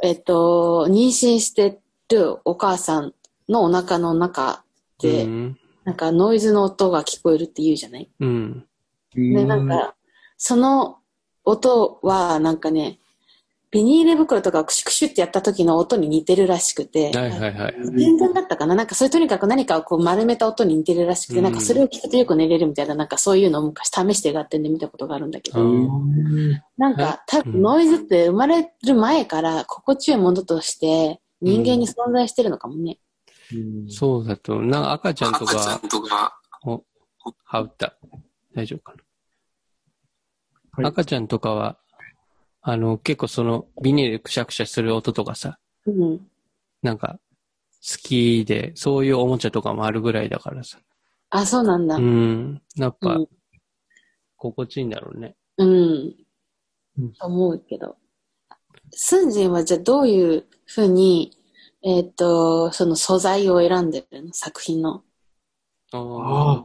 [0.03, 1.81] えっと、妊娠して
[2.11, 3.15] るお母さん
[3.49, 4.65] のお腹の中
[5.01, 5.59] で、うん。
[5.85, 8.11] なんかノイズの音が聞こえるって言うじゃない？
[8.19, 8.66] うん。
[9.15, 9.95] で、なんか、
[10.36, 10.98] その
[11.44, 12.98] 音はなんかね、
[13.70, 17.74] ビニール袋とかをクシュクシュってやった時の音に似てるらしくて、はいはいはい。
[17.96, 18.74] 全然だったかな？
[18.74, 32.98] なんかそれとにかく何かをこう丸めた音に似てるらしくて、うんなんかそれを聞くとよく寝れるみたいな、なんかそういうのを昔試してがあってんで見たことがあるんだけど、うんなんか多分ノイズって生まれる前から心地よいものとして人間に存在してるのかもね。
[33.88, 36.84] そうだと、なんか赤ちゃんと赤ちゃんか、とか、お、
[37.44, 37.96] はうった。
[38.54, 39.02] 大丈夫かな？
[40.77, 41.78] はい赤ちゃんとかは、
[42.61, 46.20] あの、結構その、ビニールくしゃくしゃする音とかさ、うん。
[46.82, 47.19] なんか、
[47.81, 50.78] 好きで、そういうおもちゃとかもあるぐらいだからさ。
[51.31, 51.97] あ、そうなんだ。
[51.97, 52.43] ううん。
[52.55, 52.62] ん。
[52.77, 53.28] やっぱうん、
[54.36, 55.36] 心地いいんだろうね。
[55.59, 56.15] うん
[56.98, 57.12] うん。
[57.20, 57.97] 思うけど。
[58.90, 61.36] スンジンはじゃあどういうふうに、
[61.82, 64.32] えっ、と、その素材を選んでるの？
[64.32, 65.03] 作品の。
[65.93, 66.65] あ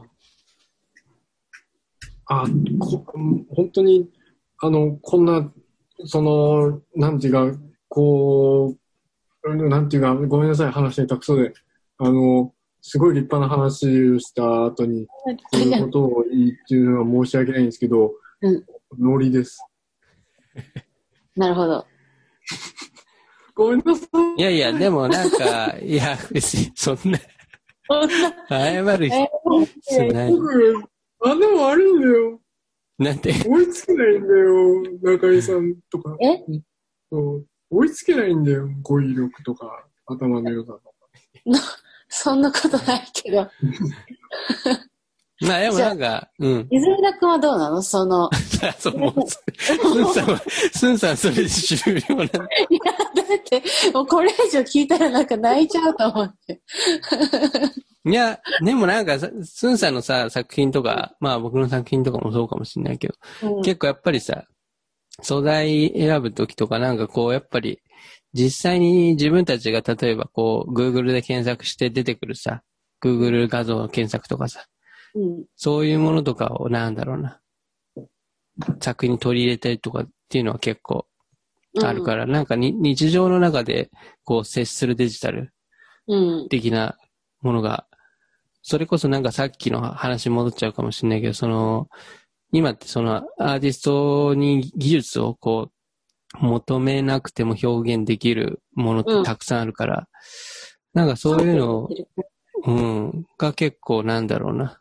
[2.78, 3.04] こ
[3.50, 4.08] 本当に、
[4.60, 5.52] あの、こんな、
[6.04, 7.58] その、なんていうか、
[7.88, 8.74] こ
[9.44, 11.52] う、うんなんていうか、ごめんなさい、話にたくそで。
[11.98, 15.06] あの、すごい立派な話をした後に、
[15.52, 18.64] そういうことを言いっていうのは申し訳ないんですけど、うん
[18.98, 19.64] ノリです。
[21.34, 21.86] なるほど。
[23.54, 24.40] ごめんなさい。
[24.40, 27.18] いやいや、でもなんか、いや、別に、そんな、
[28.48, 30.32] 謝る必要ない。
[30.32, 30.84] 僕、
[31.24, 32.40] あんなも悪いんだよ。
[32.98, 36.16] なんて、追いつけないんだよ、中井さんとか。
[36.20, 36.44] え？
[37.10, 40.84] そう追いつけないんだよ、語彙力とか、頭の良さとか。
[42.08, 43.48] そんなことないけど。
[45.40, 46.68] まあでもなんか、うん。
[46.70, 47.82] 泉田君はどうなの？
[47.82, 48.30] その、
[48.78, 49.42] そう、もう、ス
[49.74, 50.42] ンさんは、
[50.72, 52.44] スンさんそれで終了なんいや、だ
[53.34, 53.62] って、
[53.92, 56.62] もうこれ以上聞いたらなんか泣いちゃうと思って。
[58.04, 64.44] いや、でもなんかさ、スンさんのさ、作品とか、まあ僕の作品とかもそうかもしれないけど、うん結構やっぱりさ、
[65.20, 67.80] 素材選ぶときとかなんかこう、やっぱり、
[68.32, 72.62] 実際に自分たちが例えばこう、Google で検索して出てくるさ、
[73.02, 74.64] Google 画像の検索とかさ、
[75.14, 75.44] うん。
[75.54, 77.40] そういうものとかをなんだろうな、
[78.80, 81.06] 作品に取り入れたりとかっていうのは結構
[81.82, 83.90] あるから、なんかに日常の中で
[84.24, 85.52] こう接するデジタル
[86.08, 86.48] うん。
[86.48, 86.96] 的な
[87.42, 87.86] ものが、
[88.62, 91.88] それこそなんかさっきの話に戻っちゃうかもしれないけど、その、
[92.52, 95.72] 今ってそのアーティストに技術をこう、
[96.38, 100.08] 求めなくても表現できるものってたくさんあるから、
[100.94, 101.88] なんかそういうのを、
[102.64, 104.78] うん、が結構なんだろうな。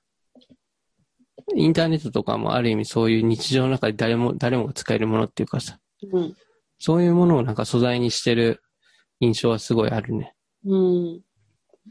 [1.56, 5.80] インターネットとかもある意味そういう日常の中で誰も、誰もが使えるものっていうかさ、
[6.12, 6.36] うん。
[6.80, 8.62] そういうものをなんか素材にしてる
[9.20, 10.34] 印象はすごいあるね。
[10.66, 11.22] うん。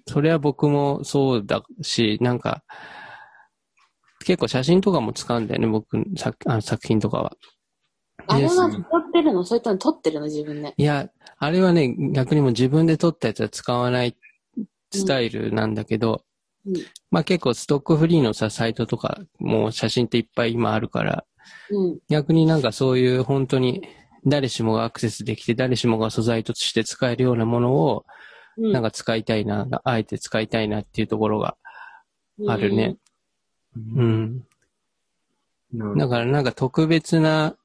[0.09, 2.63] それは僕もそうだし、なんか、
[4.25, 7.37] 結構写真とかも使うんだよね、僕、作あの作品とかは。
[8.27, 9.45] あれは撮ってるの？
[9.45, 10.27] それとも撮ってるの？
[10.27, 10.75] 自分で。
[10.77, 11.09] いや、
[11.39, 14.17] あれはね、逆にもう自分で撮ったやつは使わない
[14.93, 16.23] スタイルなんだけど、
[16.67, 16.75] うん
[17.11, 21.25] まあ結構ストックフリーのさ、サイトとかもう写真っていっぱい今あるから、
[21.71, 21.99] うん。
[22.11, 23.83] 逆になんかそういう本当に
[24.27, 28.15] 誰しもがアクセスできて、誰しもが素材として使えるようなものを、うん。
[28.57, 31.57] なんか使いたいな、あえて使いたいなっていうところが
[32.47, 32.97] あるね。
[33.77, 34.45] うん。
[35.73, 37.57] なだからなんか特別な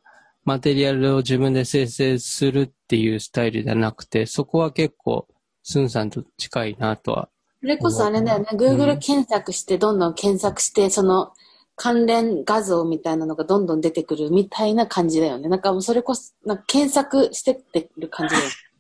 [0.46, 5.28] マテリアルを自分で生成するっていうスタイルじゃなくて、そこは結構、
[5.64, 7.30] スンさんと近いなとは。
[7.62, 11.34] それこそあれだよね、Google 検索して、どんどん検索して、その
[11.76, 15.50] 関連画像みたいなのがどんどん出てくるみたいな感じだよね。
[15.50, 18.54] なんかもうそれこそ、なんか検索してってる感じだよね。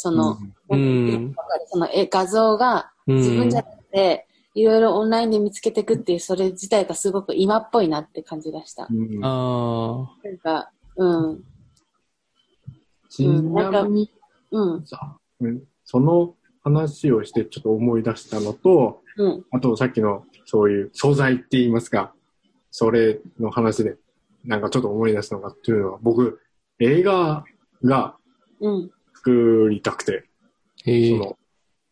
[0.00, 0.38] その、
[0.70, 1.34] うん。
[1.66, 8.86] その絵画像がうん自分じゃなくて、いろいろオンラインで見つけていくっていう、それ自体がすごく今っぽいなって感じがした。
[8.88, 10.28] うんああ。
[10.28, 11.44] なんか、うん、
[13.08, 14.10] ちなみに
[14.52, 19.44] うん、さ、うんその話をしてちょっと思い出したのと、うん。
[19.50, 22.14] あとさっきのそういう素材って言いますか、
[22.70, 23.96] それの話で、
[24.44, 26.40] なんかちょっと思い出したのがっていうのは、僕、
[26.78, 27.44] 映画
[27.82, 28.14] が
[28.60, 28.90] うん。
[29.28, 30.24] 作りたくて、
[30.84, 31.10] へえ。
[31.10, 31.38] その、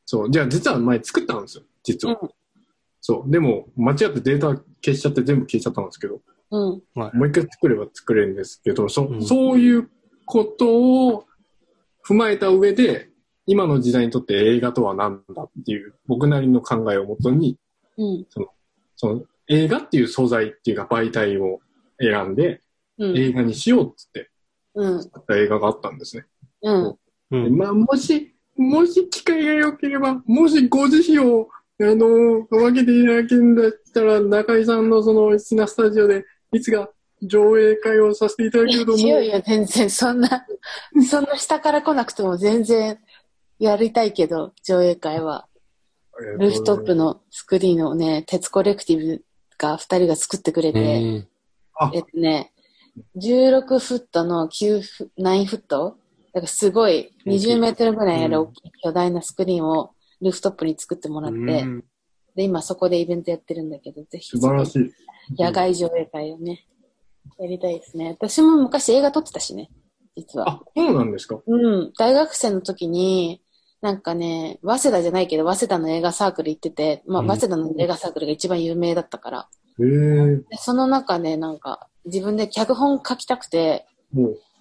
[0.04, 2.18] そう、じゃあ実は前作ったんですよ、実は。
[2.20, 2.30] うん
[3.08, 6.82] そう、でも間違ってデータ消しちゃって全部消えちゃったんですけど、うん。
[6.96, 9.88] もう一回作れば作れるんですけど、そ,、うんそういう
[10.24, 11.24] ことを
[12.04, 13.10] 踏まえた上で、
[13.46, 17.56] 今の時代にとって映画とは何だっていう、僕なりの考えをもとに、
[17.96, 18.26] うん。
[18.96, 21.60] その映画っていう素材っていうか媒体を
[22.00, 22.60] 選んで、
[22.98, 23.16] うん。
[23.16, 24.30] 映画にしようっつって
[24.74, 25.02] うん。
[25.04, 26.26] 作った映画があったんですね。
[26.62, 26.96] うん。
[27.30, 27.56] うでん。
[27.56, 31.48] まあ、もし、もし機会が良ければ、もしご自身を、
[31.80, 36.88] あの、分けていただけるんだったら、中井さんのその、シナスタジオで、いつか
[37.22, 39.06] 上映会をさせていただけると思う。
[39.06, 40.46] いやいや、全然、そんな、
[41.08, 42.98] そんな下から来なくても全然
[43.58, 45.48] やりたいけど、上映会は。
[46.38, 49.24] ルーフトップのスクリーンをね、鉄コレクティブ
[49.58, 50.78] が二人が作ってくれて、
[51.92, 52.52] えっとね、
[53.16, 55.98] 16フットの9フ、9フット
[56.36, 61.84] だからすごい20メートルぐらいある大きい巨大なスクリーンをルーフトップに作ってもらって、うん
[62.34, 64.92] で、今そこでイベントやってるんだけど、ぜひ素晴らしい。
[65.42, 66.66] 野外上映会をね、
[67.38, 68.10] やりたいですね。
[68.10, 69.70] 私も昔映画撮ってたしね、
[70.14, 70.50] 実は。
[70.50, 71.40] あ、そうなんですか？
[71.46, 71.92] うん。
[71.96, 73.40] 大学生の時に、
[73.80, 79.48] なんかね、早稲田じゃないけど、早稲田の映画サークル行ってて、まあ、うん早稲田の映画サークルが一番有名だったから。
[79.80, 83.86] へえ、でその中で、なんか、自分で脚本書きたくて、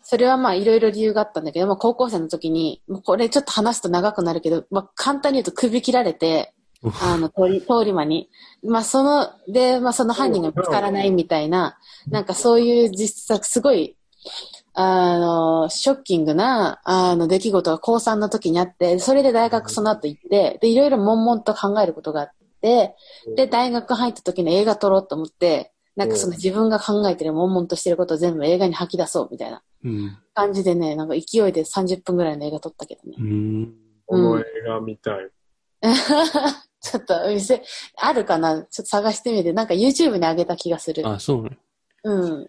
[0.07, 6.53] それはまあ、いろいろ理由があったんだけど、まあ、高校生の時に、もうこれちょっと話すと長くなるけど、まあ、簡単に言うと首切られて、
[7.01, 8.29] あの、通り、通り魔に。
[8.63, 13.97] まあ、その、で、まあ、その犯人が見つからないみたいな、なんかそういう実際、すごい、
[14.75, 22.95] あの、ショッキングな、あの、出来事が高3の時にあって、それで大学その後行って、で、いろいろ悶々と考えることがあって、
[23.35, 29.74] で、大学入った時に映画撮ろうと思って、なんかその自分が考えてる悶々としてることを全部映画に吐き出そうみたいなうん。
[30.33, 33.23] 感じでね、なんか勢いで30分ぐらいの映画撮ったけどねう。
[33.23, 33.73] ん。
[34.05, 35.29] この映画見たい。
[36.81, 37.63] ちょっと店、
[37.97, 38.63] あるかな？
[38.63, 39.53] ちょっと探してみて。
[39.53, 41.07] なんか YouTube に上げた気がする。
[41.07, 41.57] あ、そうね。
[42.03, 42.47] うん。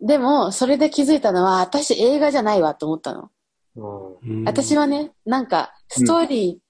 [0.00, 3.30] でも、それで気づいたのは、私映画じゃないわと思ったの。
[4.44, 6.65] 私はね、なんか、ストーリー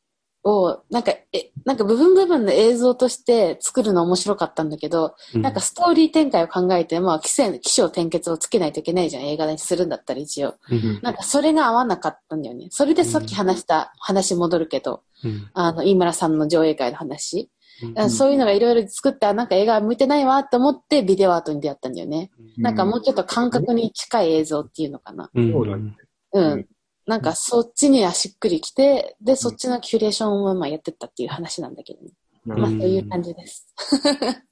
[0.46, 10.54] を、なんか、え、なんか部分部分の映像として作るの面白かったんだけど、うんなんかストーリー展開を考えて、まあ、起承起承転結をつけないといけないじゃん、映画にするんだったら一応。
[10.70, 12.68] うんなんかそれが合わなかったんだよね。
[12.70, 17.50] それでさっき話した話戻るけど、うんあの、飯村さんの上映会の話。
[17.82, 22.30] うんあそういうのがいろいろ作った、なんか映画向いてないわと思ってビデオアートに出会ったんだよね。
[22.56, 25.28] なんかもうちょっと感覚に近い映像っていうのかな。
[25.34, 25.96] うんそうだね。
[26.32, 26.66] うん。
[27.06, 32.10] うんなんかそっちにはしっくりきて、で、そっちのキュレーションをまあやってったっていう話なんだけどね。
[32.44, 33.68] なまあうんそういう感じです。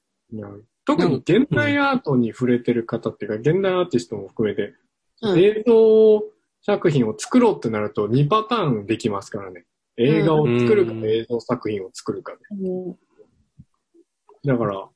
[0.87, 4.75] 特に現代アートに触れてる方っていうか、現代アーティストも含めて、
[5.23, 5.39] うん。
[5.39, 6.23] 映像
[6.63, 9.65] 作品を作ろうってなると2パターンできますからね。
[9.97, 12.39] 映画を作るかうん映像作品を作るかで。
[12.51, 12.99] うん
[14.45, 14.89] だから、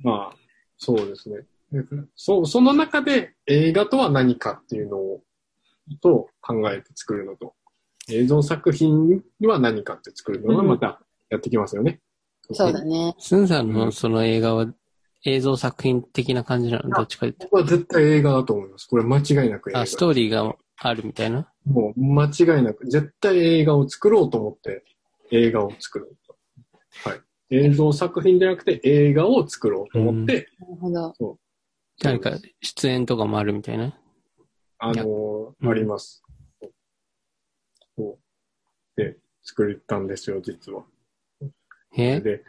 [0.00, 0.36] まあ、
[0.76, 1.36] そうですね。
[2.16, 5.22] そう、その中で映画とは何かっていうのを、
[6.00, 7.54] と考えて作るのと、
[8.10, 11.00] 映像作品は何かって作るのがまた
[11.30, 12.00] やってきますよね。
[12.50, 13.14] そうだね。
[13.18, 14.66] スンさんのその映画は
[15.24, 16.90] 映像作品的な感じなの？
[16.90, 18.88] どっちかって僕は絶対映画だと思います。
[18.88, 19.80] これ間違いなく映画。
[19.82, 21.48] あ、ストーリーがあるみたいな？
[21.64, 24.84] もう間違いなく、絶対映画を作ろうと思って
[25.30, 26.16] 映画を作る。
[27.04, 27.20] はい。
[27.50, 31.38] 映像作品じゃなくて映画を作ろうと思って、なるほど。
[32.02, 33.94] 誰か出演とかもあるみたいな？
[34.84, 36.24] あのうんーあります。
[37.96, 39.00] そう。
[39.00, 40.82] で、作ったんですよ、実は。
[41.96, 42.42] えで、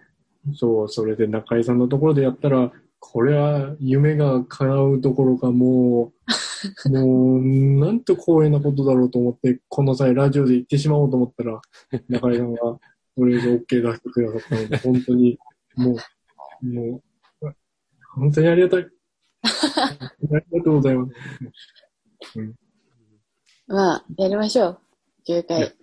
[0.56, 6.12] そう、それで中井さんのところでやったら、これは夢が叶うどころかも
[6.86, 11.62] う、 もう、なんと光栄なことだろうと思って、この際ラジオで言ってしまおうと思ったら、
[12.10, 12.80] 中井さんが
[13.16, 15.38] それで OK 出してくださったので、本当に、
[15.76, 15.96] も
[16.64, 17.04] う、も
[17.42, 17.54] う、
[18.16, 18.88] 本当にありがたい。
[19.44, 21.14] ありがとうございます。
[23.68, 24.80] まあ、やりましょう。
[25.26, 25.64] 上映会。
[25.64, 25.74] ありが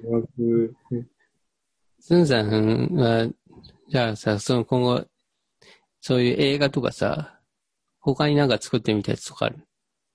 [0.00, 0.28] とうござい
[0.90, 1.06] ます。
[2.00, 3.28] スンさんは、
[3.88, 5.04] じゃあさ、その今後、
[6.00, 7.40] そういう映画とかさ、
[7.98, 9.56] 他になんか作ってみたやつとかある？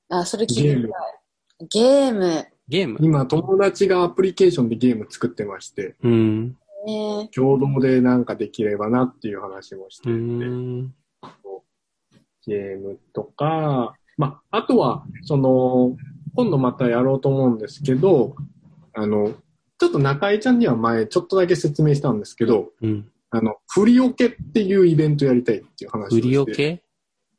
[0.09, 0.91] あ、それ聞いてみたい。
[1.69, 2.47] ゲーム。
[2.68, 2.97] ゲーム？
[3.01, 6.57] 今、友達がアプリケーションでゲーム作ってまして、うん。
[6.85, 10.93] ね共同でなんかできればなっていう話もしてて、ん。
[12.47, 15.98] ゲームとか、まあ、あとは、その、
[16.35, 18.35] 今度またやろうと思うんですけど、
[18.93, 19.34] ああの、
[19.80, 23.10] ちょっと中井ちゃんには前ちょっとだけ説明したんですけど、うん。
[23.31, 26.27] あの、振りオケっていうイベントやりたいっていう話をして。
[26.27, 26.84] 売りオケ？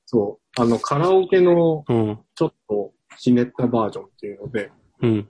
[0.07, 0.61] そう。
[0.61, 2.19] あの、カラオケのうん。
[2.35, 4.73] ちょっとひねったバージョンっていうので、
[5.03, 5.29] うん。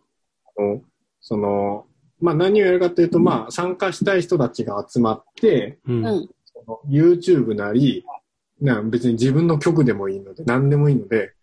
[0.57, 0.81] あの
[1.21, 1.87] その、
[2.19, 6.07] まあ何をやるかというと、まあ参加したい人たちが集まって、うん。
[6.07, 6.29] うん。
[6.47, 8.07] その YouTube なり、
[8.61, 11.35] な別に自分の曲でもいいので、何でもいいので、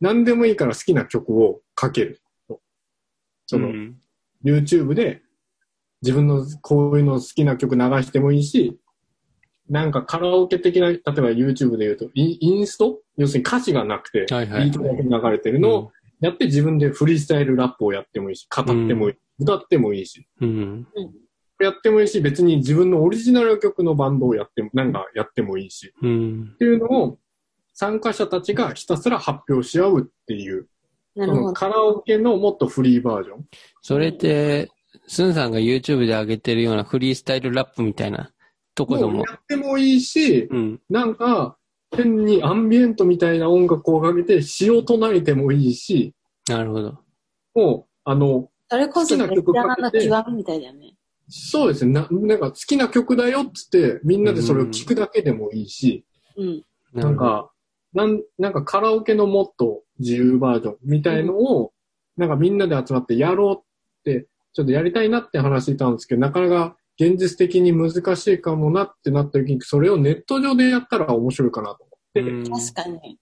[0.00, 2.20] 何でもいいから好きな曲をかける。
[3.46, 3.96] その、うん。
[4.44, 5.22] YouTube で
[6.02, 8.78] 自分のこういうの好きな曲流してもいいし、
[9.68, 13.00] なんかカラオケ的な、例えば YouTube で言うと、インインスト？
[13.16, 20.86] 要するに歌詞がなくて、ビートだけ流れてるのをやって自分でフリースタイルラップをやってもいいし、語ってもいい、歌ってもいいし、うん。
[21.60, 26.50] やってもいいし、別に自分のオリジナル曲のバンドをやっても、なんかやってもいいし、うん。
[26.54, 27.18] っていうのを
[27.80, 30.66] 参加者たちがひたすら発表し合うっていう、
[31.14, 31.52] なるほど。
[31.52, 33.44] カラオケのもっとフリーバージョン。
[33.82, 34.68] それって、
[35.06, 38.32] スンさんが YouTube で上げてるようなフリースタイルラップみたいな
[38.74, 39.34] とこでももうや。
[39.36, 40.80] ってもいいし、うん。
[40.90, 41.56] なんか、
[41.92, 46.12] 変にアンビエントみたいな音楽をかけて詩を唱えてもいいし、
[46.48, 46.98] なるほど。
[47.54, 50.96] もう、あの、それこそ好きな曲かけての極みみたいだよね。
[51.28, 56.04] そうですねな、なんか好きな曲だよっつって、みんなでそれを聴くだけでもいいし、
[56.36, 56.64] うん。
[56.92, 57.52] なんか、
[57.94, 61.72] なん、なんかカラオケのもっと自由バージョンみたいのを、
[62.16, 63.62] なんかみんなで集まってやろうっ
[64.04, 73.18] て、ちょっとやりたいなって話してたんですけど、なかなか現実的に難しいかもなってなった時に、それをネット上でやったら面白いかなと思って、うん確かに。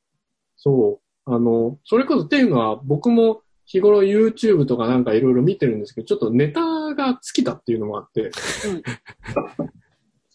[0.57, 1.33] そう。
[1.33, 6.61] あの、それこそっていうのは、僕も日頃 YouTube とかなんかいろいろ見てるんですけど、ちょっとネタ
[6.95, 8.31] が尽きたっていうのもあって、うん。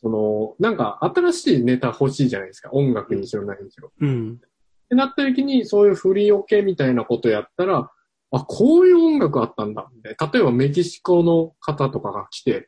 [0.01, 2.69] その、なんか新しいネタ欲しいじゃないですか。
[2.71, 3.91] 音楽にしろ何にしろ。
[3.99, 4.39] うん。
[4.41, 7.91] ってなった時に、そういう振りオケみたいなことやったら、
[8.31, 9.89] あ、こういう音楽あったんだ。
[10.03, 12.67] 例えばメキシコの方とかが来て、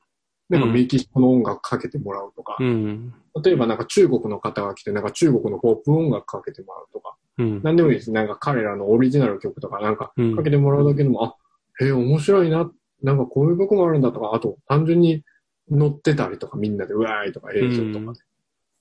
[0.49, 3.14] なんかメキシコの音楽かけてもらうとか、うん。
[3.43, 7.64] 例えばなんか中国の方が来て、なんか中国のポップ音楽かけてもらうとか、うん。
[7.64, 8.11] なんでもいいです。
[8.11, 11.35] なんか彼らのオリジナル曲とかなんかうんかけてもらうだけでも、あ、
[11.80, 12.69] へえ、面白いな。
[13.01, 15.23] なんかこういう曲もあるんだとか、あと単純に
[15.69, 18.14] 乗ってたりとかみんなでうわーいとか映像とか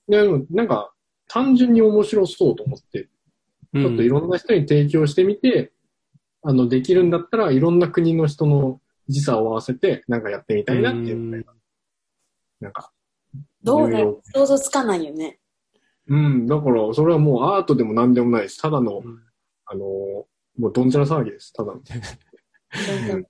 [0.07, 0.17] で。
[0.17, 0.93] でもなんか
[1.27, 3.09] 単純に面白そうと思って、
[3.73, 5.71] ちちょっといろんな人に提供してみて、
[6.43, 11.45] あの、できるんだったらいろんな国の人の時差を合わせてなんかやってみたいなっていうので、
[12.59, 12.91] なんか、
[13.63, 15.39] どうだいろいろ想像つかないよね。
[16.07, 18.61] うん、だからそれはもうアートでも何でもないです。
[18.61, 19.23] ただの、うん
[19.65, 20.23] あのー
[20.57, 21.51] もうどんちゃら騒ぎです。
[21.53, 21.81] ただの。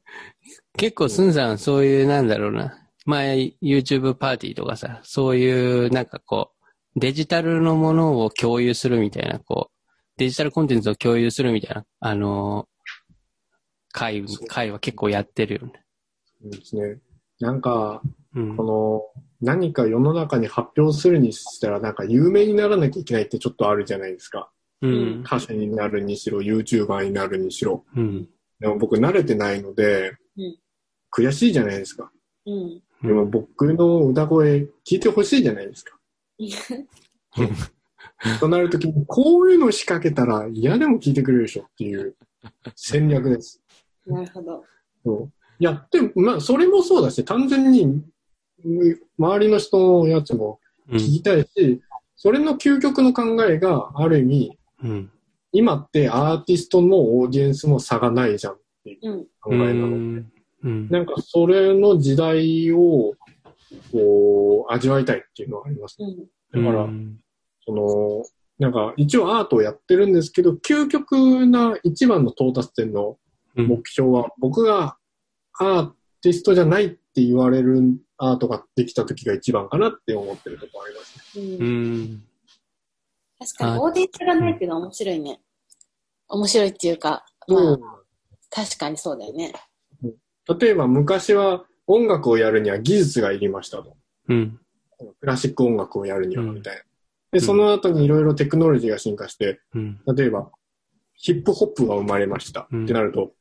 [0.78, 2.83] 結構スンさん、そういう、なんだろうな。
[3.06, 6.52] 前、YouTube パーティーとかさ、そういう、なんかこ
[6.96, 12.74] う、デジタルのものを共有するみたいな、こう、デジタルコンテンツを共有するみたいな、あのー
[13.94, 15.86] 会、会は結構やってるよね。
[16.42, 17.00] そうですね。
[17.40, 18.02] なんか、
[18.36, 18.64] うんこ。
[18.64, 24.50] の、何か世の中に発表するにしたら、なんか有名にならなきゃいけないってちょっとあるじゃないですか。
[24.82, 25.24] うん。
[25.26, 27.86] 歌手になるにしろ、YouTuber になるにしろ。
[27.96, 28.30] うん。
[28.60, 30.58] でも僕慣れてないので、うん
[31.16, 32.12] 悔しいじゃないですか。
[32.48, 32.82] うん。
[33.04, 35.98] でも僕の歌声聞いてほしいじゃないですか。
[38.40, 42.16] となるときに、こういうの仕掛けたら嫌でも聞いてくれるでしょっていう
[42.76, 43.62] 戦略です。
[44.06, 44.64] なるほど。
[45.06, 48.04] そうやって、まあ、それもそうだし、単純に、うん
[49.20, 50.60] 周りの人のやつも
[50.90, 50.96] うん。
[50.96, 51.82] 聞きたいし、
[52.16, 55.12] それの究極の考えがある意味、うん。
[55.52, 59.26] 今ってアーティストもオーディエンスも差がないじゃんっていううん。
[59.42, 59.88] 考えなの。
[59.88, 60.33] うん。
[60.64, 60.90] うん。
[60.90, 63.14] なんかそれの時代を
[63.92, 65.98] こう味わいたいっていうのはあります。
[66.00, 66.18] うん。
[66.64, 67.20] だから、うん
[67.66, 68.26] その、
[68.60, 73.18] なんか一応アートをやってるんですけど、究極な一番の到達点の
[73.56, 74.98] うん目標は、僕が
[75.60, 75.92] アー
[76.22, 81.56] ティストじゃないって言われるアートができた時が一番かなって思ってるところありますね。
[81.58, 81.64] う。
[81.64, 82.24] うんん。
[83.40, 85.42] 確かに、オーディエンスがないっていうのは面白いね。
[86.30, 87.78] 面白いっていうか、まあ、
[88.50, 89.54] 確かにそうだよね。
[90.60, 93.96] 例えば昔は音楽をやるには技術がいりましたと。
[94.30, 94.60] うん。
[95.20, 96.82] クラシック音楽をやるにはうんみたいな。
[97.32, 100.00] で、その後にいろいろテクノロジーが進化して、うん。
[100.16, 100.50] 例えば
[101.16, 103.34] ヒップホップが生まれましたうんってなると、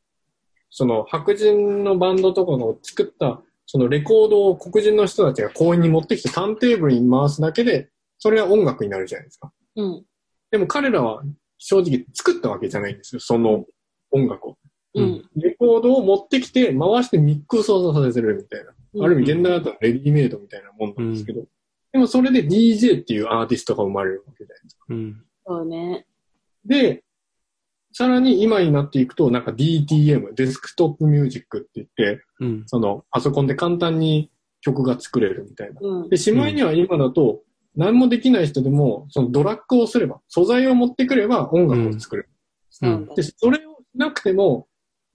[0.70, 7.88] その白人のバンドとかの作ったそのレコードを黒人の人たちが公園に持ってきてターンテーブルに回すだけで、
[8.18, 9.52] それは音楽になるじゃないですか。
[9.76, 10.04] うん。
[10.50, 11.22] でも彼らは
[11.58, 13.64] 正直作ったわけじゃないんですよ、その
[14.10, 14.56] 音楽を。
[14.94, 15.30] うん。
[15.36, 18.72] レコードを持ってきて回してミックスをさせるみたいな。
[19.04, 21.44] ある意味現代だったらレディメイドみたいなもんなんですけど、
[21.92, 24.84] でもそれで DJ っていうアーティストが生まれるわけじゃないですか。
[24.88, 25.24] うん。
[25.46, 26.06] そうね。
[26.64, 27.04] で、
[27.92, 32.62] さらに今になっていくと、なんか DTM、デスクトップミュージックって言って、うん。
[32.66, 34.30] そのパソコンで簡単に
[34.62, 35.80] 曲が作れるみたいな。
[35.82, 36.08] うん。
[36.08, 37.42] で、しまいには今だと、
[37.76, 42.28] 何もできない人でも、そのドラッグをすれば、素材を持ってくれば音楽を作れる。
[42.70, 44.66] そうだで、それをしなくても、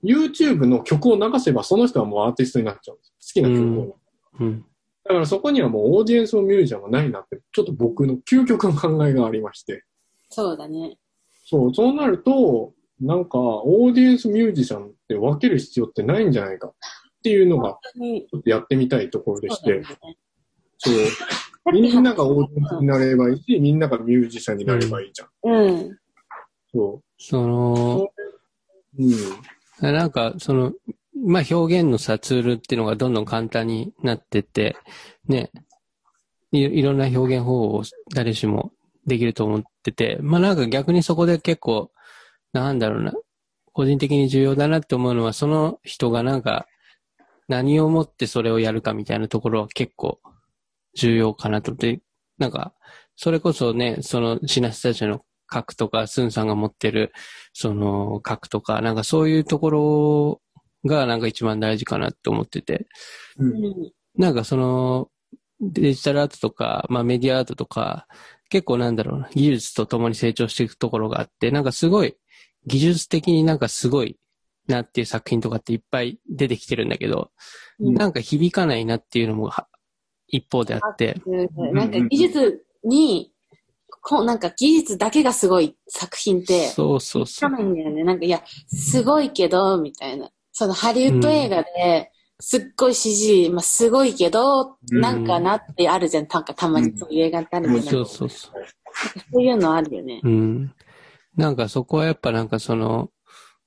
[0.03, 3.33] YouTube の曲を流せば、その人はもうアーティストになっちゃうんです。
[3.33, 3.97] 好きな曲を。
[4.39, 4.65] うん。
[5.03, 9.83] だからそこにはもうオーディエンスもミュージシャンもないなって、ちょっと僕の究極の考えがありまして。
[10.29, 10.97] そうだね。
[11.45, 16.73] そう、そうなると、なんか、オーディエンスミュージシャンって分ける必要ってないんじゃないかっ
[17.23, 20.17] ていうのが、ちょっとやってみたいところでしてそうね
[20.77, 20.91] そ
[21.71, 25.29] う、みんながオーディエンスになればいいし、 みんながミュージシャンになればいいじゃん。
[25.43, 25.99] うん。
[26.73, 28.11] そその、
[28.97, 29.03] う。
[29.03, 29.11] うん。
[29.81, 30.73] なんか、その、
[31.25, 34.75] まあ、表現のさ、ツールっていうのがどんどん簡単になってて、
[35.27, 35.51] ね、
[36.51, 37.83] いろんな表現方法を
[38.13, 38.71] 誰しも
[39.05, 41.91] できると思ってて、まあなんか逆にそこで結構、
[42.53, 43.13] なんだろうな、
[43.73, 46.67] 個人的に重要だなって思うのは、その人がなんか、
[47.47, 50.19] 何をもってそれをやるかみたいなところは結構
[50.95, 51.71] 重要かなと。
[51.71, 52.01] 思って、
[52.37, 52.73] なんか、
[53.15, 57.11] それこそね、そのシナスタジオの核とか、スンさんが持ってる、
[57.53, 60.41] その核とか、なんかそういうところ
[60.85, 62.87] がなんか一番大事かなって思ってて、
[63.37, 63.91] うん。
[64.15, 65.09] なんかその、
[65.59, 68.07] デジタルアートとか、まあメディアアートとか、
[68.49, 72.15] 結構なんだろうな、技術と共に成長していくところがあって、なんかすごい、
[72.65, 74.17] 技術的になんかすごい
[74.67, 77.31] なっていう作品とかっていっぱい出てきてるんだけど、
[77.79, 77.93] うん。
[77.93, 79.67] なんか響かないなっていうのもは
[80.27, 81.21] 一方であって、
[81.73, 83.31] なんか技術に、
[84.09, 87.49] こうなんか技術だけがすごい作品って、そうそうそう。
[87.49, 88.05] かないんだよね。
[88.05, 90.29] なんか、いや、すごいけど、みたいな。
[90.53, 96.27] そのハリウッド映画で、すっごい CG、まあ、すごいけど、うんなんかなってあるじゃん。
[96.29, 97.83] なんかたまにそういう映画ってあるじゃん。
[97.83, 98.51] そうそうそう。
[99.33, 100.21] そういうのあるよね。
[100.23, 100.73] うん。
[101.35, 103.09] なんかそこはやっぱなんかその、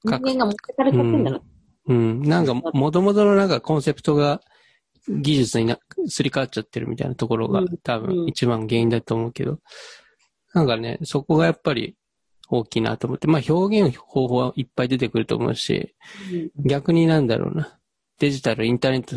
[0.04, 1.42] 人間が持ってかれちゃってんだろ。
[1.86, 2.22] うん。
[2.22, 4.40] なんか、もともとのなんかコンセプトが
[5.06, 9.58] 技術にな、すり替わっちゃってるみたいなところがうん多分うん一番原因だと思うけど、
[10.54, 11.96] なんかね、そこがやっぱり
[12.48, 15.94] 大きいなと思って、まあ表現方法はいっぱい出てくると思うし、
[16.64, 17.78] 逆になんだろうな、
[18.18, 19.16] デジタル、インターネット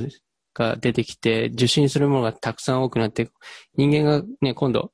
[0.54, 3.30] が出てきて、受信するものがたくさん多くなって、
[3.76, 4.92] 人間がね、今度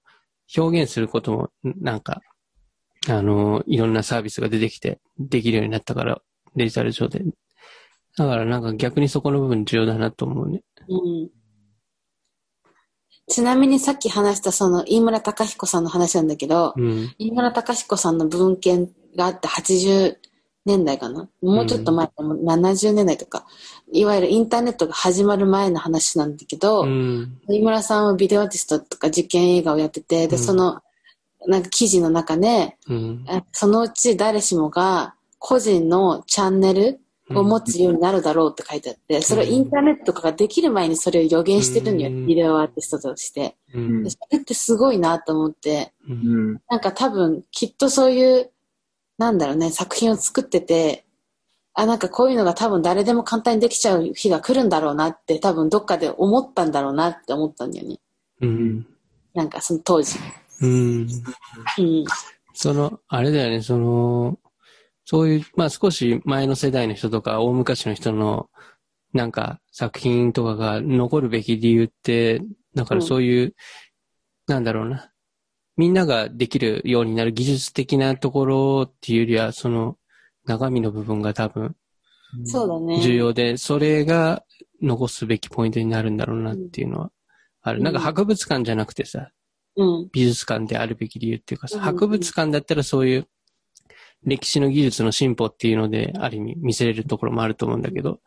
[0.57, 2.21] 表現することも、なんか、
[3.07, 6.21] あの、いろんなサービスが出てきて、できるようになったから、
[6.55, 7.23] デジタル上で。
[8.17, 10.61] だからなんか逆にそこの部分重要だなと思うね。
[10.87, 11.29] うん
[13.29, 17.13] ちなみにさっき話したその飯村隆彦さんの話なんだけど、うん。
[17.17, 20.17] 飯村隆彦さんの文献があって80
[20.65, 21.29] 年代かな？
[21.41, 23.45] もうちょっと前、もう70年代とか、
[23.91, 27.39] いわゆるインターネットが始まる前の話なんだけど、うん。
[27.47, 30.81] 飯村さんはビデオアーティストとか実験映画をやってて、で、うんその、
[31.47, 33.25] なんか記事の中で、うん。
[33.27, 36.99] あそのうち誰しもが個人のチャンネル
[37.35, 43.55] を持つようになるだろうって書いてあって、それをインターネットとかができる前にそれを予言してるんだよ、うんビデオアーティストとして。
[43.71, 43.77] そ
[44.31, 45.93] れってすごいなと思って。
[46.69, 48.51] なんか多分きっとそういう、
[49.17, 51.05] なんだろうね、作品を作ってて、
[51.73, 57.99] あ、なんかこういうのが多分誰でも簡単にできちゃう日が来るんだろうなって多分どっかで思ったんだろうなって思ったんだよね。
[58.41, 58.85] うん。
[59.33, 60.17] なんかその当時。
[60.61, 61.07] うん。
[61.77, 62.05] うん。
[62.53, 64.37] その、あれだよね、その、
[65.11, 68.47] そういう、まあ少し前の世代の人とか、大昔の人の、
[69.11, 72.43] なんか作品とかが残るべき理由って、
[72.75, 73.55] だからそういう、
[74.45, 75.11] なんだろうな。
[75.77, 79.97] みんなができるようになる技術的なところっていうよりは、その、
[80.45, 81.75] 中身の部分が多分
[82.45, 83.01] そうだね。
[83.01, 84.43] 重要で、それが
[84.79, 87.11] 残すべきポイントになるんだろうなっていうのは
[87.63, 87.79] ある。
[87.79, 89.31] うんなんか博物館じゃなくてさ、
[89.75, 90.09] うん。
[90.11, 93.27] 美術館であるべき理由っていうかさ、うん博物館だったらそういう
[94.23, 98.19] 歴史の技術の進歩っていうので、ある意味見せれるところもあると思うんだけど、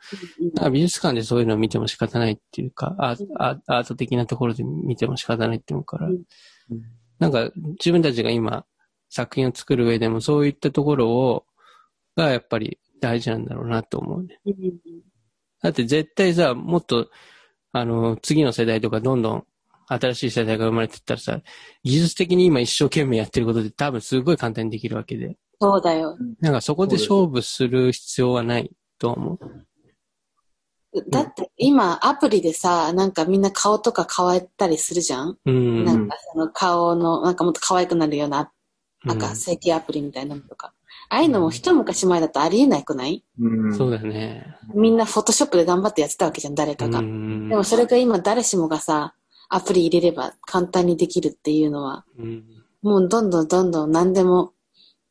[0.54, 6.22] なんか美術館でそういうのを見ても仕方ないっていうか、アート的なところで見ても仕方ないって思うから、うん
[7.18, 8.64] なんか自分たちが今
[9.08, 11.44] 作品を作る上でもそういったところを、
[12.16, 14.40] がやっぱり大事なんだろうなと思うね。
[14.44, 14.54] うん
[15.62, 17.08] だって絶対さ、もっと、
[17.70, 19.46] あの、次の世代とかどんどん
[19.86, 21.40] 新しい世代が生まれてったらさ、
[21.84, 25.36] 技術的に今一生懸命やってることで多分すごい簡単にできるわけで。
[25.62, 26.16] そうだよ。
[26.40, 29.38] なんかそこで勝負する必要はないと思う？
[31.08, 35.84] だって今アプリでさ、なんかみんな顔とか変わったりするじゃん、うん。
[35.84, 38.50] なんかその顔の、なんかもっと可愛くなるような、
[39.04, 40.74] なんうんか整形アプリみたいなのとか。
[41.08, 43.24] ああいうのも一昔前だとありえなくない？
[43.38, 43.76] うん。
[43.76, 44.56] そうだよね。
[44.74, 46.98] みんなフォトショップで頑張ってやってたわけじゃん、誰かが。
[46.98, 49.14] うんでもそれが今誰しもがさ、
[49.48, 52.44] アプリ入れれば簡単にできるっていうのは、うん
[52.82, 54.54] もうどんどんどんどん何でも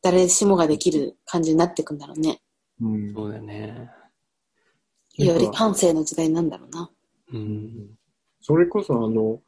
[0.02, 2.40] 誰しもができる感じになっていくんだろうね。
[2.80, 3.14] うん。
[3.14, 3.90] そうだよね。
[5.16, 6.90] より感性の時代なんだろうな。
[7.32, 7.90] うん。
[8.40, 9.40] それこそあの、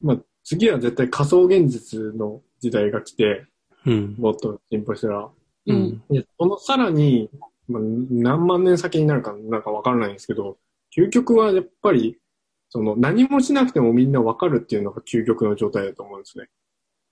[0.00, 3.46] まあ、次は絶対仮想現実の時代が来て、
[3.86, 4.16] うん。
[4.18, 5.32] もっと進歩したら、う
[5.66, 6.02] うんん。
[6.10, 7.30] でそのさらに、
[7.68, 10.58] まあ、何万年先になるかなんかわからないんですけど、
[10.96, 12.18] 究極はやっぱり、
[12.68, 16.48] その何もしなくてもみんなわかるっていうのが究極の状態だと思うんですね。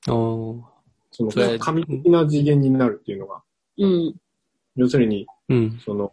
[0.09, 0.80] おー
[1.11, 3.43] その神的な次元になるっていうのが。
[3.78, 4.15] うん。
[4.77, 5.81] 要するに、うん。
[5.85, 6.12] その、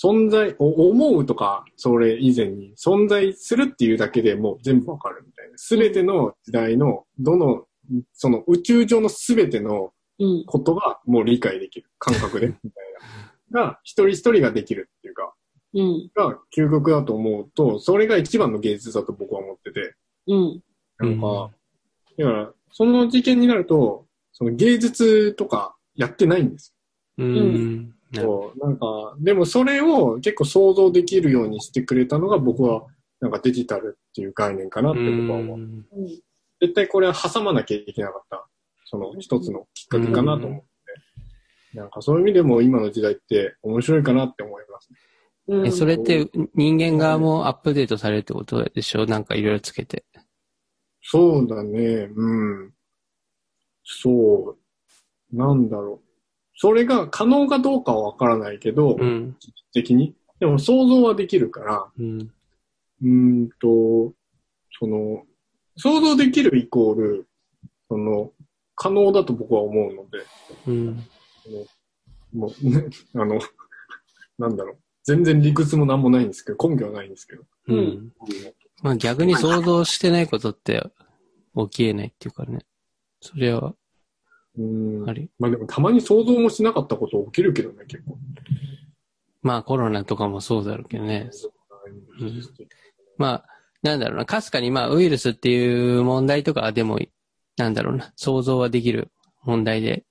[0.00, 5.56] 存在、お思うとか、それ以前に、存在するっていうだけでもう全部わかるみたいな。
[5.56, 7.66] すべての時代の、どの、
[8.12, 10.44] その宇宙上のすべてのうん。
[10.46, 11.90] ことがもう理解できる。
[11.98, 12.72] 感覚で、みたい
[13.50, 13.60] な。
[13.60, 15.34] が、一人一人ができるっていうか、
[15.74, 16.10] うん。
[16.14, 19.94] が究極だと思うと、それが一番の芸術だと僕は思ってて。
[20.26, 20.62] うん。
[20.98, 21.50] なんか、
[22.18, 26.74] だから、その事件になると、その芸術とかやってないんです
[27.18, 27.94] うん。
[28.14, 32.84] そう、なんか、でもそれを結構想像できるようにしてくれたのが僕は、
[33.20, 35.58] なんかデジタルっていう概念かなっどて僕は思う。
[35.58, 35.86] うん
[36.58, 38.48] 絶対これは挟まなきゃいけなかった、
[38.86, 40.66] その一つのきっかけかなと思って。
[41.78, 44.98] なんかそういう意味でも今の時代って面白いかなって思いますね。
[45.48, 45.66] うん。
[45.66, 49.04] え、それって人間側もアップデートされるってことでしょ？
[49.04, 50.06] なんかいろいろつけて。
[51.08, 52.72] そうだね、うん。
[53.84, 54.56] そ
[55.32, 55.36] う。
[55.36, 56.08] なんだろう。
[56.56, 59.36] それが可能かどうかはわからないけど、うん。
[59.38, 60.16] 実的に。
[60.40, 62.20] でも想像はできるから、うん。
[62.22, 63.08] うー
[63.44, 64.14] んと、
[64.80, 65.22] その、
[65.76, 67.28] 想像できるイコール、
[67.88, 68.32] その、
[68.74, 70.24] 可能だと僕は思うので、
[70.66, 71.04] うん。
[72.32, 73.38] もう、ね、あの、
[74.38, 74.78] なんだろう。
[75.04, 77.42] 全然理屈もなんもないんですけど、根拠はないんですけど。
[77.42, 78.12] ううんん。
[78.82, 80.90] まあ逆に想像してないことって
[81.56, 82.60] 起きえないっていうかね。
[83.20, 83.74] それは
[84.58, 85.12] うーんあ。
[85.12, 85.30] り。
[85.38, 88.18] まあでもたまに想像もしなかったこと起きるけどね、結構。
[89.42, 91.30] まあコロナとかもそうだろうけどね。
[92.20, 92.42] うん
[93.18, 93.44] まあ、
[93.82, 94.26] なんだろうな。
[94.26, 96.98] かすかにまあウイルスっていう問題とかはでも、
[97.56, 98.12] なんだろうな。
[98.16, 99.10] 想像はできる
[99.42, 100.04] 問題で。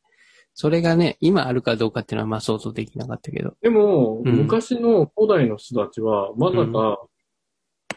[0.54, 3.56] それがね、今あるかどうかっていうのはまあ想像できなかったけど。
[3.62, 7.00] でも、うん昔の古代の人たちは、まさか、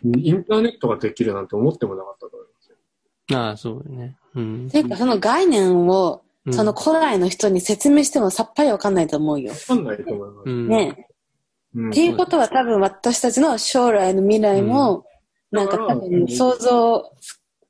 [0.05, 3.39] インターネットができるなんて思ってもなかったと思いますよ。
[3.39, 4.17] ああ、そうだね。
[4.35, 4.71] うん。
[4.71, 9.51] ていうか、その概念を、うんその古来の人に説明してもさっぱりわかんないと思うよ。
[9.51, 10.49] わかんないと思います。
[10.49, 10.69] うん。
[10.69, 11.09] ね
[11.75, 15.05] うんっていうことは多分私たちの将来の未来も、
[15.51, 17.13] なんか多分想像、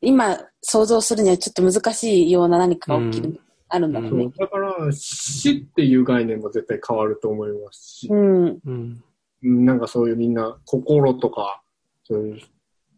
[0.00, 3.40] 今想像するにはちょっと難しいような何かが起きる、うん
[3.70, 4.32] あるんだろうねそう。
[4.38, 8.58] だから、死っていう概念も絶対変わると思いますしう、ん。
[8.64, 9.02] うん。
[9.42, 11.62] うんなんかそういうみんな心とか、
[12.08, 12.40] そういう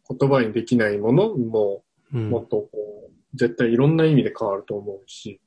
[0.08, 1.82] 言葉にできないものも、
[2.12, 2.30] うん。
[2.30, 5.40] もっとこう、絶対いろんな意味で変わると思うし、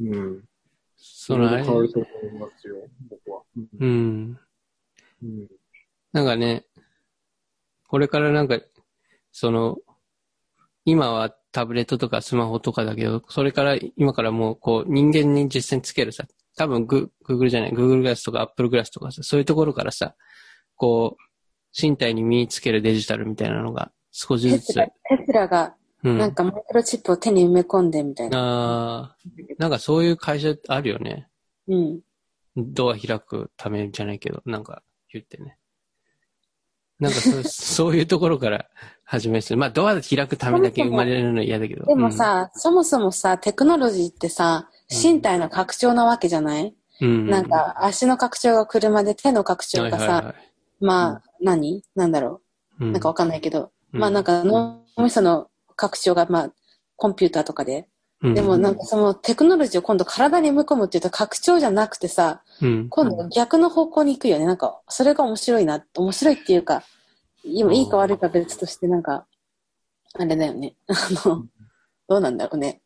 [0.00, 0.44] うん。
[0.96, 2.76] それ変わると思いますよ、
[3.08, 3.42] 僕は。
[3.56, 4.38] ううんん。
[5.22, 5.48] うん
[6.12, 6.64] なんかね、
[7.88, 8.60] これからなんか、
[9.32, 9.78] その、
[10.84, 16.24] 今はタブレットとかスマホとかだけど、それから今からもうこう人間に実践つけるさ、
[16.56, 20.14] 多分グ Google じゃない、Google グラスとか Apple グラスとかさ、そういうところからさ、
[20.76, 21.22] こう、
[21.78, 24.92] 身体に身につけるデジタルみたいなのが少しずつテ
[25.26, 25.74] ス、ラ、が
[26.04, 26.18] うん。
[26.18, 29.16] なんかマイクロチップを手に埋め込んでみたいな。
[29.16, 31.28] あーなんかそういう会社あるよね。
[31.66, 32.00] うん。
[32.56, 34.82] ドア開くためじゃないけど、なんか
[35.12, 35.56] 言ってね。
[37.00, 38.66] なんかそう そういうところから
[39.02, 41.84] 始めて、まあドア開くためだけ生まれるの嫌だけど。
[41.86, 50.34] でもさ、そもそもさ、テクノロジーってさ、身体の拡張なわけじゃない、うん、なんか足の拡張が車で手の拡張がさ、はいはいはい
[50.80, 51.82] まあ、何？
[51.94, 52.40] なんだろ
[52.80, 56.52] ううなんかわかんないけど、うんまあなんか脳みその拡張がまあ
[56.96, 57.88] コンピューターとかで、
[58.22, 64.46] うんでもなんかそのテクノロジーを今度体に埋め込むっていうと拡張じゃなくてさ、うん、今度逆の方向に行くよね。
[64.46, 65.84] なんか、それが面白いな。
[65.94, 66.84] 面白いっていうか、
[67.44, 69.26] 今いいか悪いか別としてなんか、
[70.14, 70.74] あれだよね。
[70.88, 70.94] あ
[71.28, 71.46] の、
[72.08, 72.80] どうなんだろうね。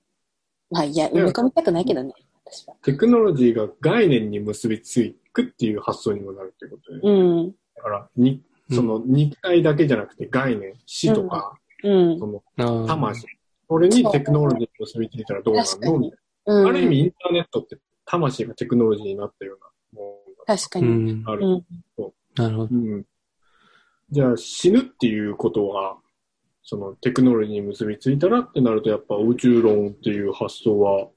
[0.71, 2.15] まあいや、埋め込みたくないけどね。
[2.45, 2.75] 私は。
[2.83, 7.01] テクノロジーが概念に結びつくっていう発想にもなるっていうことで。
[7.03, 7.55] うん。
[7.79, 12.43] だから、に、その肉体だけじゃなくて概念、死とか、うんそ。
[12.59, 13.27] の魂。
[13.69, 15.99] これにテクノロジーに結びついたらどうなるの？
[15.99, 16.65] みたいうん。
[16.65, 16.69] な。
[16.69, 21.23] ある意味インターネットって魂がテクノロジーになったようなもの確かに。
[21.27, 21.47] ある。
[21.47, 21.65] うん。
[22.35, 22.69] なるほど。
[22.73, 23.07] うん。
[24.11, 25.99] じゃあ死ぬっていうことは、
[26.63, 31.09] そのテクノロジーに結びついたらってなると、やっぱ宇宙論っていう発想は、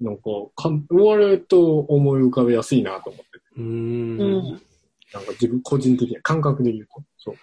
[0.00, 0.22] なんか、
[0.56, 3.26] かん我々と思い浮かべやすいなと思って。
[3.58, 4.60] うん。
[5.12, 7.02] なんか自分個人的に感覚で言うと。
[7.18, 7.36] そう。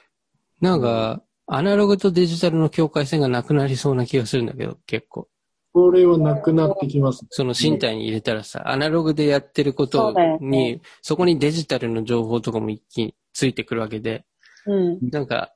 [0.62, 5.28] なんか、アナログとデジタルの境界線がなくなりそうな気がするんだけど、結構。
[5.74, 7.26] それはなくなってきます。
[7.30, 14.26] その身体に入れたらさ、アナログでやってることに、ねそこにデジタルの情報とかも一気についてくるわけで、
[14.66, 15.00] うん。
[15.12, 15.54] なんか、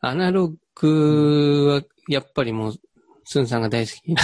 [0.00, 2.74] アナログは、やっぱりもう、
[3.24, 4.22] スンさんが大好きな、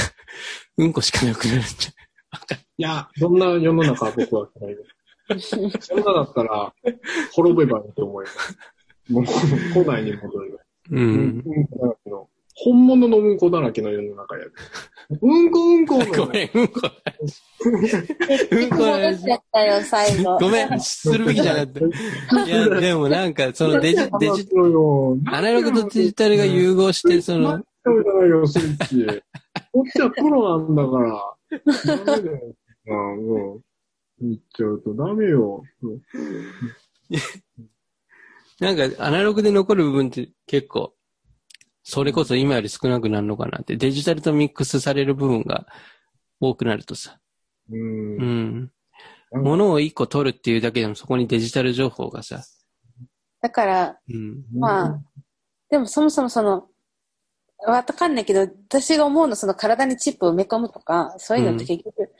[0.78, 1.88] うんこしかなくなるんじ
[2.78, 2.82] い？
[2.82, 4.93] や、そんな世の中は僕は嫌いです。
[5.40, 6.72] そんなだったら、
[7.32, 8.58] 滅べばいいと思います。
[9.10, 9.24] もう、
[9.72, 10.60] 古代に戻る。
[10.90, 10.96] う。
[10.96, 14.50] うんこだらけの、本物のうんこだらけの世の中やで。
[15.20, 16.06] うんこうんこの。
[16.06, 16.80] ごめん、うんこ。
[17.80, 20.38] 結局戻しちゃったよ、最後。
[20.38, 22.44] ごめん、するべきじゃなかった。
[22.44, 24.48] いや、でもなんか、そのデジ、 デジ。
[25.26, 29.22] アナログとデジタルが融合して、その、そうじゃないよ、スイッチ。
[29.72, 32.04] こっちはプロなんだから。
[32.06, 32.54] ダメだよ。
[32.88, 33.62] ああ、もう。
[34.28, 35.62] 言っちゃうとダメよ。
[35.82, 36.02] う ん
[38.60, 40.94] なんか、アナログで残る部分って結構、
[41.82, 45.66] それこそ今より少なくなるのかなって、デジタルとミックスされる部分が
[46.40, 47.18] 多くなるとさ、
[47.70, 49.38] うんう。
[49.38, 49.42] ん。
[49.42, 52.42] 物を一個取るっていうだけでもそこにデジタル情報がさ、
[53.40, 54.44] だから、うん。
[54.58, 55.00] まあ、
[55.68, 56.68] でもそもそもその、
[57.66, 62.14] わかんないけど、私が思うのその体にチップを埋め込むとか、そういうのって結局、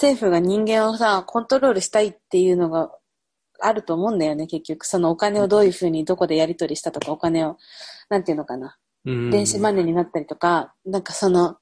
[0.00, 2.90] 政府が人間をさ、コントロールしたいっていうのが
[3.60, 4.86] あると思うんだよね、結局。
[4.86, 7.58] そのお金をどういうふうにどこでやり取りしたとか、お金を、
[8.08, 8.78] なんていうのかな。
[9.04, 11.56] うん電子マネーになったりとか、なんかその、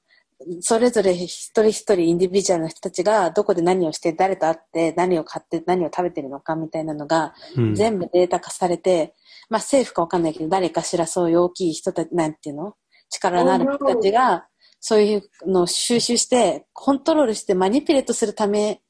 [0.61, 9.15] それぞれ一人一人インディビジュアルの人たちがどこで何をして、誰と会って、何を買って、何を食べてるのかみたいなのが、うん全部データ化されて、
[9.49, 12.75] まあ政府かわかんないけど、誰かしらそういう大きい人たち、なんていうの？
[13.09, 14.45] 力のある人たちが、
[14.79, 18.81] そういうのを収集して、コントロールしてマニピュレートするため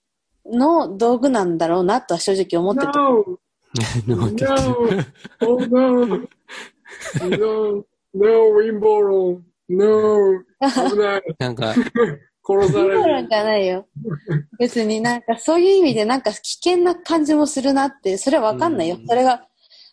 [0.45, 2.91] の道具なんだろうなとは正直思ってた。
[2.99, 3.40] No!
[4.07, 4.56] なんて No!
[5.41, 6.06] Oh no!
[6.06, 7.86] No!
[8.14, 8.56] No!
[8.57, 10.44] 陰謀論 No!
[10.61, 11.74] 危ないなんか、
[12.44, 13.88] 殺されるなんじゃないよ。
[14.57, 18.95] 別になんかそういう意味でなんか危険な感じもするなって、それはわかんないよ。
[18.95, 19.45] うんそれが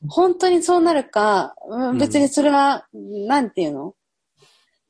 [0.09, 1.55] 本当にそうなるか、
[1.99, 3.95] 別にそれは、なんていうの？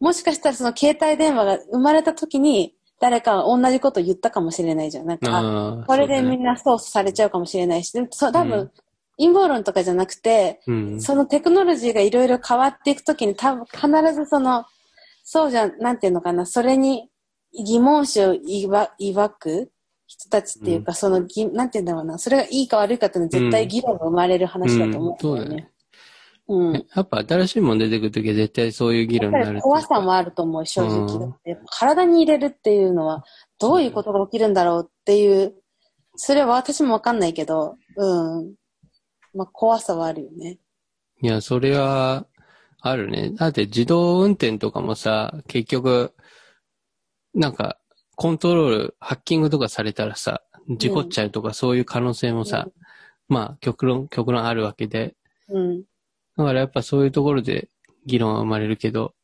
[0.01, 5.07] もしかしたらその携帯電話が生まれた時に誰かが同じこと言ったかもしれないじゃん。
[5.07, 8.71] なんか、これでそうだねみんな操作されちゃうかもしれないし、でもそう多分、うん
[9.19, 11.01] 陰謀論とかじゃなくて、うん。
[11.01, 14.67] そのテクノロジーがいろいろ変わっていくときに多分必ずその、
[15.25, 17.09] そうじゃ、なんていうのかな、それに
[17.53, 18.37] 疑問視を
[18.69, 19.71] 抱抱く
[20.07, 25.71] 人たちっていうか、そのぎ、なんていうんだろうな、それがいいか悪いかっていうのは絶対議論が生まれる話だと思うんだよね。
[26.49, 26.75] うん。
[26.75, 31.19] ややっぱ新しいもの出てくるときは絶対そういう議論になるり怖さもあると思う、正直。
[31.19, 33.25] だって体に入れるっていうのは、
[33.59, 35.55] どういうことが起きるんだろうっていう、
[36.17, 38.55] それは私もわかんないけど、うん。
[39.35, 40.59] まあ、怖さはあるよね。
[41.21, 42.27] いや、それは、
[42.81, 43.31] あるね。
[43.33, 46.15] だって自動運転とかもさ、結局、
[47.35, 47.79] なんか、
[48.15, 52.69] コントロール、ハッキングとかされたらさ、事故っちゃうとかそういう可能性もさ、
[53.29, 55.15] まあ、極論、極論あるわけで。
[55.49, 55.85] うん。
[56.37, 57.69] だからやっぱそういうところで
[58.05, 59.15] 議論は生まれるけど、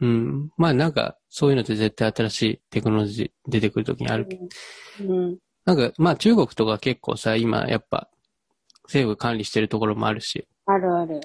[0.00, 0.50] うん。
[0.56, 4.46] まあなんか、そういうのって絶対新しいテクノロジー出てくるときにあるけど。
[5.00, 5.38] うん。
[5.64, 8.08] なんか、まあ中国とか結構さ、今やっぱ、
[8.84, 11.20] 政府管理してるところもあるし、あるある。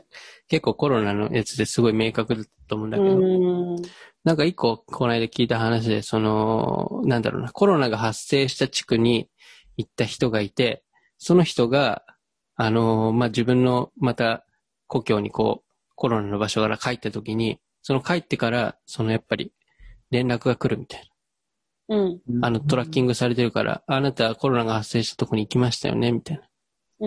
[0.48, 3.76] 結構コロナのやつですごい明確だと思うんだけど、うん。
[4.24, 9.30] なんか一個、この間聞いた話で、その、なんだろうな、コロナが発生した地区に
[9.78, 10.84] 行った人がいて、
[11.18, 12.04] その人が、
[12.56, 14.46] あの、まあ、自分の、また、
[14.90, 19.54] 故郷にこう、コロナの場所から帰った時に、その帰ってから、そのやっぱり、
[20.12, 21.10] 連絡が来るみたい
[21.90, 22.22] うん。
[22.28, 22.48] な。
[22.48, 26.44] あの、トラッキングされてるから、あなたコロナが発生したとこに行きましたよねみたいな。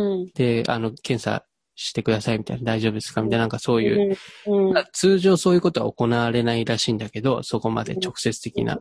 [0.00, 0.26] うん。
[0.34, 1.44] で、あの、検査
[1.74, 2.64] してくださいみたいな。
[2.64, 3.22] 大丈夫ですか？
[3.22, 4.70] みたいな、なんかそういう、うん。
[4.70, 4.84] うん。
[4.92, 8.80] 通常そういうことは行われないらしいんだけど、そこまで直接的な。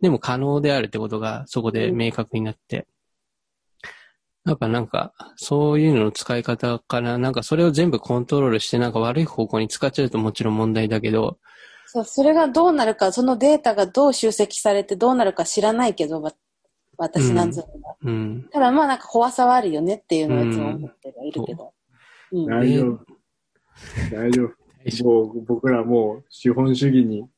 [0.00, 2.86] でも可能であるってことがそこで明確になって。
[4.46, 7.18] やっぱなんか、そういうのの使い方かな。
[7.18, 11.38] なんかそれを全部コントロールしてなんか悪い方向に使っちゃうともちろん問題だけど、
[11.86, 16.32] そう、それがどうなるか、そのデータがどう集積されてどうなるか知らないけど、わ
[16.98, 17.96] 私なんぞが。
[18.02, 18.48] うん。
[18.52, 21.72] ただまあなんか怖さはあるよねっていうのはいつも思ってはいるけど。
[22.32, 22.46] うん。
[22.46, 23.06] 大丈夫。
[24.12, 25.04] 大丈夫。
[25.04, 27.28] もう僕らもう資本主義に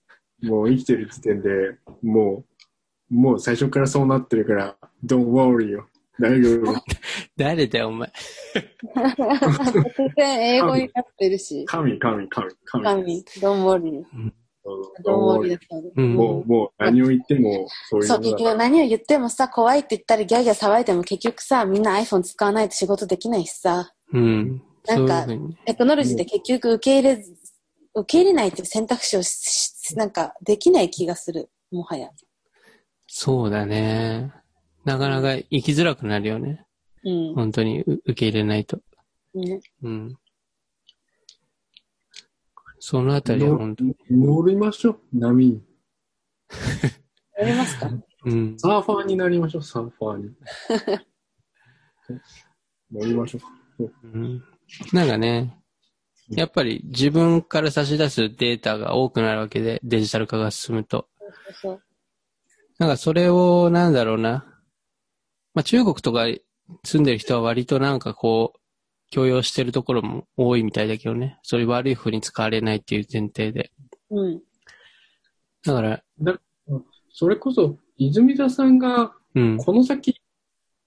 [0.42, 1.48] もう生きてる時点で
[2.02, 2.44] も
[3.10, 5.88] う、もう最初からそうなってるから、don't worry よ。
[6.20, 6.74] 大丈夫。
[7.36, 8.12] 誰だよ、お前。
[8.94, 11.64] 突然英語になってるし。
[11.66, 12.84] 神、神、神、神。
[12.84, 14.04] 神、どんもり。
[15.04, 15.82] どんもり don't だ worry ったの。
[15.96, 16.14] うん。
[16.14, 18.32] もう、もう何を言ってもそういうそう、結。
[18.32, 24.62] 局何を言ってもさ、怖いって言ったりギャーギャー騒いでも結局さ、みんな iPhone 使わないと仕事できないしさ、うん。
[24.86, 25.26] なんか
[25.66, 27.24] テクノロジーで結局受け入れ、
[27.94, 29.22] 受け入れないっていう選択肢を
[29.96, 31.50] なんかできない気がする。
[31.70, 32.08] もはや。
[33.06, 34.32] そうだね。
[34.84, 36.64] なかなか生きづらくなるよね。
[37.04, 37.34] うん。
[37.34, 38.80] 本当にう受け入れないと。
[39.34, 40.16] ね、うん。
[42.78, 43.94] そのあたりは本当に。
[44.10, 45.62] 乗りましょう、波に。
[47.38, 47.90] やりますか？
[48.24, 48.56] うん。
[48.58, 50.30] サーファーになりましょう、サーファーに。
[52.92, 53.38] 乗りましょ
[53.80, 53.90] う。
[54.04, 54.42] うん
[54.92, 55.62] なんかね、
[56.30, 61.08] やっぱり自分から差し出すデータが多くなるわけで、デジタル化が進むと。
[61.18, 61.82] そうそう
[62.78, 64.47] なんかそれを、なんだろうな。
[65.58, 66.26] まあ中国とか
[66.84, 68.60] 住んでる人は割となんかこう、
[69.10, 71.40] 許容してるところも多いみたいだけどね。
[71.42, 73.72] そういう悪い風に使われないっていう前提で。
[74.08, 74.40] うん。
[75.66, 76.00] だから、
[77.10, 79.56] それこそ、泉田さんが、うん。
[79.56, 80.14] この先、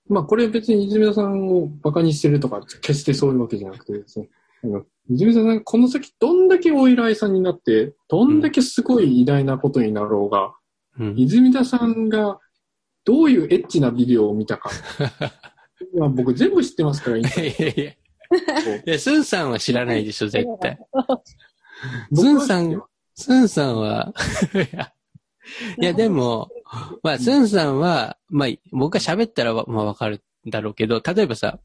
[0.07, 4.29] まあこれ別に泉田さんをバカにしてるとか、決してそういうわけじゃなくてですね。
[4.63, 10.53] あの泉田さんがこの先どんだけお偉いさんになって、どんだけすごい偉大なことになろうが、
[10.97, 11.19] うん。
[11.19, 12.39] 泉田さんが
[13.03, 14.69] どういうエッチなビデオを見たか。
[15.97, 17.91] ま あ僕全部知ってますから、いやいやいや。
[18.85, 20.77] いや、スンさんは知らないでしょ、絶対。
[22.13, 22.81] スンさん
[23.15, 24.13] スンさんは、
[25.79, 26.49] いや、でも、
[27.03, 31.59] まあ、スンさんは、まあ、僕が喋ったらわ、まあ、わかるだろうけど、例えばさ、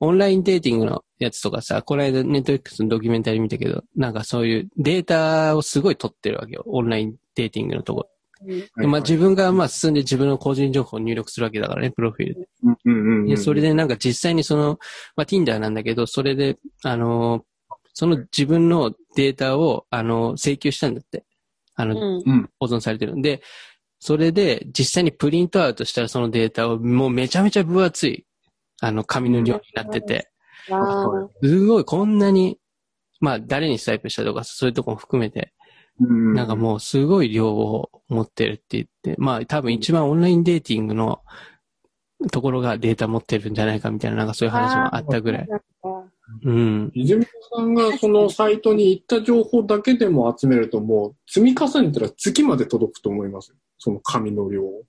[0.00, 6.64] オンラインデーティングのやつとかさ、この間ネットフリックスのドキュメンタリー見たけど、なんかそういうデータをすごい取ってるわけよ。
[6.66, 8.08] オンラインデーティングのとこ。
[8.46, 12.48] うんすまあ自分がまあ進んで自分の個人情報を入力するわけだからね、プロフィールで。
[12.64, 14.78] うんうんうんうんで、それでなんか実際にその、
[15.16, 17.42] まあ Tinder なんだけど、それで、あのー
[17.92, 21.24] その自分のデータを、あのー請求したんだって。
[21.74, 22.50] あの、うん。
[22.58, 23.42] 保存されてるんで、
[23.98, 28.26] それで実際にプリントアウトしたらそのデータをもうめちゃめちゃ分厚い、
[28.80, 30.30] あの、紙の量になってて、
[30.70, 31.28] ああ。
[31.42, 32.58] すごいこんなに、
[33.20, 35.59] まあ誰にスタイプしたとかそういうとこも含めて、うん
[36.00, 41.20] なんかもうすごい量を持ってるって言って、まあ多分一番オンラインデーティングの
[42.32, 45.48] ところがデータ持ってるんじゃないかみたいな、なんかそういう話もあったぐらい。
[46.44, 46.90] うん。
[46.94, 53.56] 泉田さんがそのサイトに行った情報だけでも集めるともう積み重ねたら月まで届くと思いますよ。
[53.78, 54.82] その紙の量を。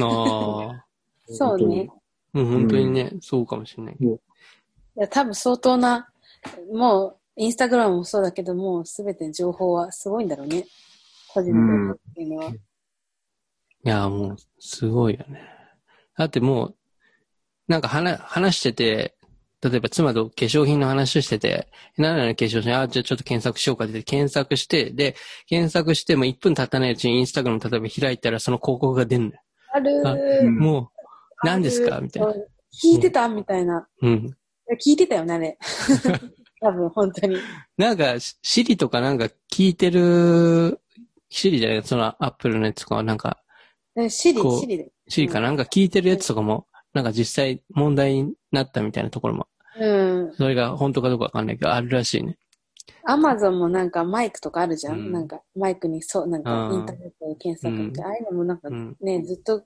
[0.00, 0.84] ああ。
[1.26, 1.90] そうね。
[2.34, 3.96] うん、本当にね、そうかもしれない。
[4.00, 4.06] い
[4.96, 6.08] や、多分相当な、
[6.72, 10.64] もう、インスタグラムもそうだけど、もうすべての情報はすごいんだろうね。
[11.28, 12.50] 個人の情報っていうのは。
[12.50, 12.58] い
[13.82, 15.42] や、もう、すごいよね。
[16.16, 16.76] だってもう、
[17.66, 19.16] なんか話、話してて、
[19.62, 25.16] 例えば妻と化粧品の話をしてて、何々の化粧品、あ、じゃあちょっと検索しようかって言って検索して、で、
[25.46, 29.40] 検索しても1分経たないうちにインスタグラム例えば開いたらその広告が出るのよ。
[29.72, 30.50] あるあー。
[30.50, 30.90] も
[31.42, 32.00] う、何ですか？
[32.00, 32.28] みたいな。
[32.32, 33.26] 聞いてた？
[33.28, 33.88] みたいな。
[34.02, 34.12] うん。
[34.12, 34.34] い
[34.68, 35.58] や聞いてたよね、あれ。
[36.64, 37.36] 多分、本当に。
[37.76, 40.80] なんか、シリとかなんか聞いてる、
[41.28, 43.42] シリじゃないそのアップルのやつとかはなんか、
[43.96, 44.90] えシリシリで。
[45.08, 49.46] シリかなんか聞いてるやつとかも、なんか実際問題になったみたいなところも、
[49.78, 50.32] うん。
[50.36, 52.38] それが本当かどうかわかんないけど、あるらしいね。
[53.04, 54.94] アマゾンもなんかマイクとかあるじゃん？
[54.94, 58.96] うんなんかマイクにそう、なんかインターネットで検索って、うんああいうのもなんかうん。
[59.00, 59.64] ね、ずっと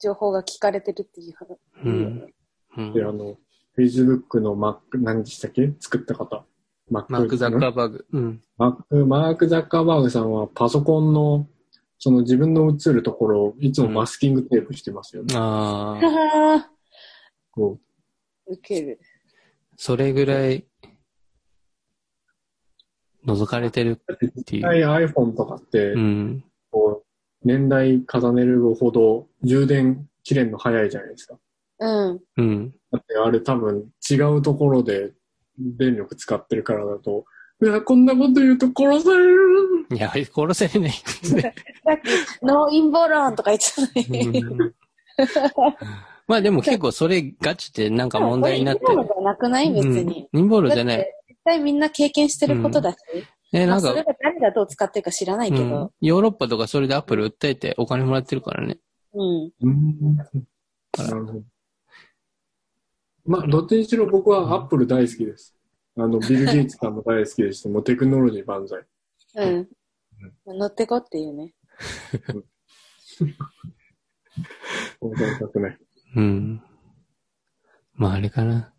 [0.00, 1.58] 情報が聞かれてるっていう話。
[1.84, 2.32] うん。
[2.76, 3.36] うんで、あの、
[3.78, 5.72] Facebook のマック、何でしたっけ？
[5.80, 6.44] 作った方。
[6.90, 8.06] マックマーク・ザッカーバーグ。
[8.12, 8.42] うん。
[8.58, 11.48] マック、マーク・ザッカーバーグさんはパソコンの、
[11.98, 15.34] その自分の映るところをいつもマスキングテープしてますよね。
[15.36, 16.70] ああ、はは
[17.52, 17.78] こ
[18.46, 18.98] ウケる。
[19.76, 20.66] それぐらい、
[23.24, 24.62] 覗かれてるうっていう。
[24.62, 26.44] 実際 iPhone とかって、うん。
[26.70, 31.38] こう、年代重ねるほど充電切れんの早いじゃないですか。
[31.80, 32.20] うん。
[32.36, 32.70] うん。
[32.92, 35.12] だってあれ多分違うところで
[35.58, 37.24] 電力使ってるからだと、
[37.62, 39.86] いや、こんなこと言うと殺される。
[39.92, 40.92] いや、殺せれない。
[40.94, 43.88] さっき、ノー陰謀論とか言ってたの
[44.30, 44.40] に。
[44.40, 44.74] うん
[46.26, 50.28] まあでも結構それガチでなんか問題になってこれ陰謀論じゃなくない別に。
[50.32, 50.98] うん陰謀論じゃない。
[50.98, 52.98] 絶対みんな経験してることだし。
[53.52, 55.92] え、なんかまあそれ、が誰がどう使ってるか知らないけうんど。
[56.00, 58.78] ヨーロッパとかそれでアップル訴えてお金もらってるからね。
[59.12, 59.50] うん。
[59.60, 60.16] うん。
[60.16, 60.24] な
[61.10, 61.42] るほど。
[63.24, 65.54] まあ、どっちにしろ僕はアップル大好きです。
[65.96, 68.84] あの、ビル・ゲイツさんも大好きですし、もうテクノロジー万歳。
[69.36, 69.68] うん。
[70.58, 71.54] 乗ってこっていうね。
[76.16, 76.62] うん。
[77.94, 78.72] まああれかな。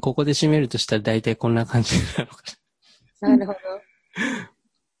[0.00, 2.42] ここで締めるとしたら大体こんな感じなのか
[3.20, 3.58] なるほど。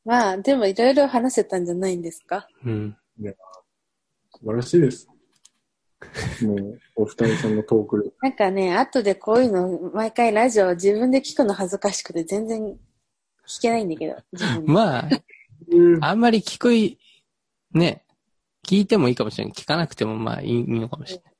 [0.04, 2.48] まあ、でもいろいろ話せたんじゃないんですか？
[2.62, 2.72] な。
[2.72, 2.96] うん。
[4.32, 5.08] 素晴らしいです。
[6.42, 8.14] もう、お二人さんのトーク力。
[8.22, 12.76] なんかね、後でこういうの、毎回ラジオ自分で聞くの恥ずかしくて全然
[13.46, 14.16] 聞けないんだけど。
[14.64, 15.08] まあ、
[16.00, 16.98] あんまり聞くい、
[17.72, 18.04] ね、
[18.66, 19.52] 聞いてもいいかもしれない。
[19.54, 21.34] 聞かなくてもまあいいいいのかもしれない。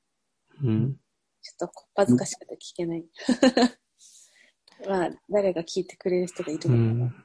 [0.64, 0.96] うん。
[1.42, 3.04] ちょっとこっぱずかしくて聞けない。
[4.88, 7.04] まあ、誰が聞いてくれる人がいるうのかな。
[7.06, 7.24] ん。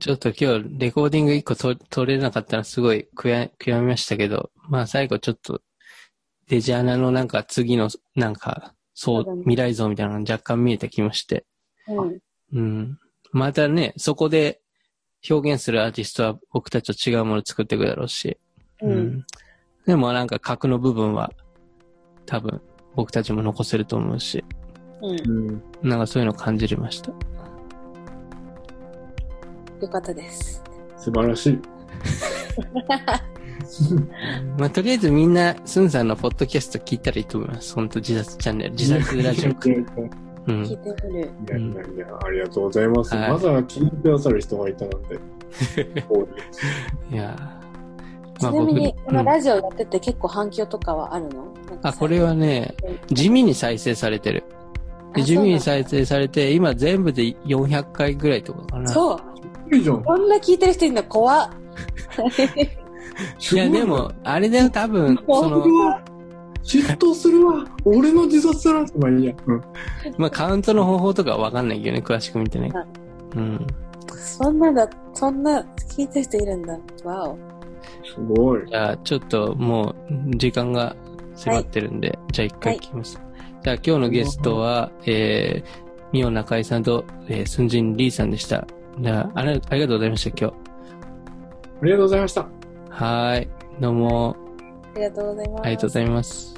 [0.00, 5.60] ちょっと今日レコーディング一個と取れなかったのすごい悔や悔やみましたけど、まあ最後ちょっと
[6.48, 11.44] デジアナのなんか次のなんかそうそうだね未来像みたいなのが若干見えてきまして。
[11.86, 12.18] うん。
[12.52, 12.98] うん。
[13.30, 14.60] またね、そこで
[15.28, 18.38] 表現するアーティストは僕たちと違うものを作っていくだろうし。
[18.82, 19.24] うん。
[19.86, 21.32] でもなんか核の部分は
[22.26, 22.60] 多分
[22.96, 24.44] 僕たちも残せると思うし、
[25.02, 25.30] うん。
[25.30, 25.62] うん。
[25.82, 27.12] なんかそういうのを感じれました。
[29.80, 30.62] よかったです。
[30.96, 31.60] 素晴らしい。
[34.58, 37.74] まあとりあえずみんな、スンさんのポッドキャスト聞いたらいいと思います。
[37.74, 40.62] 本当自殺チャンネル、自殺ラジオうん。
[40.62, 41.30] 聞いてみる。
[41.48, 43.14] やいやいや、ありがとうございます。
[43.14, 45.14] はいまさか聞いてくださる人がいたなんて。
[47.10, 47.58] いやー
[48.38, 51.52] ちなみに、このうんラジオやってて結構反響とかはあるの？
[51.82, 52.74] あ、これはね、
[53.08, 54.44] 地味に再生されてる。
[55.16, 58.88] 地味に再生されて、今全部で400回ぐらいとかかな。
[58.88, 59.74] そう。
[59.74, 60.02] いいじゃん。
[60.02, 61.50] こんな聞いてる人いるの怖っ。
[63.52, 65.64] いや、でも、あれだよ、多分、その、
[66.62, 67.64] 嫉妬するわ。
[67.84, 68.86] 俺の自殺だな。
[68.98, 69.34] まあいいや。
[69.46, 69.62] うん。
[70.18, 72.70] まあ、カウントの方法とかはわかんないけどね、詳しく見てね。
[73.34, 73.66] うん。
[74.14, 75.60] そんなだ、そんな
[75.96, 76.78] 聞いてる人いるんだ。
[77.04, 77.38] わお。
[78.04, 78.62] すごい。
[78.68, 80.94] じゃあ、ちょっともう、時間が
[81.34, 83.20] 迫ってるんで、じゃあ一回聞きます。
[83.62, 88.66] じゃあ、今日のゲストは、えー、ミオ中井さんと、えー、スンジンリーさんでした。
[89.00, 90.54] じゃあ、ありがとうございました、今日。
[91.80, 92.57] ありがとうございました。
[92.90, 93.48] はーい。
[93.80, 94.36] どうも、
[94.94, 95.62] ありがとうございます。
[95.62, 96.57] ありがとうございます。